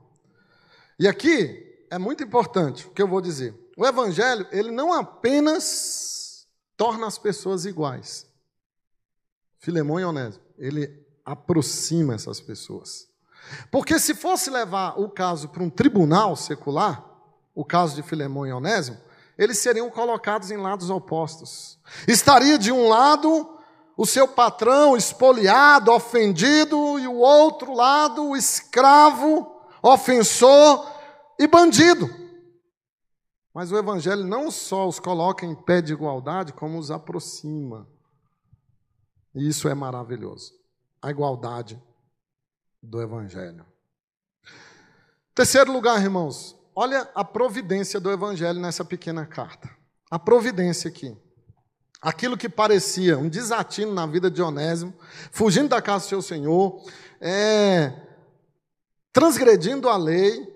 E 0.99 1.07
aqui 1.07 1.85
é 1.89 1.97
muito 1.97 2.23
importante 2.23 2.87
o 2.87 2.91
que 2.91 3.01
eu 3.01 3.07
vou 3.07 3.21
dizer. 3.21 3.55
O 3.77 3.85
evangelho, 3.85 4.45
ele 4.51 4.69
não 4.69 4.91
apenas 4.91 6.45
torna 6.75 7.07
as 7.07 7.17
pessoas 7.17 7.65
iguais. 7.65 8.27
Filemão 9.59 9.99
e 9.99 10.03
Onésimo, 10.03 10.43
ele 10.57 11.05
aproxima 11.23 12.15
essas 12.15 12.41
pessoas. 12.41 13.07
Porque 13.71 13.97
se 13.97 14.13
fosse 14.13 14.49
levar 14.49 14.99
o 14.99 15.09
caso 15.09 15.49
para 15.49 15.63
um 15.63 15.69
tribunal 15.69 16.35
secular, 16.35 17.03
o 17.53 17.63
caso 17.63 17.95
de 17.95 18.03
Filemão 18.03 18.45
e 18.45 18.51
Onésimo, 18.51 18.97
eles 19.37 19.57
seriam 19.59 19.89
colocados 19.89 20.51
em 20.51 20.57
lados 20.57 20.89
opostos. 20.89 21.79
Estaria 22.07 22.57
de 22.57 22.71
um 22.71 22.87
lado 22.87 23.55
o 23.97 24.05
seu 24.05 24.27
patrão 24.27 24.95
espoliado, 24.97 25.91
ofendido, 25.91 26.99
e 26.99 27.07
o 27.07 27.15
outro 27.15 27.73
lado, 27.73 28.29
o 28.29 28.35
escravo, 28.35 29.61
ofensor 29.81 30.91
e 31.39 31.47
bandido. 31.47 32.09
Mas 33.53 33.71
o 33.71 33.77
Evangelho 33.77 34.25
não 34.25 34.51
só 34.51 34.87
os 34.87 34.99
coloca 34.99 35.45
em 35.45 35.55
pé 35.55 35.81
de 35.81 35.93
igualdade, 35.93 36.51
como 36.51 36.77
os 36.77 36.91
aproxima. 36.91 37.87
E 39.33 39.47
isso 39.47 39.69
é 39.69 39.73
maravilhoso. 39.73 40.53
A 41.01 41.09
igualdade 41.09 41.81
do 42.81 43.01
Evangelho. 43.01 43.65
Terceiro 45.33 45.71
lugar, 45.71 46.01
irmãos, 46.01 46.54
olha 46.75 47.09
a 47.15 47.23
providência 47.23 47.99
do 47.99 48.11
Evangelho 48.11 48.59
nessa 48.59 48.83
pequena 48.83 49.25
carta. 49.25 49.69
A 50.11 50.19
providência 50.19 50.89
aqui. 50.89 51.17
Aquilo 52.01 52.37
que 52.37 52.49
parecia 52.49 53.17
um 53.17 53.29
desatino 53.29 53.93
na 53.93 54.05
vida 54.05 54.29
de 54.29 54.41
Onésimo, 54.41 54.93
fugindo 55.31 55.69
da 55.69 55.81
casa 55.81 56.05
do 56.05 56.09
seu 56.09 56.21
senhor, 56.21 56.83
é, 57.19 57.91
transgredindo 59.11 59.89
a 59.89 59.97
lei, 59.97 60.53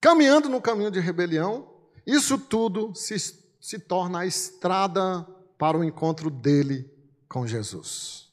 caminhando 0.00 0.48
no 0.48 0.60
caminho 0.60 0.90
de 0.90 0.98
rebelião, 0.98 1.70
isso 2.06 2.38
tudo 2.38 2.92
se, 2.94 3.16
se 3.60 3.78
torna 3.78 4.20
a 4.20 4.26
estrada 4.26 5.24
para 5.56 5.78
o 5.78 5.84
encontro 5.84 6.28
dele 6.28 6.90
com 7.28 7.46
Jesus. 7.46 8.32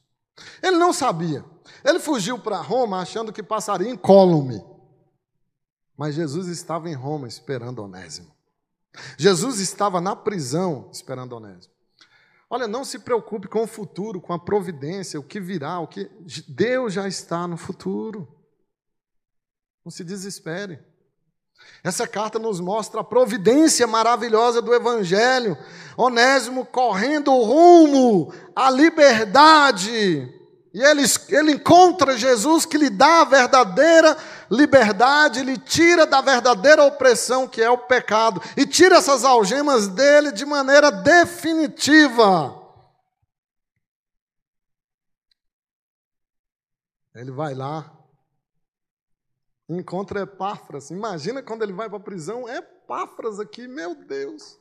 Ele 0.64 0.78
não 0.78 0.92
sabia. 0.92 1.46
Ele 1.84 2.00
fugiu 2.00 2.40
para 2.40 2.62
Roma 2.62 3.02
achando 3.02 3.32
que 3.32 3.44
passaria 3.44 3.90
incólume. 3.90 4.64
Mas 6.00 6.16
Jesus 6.16 6.48
estava 6.48 6.90
em 6.90 6.94
Roma 6.94 7.28
esperando 7.28 7.84
Onésimo. 7.84 8.34
Jesus 9.18 9.60
estava 9.60 10.00
na 10.00 10.16
prisão 10.16 10.90
esperando 10.94 11.34
Onésimo. 11.36 11.74
Olha, 12.50 12.70
não 12.70 12.86
se 12.86 13.00
preocupe 13.00 13.50
com 13.50 13.64
o 13.64 13.68
futuro, 13.68 14.22
com 14.22 14.32
a 14.32 14.40
providência, 14.40 15.20
o 15.20 15.24
que 15.24 15.42
virá, 15.42 15.78
o 15.78 15.88
que 15.88 16.10
Deus 16.48 16.94
já 16.94 17.06
está 17.06 17.46
no 17.46 17.58
futuro. 17.58 18.26
Não 19.84 19.92
se 19.92 20.06
desespere. 20.06 20.80
Essa 21.84 22.08
carta 22.08 22.40
nos 22.40 22.62
mostra 22.62 23.02
a 23.02 23.04
providência 23.04 23.86
maravilhosa 23.86 24.62
do 24.62 24.74
Evangelho. 24.74 25.58
Onésimo 25.98 26.66
correndo 26.66 27.34
rumo 27.34 28.34
à 28.56 28.72
liberdade. 28.72 30.34
E 30.74 30.82
ele, 30.82 31.04
ele 31.28 31.52
encontra 31.54 32.18
Jesus 32.18 32.66
que 32.66 32.78
lhe 32.78 32.90
dá 32.90 33.22
a 33.22 33.26
verdadeira 33.26 34.16
liberdade, 34.50 35.44
lhe 35.44 35.58
tira 35.58 36.06
da 36.06 36.22
verdadeira 36.22 36.84
opressão 36.84 37.48
que 37.48 37.62
é 37.62 37.70
o 37.70 37.78
pecado, 37.78 38.42
e 38.58 38.66
tira 38.66 38.98
essas 38.98 39.24
algemas 39.24 39.88
dele 39.88 40.32
de 40.32 40.46
maneira 40.46 40.92
definitiva. 40.92 42.56
Ele 47.14 47.32
vai 47.32 47.54
lá, 47.54 47.92
encontra 49.68 50.22
Epáfras. 50.22 50.90
Imagina 50.90 51.44
quando 51.44 51.64
ele 51.64 51.74
vai 51.74 51.90
para 51.90 51.98
a 51.98 52.02
prisão, 52.02 52.48
Epáfras 52.48 53.40
aqui, 53.40 53.68
meu 53.68 53.94
Deus. 53.94 54.60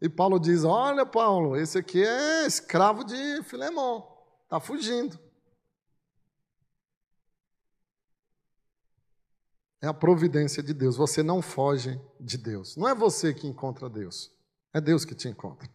E 0.00 0.08
Paulo 0.08 0.40
diz: 0.40 0.64
Olha, 0.64 1.06
Paulo, 1.06 1.56
esse 1.56 1.78
aqui 1.78 2.04
é 2.04 2.44
escravo 2.44 3.04
de 3.04 3.42
Filemão, 3.44 4.18
está 4.42 4.58
fugindo. 4.58 5.16
É 9.82 9.88
a 9.88 9.92
providência 9.92 10.62
de 10.62 10.72
Deus. 10.72 10.96
Você 10.96 11.24
não 11.24 11.42
foge 11.42 12.00
de 12.20 12.38
Deus. 12.38 12.76
Não 12.76 12.88
é 12.88 12.94
você 12.94 13.34
que 13.34 13.48
encontra 13.48 13.90
Deus. 13.90 14.30
É 14.72 14.80
Deus 14.80 15.04
que 15.04 15.12
te 15.12 15.28
encontra. 15.28 15.68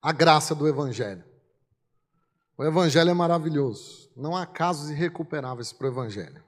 A 0.00 0.12
graça 0.12 0.54
do 0.54 0.68
Evangelho. 0.68 1.24
O 2.56 2.64
Evangelho 2.64 3.10
é 3.10 3.14
maravilhoso. 3.14 4.08
Não 4.16 4.36
há 4.36 4.46
casos 4.46 4.88
irrecuperáveis 4.90 5.72
para 5.72 5.88
o 5.88 5.90
Evangelho. 5.90 6.44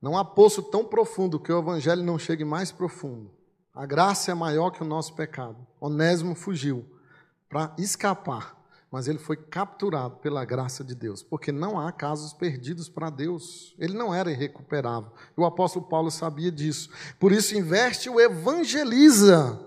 Não 0.00 0.16
há 0.16 0.24
poço 0.24 0.62
tão 0.62 0.82
profundo 0.82 1.38
que 1.38 1.52
o 1.52 1.58
Evangelho 1.58 2.02
não 2.02 2.18
chegue 2.18 2.46
mais 2.46 2.72
profundo. 2.72 3.30
A 3.74 3.84
graça 3.84 4.30
é 4.30 4.34
maior 4.34 4.70
que 4.70 4.82
o 4.82 4.86
nosso 4.86 5.14
pecado. 5.14 5.66
Onésimo 5.78 6.34
fugiu 6.34 6.84
para 7.46 7.74
escapar 7.78 8.59
mas 8.90 9.06
ele 9.06 9.18
foi 9.18 9.36
capturado 9.36 10.16
pela 10.16 10.44
graça 10.44 10.82
de 10.82 10.94
Deus, 10.94 11.22
porque 11.22 11.52
não 11.52 11.78
há 11.78 11.92
casos 11.92 12.32
perdidos 12.32 12.88
para 12.88 13.08
Deus. 13.08 13.74
Ele 13.78 13.96
não 13.96 14.12
era 14.12 14.32
irrecuperável. 14.32 15.12
O 15.36 15.44
apóstolo 15.44 15.86
Paulo 15.86 16.10
sabia 16.10 16.50
disso. 16.50 16.90
Por 17.18 17.30
isso, 17.30 17.56
investe 17.56 18.10
o 18.10 18.20
evangeliza. 18.20 19.64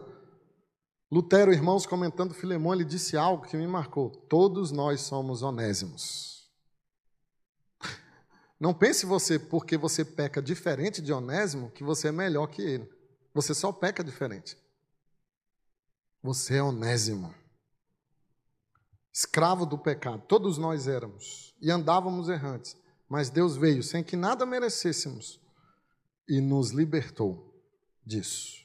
Lutero, 1.10 1.54
irmãos, 1.54 1.86
comentando 1.86 2.34
Filemão, 2.34 2.74
ele 2.74 2.84
disse 2.84 3.16
algo 3.16 3.46
que 3.46 3.56
me 3.56 3.68
marcou: 3.68 4.10
todos 4.10 4.72
nós 4.72 5.02
somos 5.02 5.42
onésimos. 5.42 6.34
Não 8.60 8.74
pense 8.74 9.06
você, 9.06 9.38
porque 9.38 9.78
você 9.78 10.04
peca 10.04 10.42
diferente 10.42 11.02
de 11.02 11.14
Onésimo, 11.14 11.70
que 11.72 11.84
você 11.84 12.10
é 12.10 12.12
melhor 12.12 12.48
que 12.48 12.62
ele. 12.62 12.90
Você 13.34 13.54
só 13.54 13.72
peca 13.72 14.04
diferente. 14.04 14.58
Você 16.22 16.56
é 16.56 16.64
Onésimo. 16.64 17.34
Escravo 19.14 19.66
do 19.66 19.78
pecado. 19.78 20.24
Todos 20.28 20.58
nós 20.58 20.88
éramos. 20.88 21.54
E 21.62 21.70
andávamos 21.70 22.30
errantes. 22.30 22.76
Mas 23.08 23.30
Deus 23.30 23.56
veio 23.56 23.84
sem 23.84 24.04
que 24.04 24.16
nada 24.16 24.44
merecêssemos 24.44 25.40
e 26.28 26.42
nos 26.42 26.72
libertou 26.72 27.54
disso. 28.04 28.64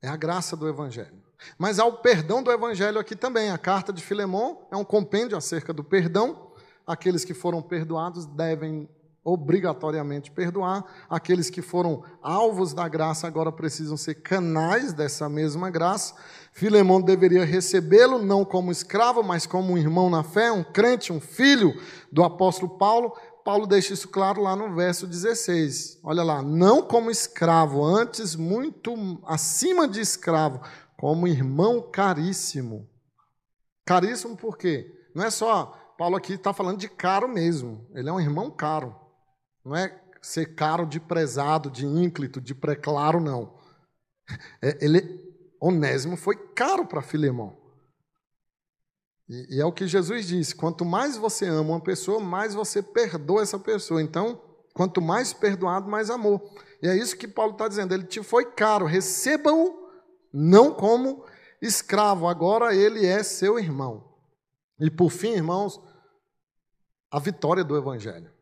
É 0.00 0.08
a 0.08 0.16
graça 0.16 0.56
do 0.56 0.68
Evangelho. 0.68 1.20
Mas 1.58 1.78
há 1.78 1.84
o 1.84 1.98
perdão 1.98 2.42
do 2.42 2.52
Evangelho 2.52 3.00
aqui 3.00 3.16
também. 3.16 3.50
A 3.50 3.58
carta 3.58 3.92
de 3.92 4.02
Filemão 4.02 4.66
é 4.70 4.76
um 4.76 4.84
compêndio 4.84 5.36
acerca 5.36 5.72
do 5.72 5.82
perdão. 5.82 6.52
Aqueles 6.86 7.24
que 7.24 7.34
foram 7.34 7.60
perdoados 7.60 8.26
devem 8.26 8.88
obrigatoriamente 9.24 10.30
perdoar. 10.30 10.84
Aqueles 11.08 11.50
que 11.50 11.62
foram 11.62 12.02
alvos 12.22 12.72
da 12.72 12.88
graça 12.88 13.26
agora 13.26 13.52
precisam 13.52 13.96
ser 13.96 14.14
canais 14.16 14.92
dessa 14.92 15.28
mesma 15.28 15.70
graça. 15.70 16.14
Filemão 16.52 17.00
deveria 17.00 17.44
recebê-lo 17.44 18.18
não 18.18 18.44
como 18.44 18.72
escravo, 18.72 19.22
mas 19.22 19.46
como 19.46 19.72
um 19.72 19.78
irmão 19.78 20.10
na 20.10 20.22
fé, 20.22 20.50
um 20.50 20.64
crente, 20.64 21.12
um 21.12 21.20
filho 21.20 21.74
do 22.10 22.24
apóstolo 22.24 22.76
Paulo. 22.76 23.16
Paulo 23.44 23.66
deixa 23.66 23.94
isso 23.94 24.08
claro 24.08 24.42
lá 24.42 24.54
no 24.54 24.74
verso 24.74 25.06
16. 25.06 26.00
Olha 26.02 26.22
lá, 26.22 26.42
não 26.42 26.82
como 26.82 27.10
escravo, 27.10 27.84
antes 27.84 28.36
muito 28.36 28.94
acima 29.24 29.88
de 29.88 30.00
escravo, 30.00 30.60
como 30.96 31.26
irmão 31.26 31.80
caríssimo. 31.80 32.88
Caríssimo 33.84 34.36
por 34.36 34.56
quê? 34.56 34.94
Não 35.14 35.24
é 35.24 35.30
só, 35.30 35.76
Paulo 35.98 36.16
aqui 36.16 36.34
está 36.34 36.52
falando 36.52 36.78
de 36.78 36.88
caro 36.88 37.28
mesmo. 37.28 37.86
Ele 37.94 38.08
é 38.08 38.12
um 38.12 38.20
irmão 38.20 38.50
caro. 38.50 38.94
Não 39.64 39.76
é 39.76 40.00
ser 40.22 40.54
caro 40.54 40.86
de 40.86 41.00
prezado, 41.00 41.70
de 41.70 41.86
ínclito, 41.86 42.40
de 42.40 42.54
preclaro, 42.54 43.20
não. 43.20 43.58
É, 44.62 44.78
ele, 44.84 45.34
Onésimo 45.60 46.16
foi 46.16 46.36
caro 46.36 46.86
para 46.86 47.02
Filemão. 47.02 47.56
E, 49.28 49.56
e 49.56 49.60
é 49.60 49.64
o 49.64 49.72
que 49.72 49.86
Jesus 49.86 50.26
disse: 50.26 50.54
quanto 50.54 50.84
mais 50.84 51.16
você 51.16 51.46
ama 51.46 51.70
uma 51.70 51.80
pessoa, 51.80 52.20
mais 52.20 52.54
você 52.54 52.82
perdoa 52.82 53.42
essa 53.42 53.58
pessoa. 53.58 54.02
Então, 54.02 54.40
quanto 54.74 55.00
mais 55.00 55.32
perdoado, 55.32 55.88
mais 55.88 56.10
amor. 56.10 56.40
E 56.82 56.88
é 56.88 56.96
isso 56.96 57.16
que 57.16 57.28
Paulo 57.28 57.52
está 57.52 57.68
dizendo. 57.68 57.94
Ele 57.94 58.04
te 58.04 58.22
foi 58.22 58.44
caro, 58.52 58.86
receba-o 58.86 59.88
não 60.32 60.72
como 60.72 61.24
escravo, 61.60 62.26
agora 62.26 62.74
ele 62.74 63.04
é 63.04 63.22
seu 63.22 63.58
irmão. 63.58 64.08
E 64.78 64.90
por 64.90 65.10
fim, 65.10 65.32
irmãos, 65.32 65.80
a 67.10 67.18
vitória 67.18 67.62
do 67.62 67.76
Evangelho. 67.76 68.32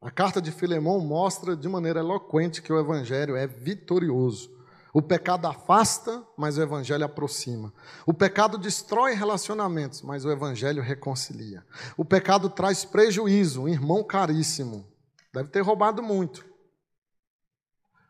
A 0.00 0.10
carta 0.10 0.40
de 0.42 0.52
Filemão 0.52 1.00
mostra 1.00 1.56
de 1.56 1.68
maneira 1.68 2.00
eloquente 2.00 2.60
que 2.60 2.72
o 2.72 2.78
Evangelho 2.78 3.34
é 3.34 3.46
vitorioso. 3.46 4.54
O 4.92 5.02
pecado 5.02 5.46
afasta, 5.46 6.22
mas 6.36 6.56
o 6.56 6.62
Evangelho 6.62 7.04
aproxima. 7.04 7.72
O 8.06 8.14
pecado 8.14 8.56
destrói 8.56 9.14
relacionamentos, 9.14 10.02
mas 10.02 10.24
o 10.24 10.30
Evangelho 10.30 10.82
reconcilia. 10.82 11.64
O 11.96 12.04
pecado 12.04 12.48
traz 12.48 12.84
prejuízo, 12.84 13.62
um 13.62 13.68
irmão 13.68 14.02
caríssimo. 14.02 14.86
Deve 15.32 15.48
ter 15.50 15.60
roubado 15.60 16.02
muito. 16.02 16.46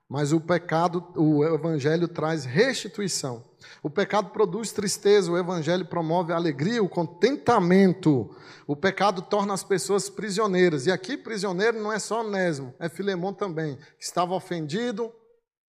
Mas 0.09 0.33
o 0.33 0.41
pecado, 0.41 1.05
o 1.17 1.45
Evangelho 1.45 2.07
traz 2.07 2.45
restituição. 2.45 3.45
O 3.83 3.91
pecado 3.91 4.31
produz 4.31 4.71
tristeza, 4.71 5.33
o 5.33 5.37
Evangelho 5.37 5.85
promove 5.85 6.33
alegria, 6.33 6.83
o 6.83 6.89
contentamento. 6.89 8.31
O 8.69 8.77
pecado 8.77 9.21
torna 9.23 9.53
as 9.53 9.65
pessoas 9.65 10.09
prisioneiras. 10.09 10.87
E 10.87 10.93
aqui, 10.93 11.17
prisioneiro 11.17 11.83
não 11.83 11.93
é 11.93 11.99
só 11.99 12.21
Onésimo, 12.21 12.73
é 12.79 12.89
Filemão 12.89 13.33
também, 13.33 13.77
que 13.99 14.05
estava 14.05 14.35
ofendido, 14.35 15.13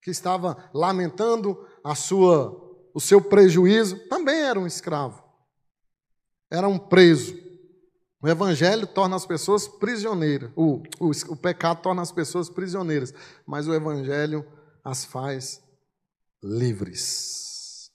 que 0.02 0.12
estava 0.12 0.70
lamentando 0.72 1.68
a 1.84 1.96
sua, 1.96 2.56
o 2.94 3.00
seu 3.00 3.20
prejuízo, 3.20 3.98
também 4.08 4.40
era 4.40 4.60
um 4.60 4.68
escravo. 4.68 5.24
Era 6.52 6.68
um 6.68 6.78
preso. 6.78 7.47
O 8.28 8.30
Evangelho 8.30 8.86
torna 8.86 9.16
as 9.16 9.26
pessoas 9.26 9.70
prisioneiras. 9.70 10.52
O, 10.54 10.84
o, 11.00 11.12
o 11.30 11.36
pecado 11.38 11.82
torna 11.82 12.02
as 12.02 12.12
pessoas 12.12 12.50
prisioneiras, 12.50 13.14
mas 13.46 13.70
o 13.70 13.74
Evangelho 13.74 14.46
as 14.84 15.06
faz 15.06 15.64
livres. 16.44 17.90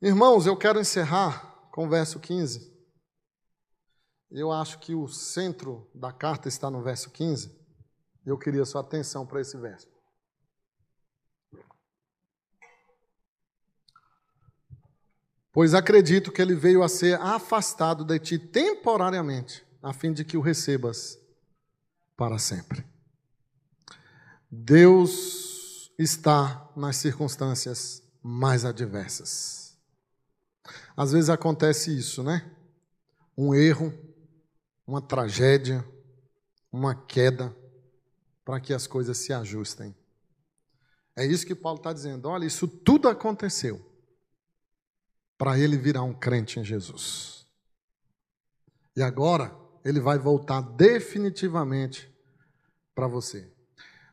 Irmãos, 0.00 0.46
eu 0.46 0.56
quero 0.56 0.80
encerrar 0.80 1.68
com 1.70 1.84
o 1.84 1.90
verso 1.90 2.18
15. 2.18 2.72
Eu 4.30 4.50
acho 4.50 4.78
que 4.78 4.94
o 4.94 5.06
centro 5.06 5.86
da 5.94 6.10
carta 6.10 6.48
está 6.48 6.70
no 6.70 6.82
verso 6.82 7.10
15. 7.10 7.54
Eu 8.24 8.38
queria 8.38 8.64
sua 8.64 8.80
atenção 8.80 9.26
para 9.26 9.42
esse 9.42 9.58
verso. 9.58 9.86
Pois 15.52 15.74
acredito 15.74 16.32
que 16.32 16.40
ele 16.40 16.54
veio 16.54 16.82
a 16.82 16.88
ser 16.88 17.20
afastado 17.20 18.04
de 18.04 18.18
ti 18.18 18.38
temporariamente, 18.38 19.62
a 19.82 19.92
fim 19.92 20.10
de 20.10 20.24
que 20.24 20.36
o 20.38 20.40
recebas 20.40 21.18
para 22.16 22.38
sempre. 22.38 22.86
Deus 24.50 25.92
está 25.98 26.70
nas 26.74 26.96
circunstâncias 26.96 28.02
mais 28.22 28.64
adversas. 28.64 29.76
Às 30.96 31.12
vezes 31.12 31.28
acontece 31.28 31.96
isso, 31.96 32.22
né? 32.22 32.50
Um 33.36 33.54
erro, 33.54 33.92
uma 34.86 35.02
tragédia, 35.02 35.84
uma 36.72 36.94
queda, 36.94 37.54
para 38.42 38.58
que 38.58 38.72
as 38.72 38.86
coisas 38.86 39.18
se 39.18 39.34
ajustem. 39.34 39.94
É 41.14 41.26
isso 41.26 41.46
que 41.46 41.54
Paulo 41.54 41.78
está 41.78 41.92
dizendo. 41.92 42.26
Olha, 42.28 42.46
isso 42.46 42.66
tudo 42.66 43.06
aconteceu 43.08 43.91
para 45.42 45.58
ele 45.58 45.76
virar 45.76 46.04
um 46.04 46.14
crente 46.14 46.60
em 46.60 46.64
Jesus. 46.64 47.44
E 48.94 49.02
agora 49.02 49.52
ele 49.84 49.98
vai 49.98 50.16
voltar 50.16 50.60
definitivamente 50.60 52.08
para 52.94 53.08
você. 53.08 53.52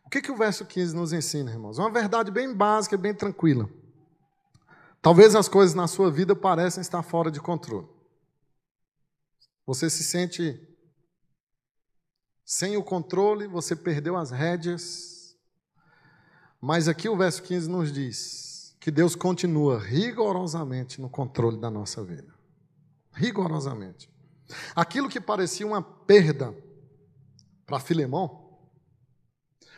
O 0.04 0.10
que, 0.10 0.24
que 0.24 0.32
o 0.32 0.36
verso 0.36 0.66
15 0.66 0.96
nos 0.96 1.14
ensina, 1.14 1.52
irmãos? 1.52 1.78
Uma 1.78 1.92
verdade 1.92 2.32
bem 2.32 2.52
básica, 2.52 2.98
bem 2.98 3.14
tranquila. 3.14 3.70
Talvez 5.04 5.36
as 5.36 5.48
coisas 5.48 5.76
na 5.76 5.86
sua 5.86 6.10
vida 6.10 6.36
pareçam 6.36 6.82
estar 6.82 7.04
fora 7.04 7.30
de 7.30 7.40
controle. 7.40 7.88
Você 9.68 9.88
se 9.88 10.04
sente 10.04 10.60
sem 12.44 12.76
o 12.76 12.84
controle, 12.84 13.46
você 13.46 13.76
perdeu 13.76 14.18
as 14.18 14.32
rédeas. 14.32 15.38
Mas 16.60 16.88
aqui 16.88 17.08
o 17.08 17.16
verso 17.16 17.44
15 17.44 17.70
nos 17.70 17.94
diz 17.94 18.49
que 18.80 18.90
Deus 18.90 19.16
continua 19.16 19.78
rigorosamente 19.78 21.02
no 21.02 21.10
controle 21.10 21.58
da 21.58 21.70
nossa 21.70 22.04
vida. 22.04 22.34
Rigorosamente. 23.12 24.10
Aquilo 24.76 25.10
que 25.10 25.20
parecia 25.20 25.68
uma 25.68 25.82
perda 25.82 26.56
para 27.66 27.80
Filemão, 27.80 28.58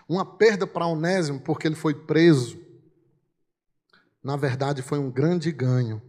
uma 0.07 0.25
perda 0.25 0.67
para 0.67 0.85
Onésimo, 0.85 1.39
porque 1.39 1.67
ele 1.67 1.75
foi 1.75 1.93
preso, 1.93 2.59
na 4.23 4.37
verdade, 4.37 4.81
foi 4.81 4.99
um 4.99 5.09
grande 5.09 5.51
ganho, 5.51 6.01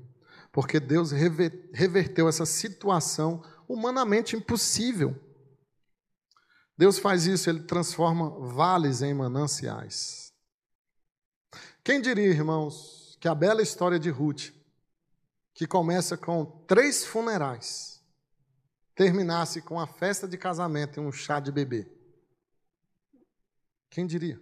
porque 0.53 0.79
Deus 0.79 1.11
reverteu 1.11 2.29
essa 2.29 2.45
situação 2.45 3.43
humanamente 3.67 4.37
impossível. 4.37 5.19
Deus 6.77 6.99
faz 6.99 7.27
isso, 7.27 7.49
ele 7.49 7.63
transforma 7.63 8.29
vales 8.49 9.01
em 9.01 9.15
mananciais. 9.15 10.22
Quem 11.85 12.01
diria, 12.01 12.29
irmãos, 12.29 13.17
que 13.21 13.27
a 13.27 13.35
bela 13.35 13.61
história 13.61 13.99
de 13.99 14.09
Ruth, 14.09 14.53
que 15.53 15.67
começa 15.67 16.17
com 16.17 16.45
três 16.67 17.05
funerais, 17.05 18.01
terminasse 18.95 19.61
com 19.61 19.81
a 19.81 19.87
festa 19.87 20.29
de 20.29 20.39
casamento 20.39 21.01
e 21.01 21.03
um 21.03 21.11
chá 21.11 21.41
de 21.41 21.51
bebê? 21.51 21.91
Quem 23.91 24.07
diria? 24.07 24.41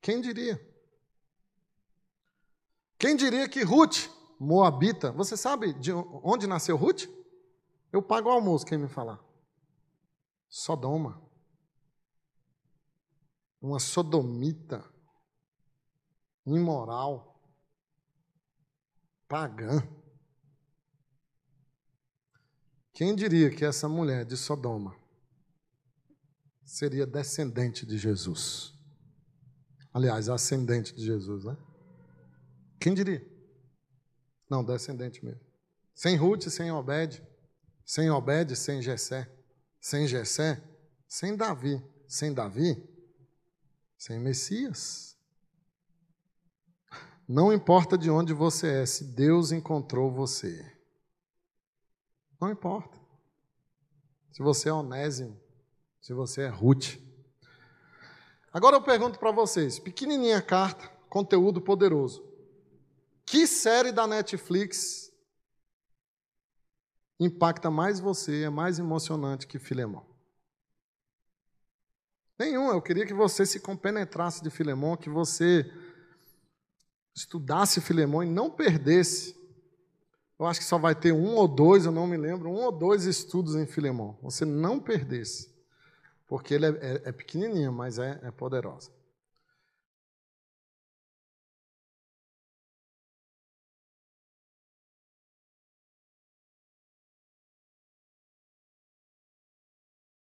Quem 0.00 0.20
diria? 0.20 0.60
Quem 2.98 3.16
diria 3.16 3.48
que 3.48 3.62
Ruth, 3.62 4.08
Moabita, 4.38 5.10
você 5.10 5.36
sabe 5.36 5.72
de 5.74 5.92
onde 5.92 6.46
nasceu 6.46 6.76
Ruth? 6.76 7.06
Eu 7.92 8.00
pago 8.00 8.28
o 8.28 8.32
almoço, 8.32 8.64
quem 8.64 8.78
me 8.78 8.88
falar. 8.88 9.20
Sodoma. 10.48 11.31
Uma 13.62 13.78
sodomita. 13.78 14.84
Imoral. 16.44 17.40
Pagã. 19.28 19.80
Quem 22.92 23.14
diria 23.14 23.48
que 23.50 23.64
essa 23.64 23.88
mulher 23.88 24.26
de 24.26 24.36
Sodoma 24.36 24.94
seria 26.64 27.06
descendente 27.06 27.86
de 27.86 27.96
Jesus? 27.96 28.74
Aliás, 29.94 30.28
ascendente 30.28 30.94
de 30.94 31.04
Jesus, 31.04 31.44
né? 31.44 31.56
Quem 32.80 32.92
diria? 32.92 33.24
Não, 34.50 34.64
descendente 34.64 35.24
mesmo. 35.24 35.40
Sem 35.94 36.16
Ruth, 36.16 36.48
sem 36.48 36.70
Obed. 36.70 37.22
Sem 37.84 38.10
Obed, 38.10 38.56
sem 38.56 38.82
Jessé. 38.82 39.30
Sem 39.80 40.06
Jessé, 40.06 40.62
sem 41.06 41.36
Davi. 41.36 41.82
Sem 42.08 42.34
Davi, 42.34 42.74
sem 44.02 44.18
Messias. 44.18 45.16
Não 47.28 47.52
importa 47.52 47.96
de 47.96 48.10
onde 48.10 48.32
você 48.32 48.82
é, 48.82 48.84
se 48.84 49.04
Deus 49.04 49.52
encontrou 49.52 50.10
você. 50.10 50.76
Não 52.40 52.50
importa. 52.50 52.98
Se 54.32 54.42
você 54.42 54.68
é 54.68 54.72
Onésimo, 54.72 55.40
se 56.00 56.12
você 56.12 56.42
é 56.42 56.48
Ruth. 56.48 56.98
Agora 58.52 58.74
eu 58.74 58.82
pergunto 58.82 59.20
para 59.20 59.30
vocês, 59.30 59.78
pequenininha 59.78 60.42
carta, 60.42 60.88
conteúdo 61.08 61.60
poderoso. 61.60 62.28
Que 63.24 63.46
série 63.46 63.92
da 63.92 64.04
Netflix 64.04 65.12
impacta 67.20 67.70
mais 67.70 68.00
você, 68.00 68.42
é 68.42 68.50
mais 68.50 68.80
emocionante 68.80 69.46
que 69.46 69.60
Filemão? 69.60 70.11
Nenhum. 72.42 72.70
Eu 72.70 72.82
queria 72.82 73.06
que 73.06 73.14
você 73.14 73.46
se 73.46 73.60
compenetrasse 73.60 74.42
de 74.42 74.50
Filemão, 74.50 74.96
que 74.96 75.08
você 75.08 75.70
estudasse 77.14 77.80
Filemão 77.80 78.20
e 78.20 78.26
não 78.26 78.50
perdesse. 78.50 79.36
Eu 80.36 80.46
acho 80.46 80.58
que 80.58 80.66
só 80.66 80.76
vai 80.76 80.92
ter 80.92 81.12
um 81.12 81.36
ou 81.36 81.46
dois, 81.46 81.84
eu 81.84 81.92
não 81.92 82.04
me 82.04 82.16
lembro, 82.16 82.50
um 82.50 82.64
ou 82.64 82.72
dois 82.72 83.04
estudos 83.04 83.54
em 83.54 83.64
Filemão. 83.64 84.18
Você 84.22 84.44
não 84.44 84.80
perdesse. 84.80 85.52
Porque 86.26 86.54
ele 86.54 86.66
é, 86.66 86.70
é, 86.70 87.02
é 87.04 87.12
pequenininho, 87.12 87.72
mas 87.72 88.00
é, 88.00 88.18
é 88.24 88.30
poderosa. 88.32 88.90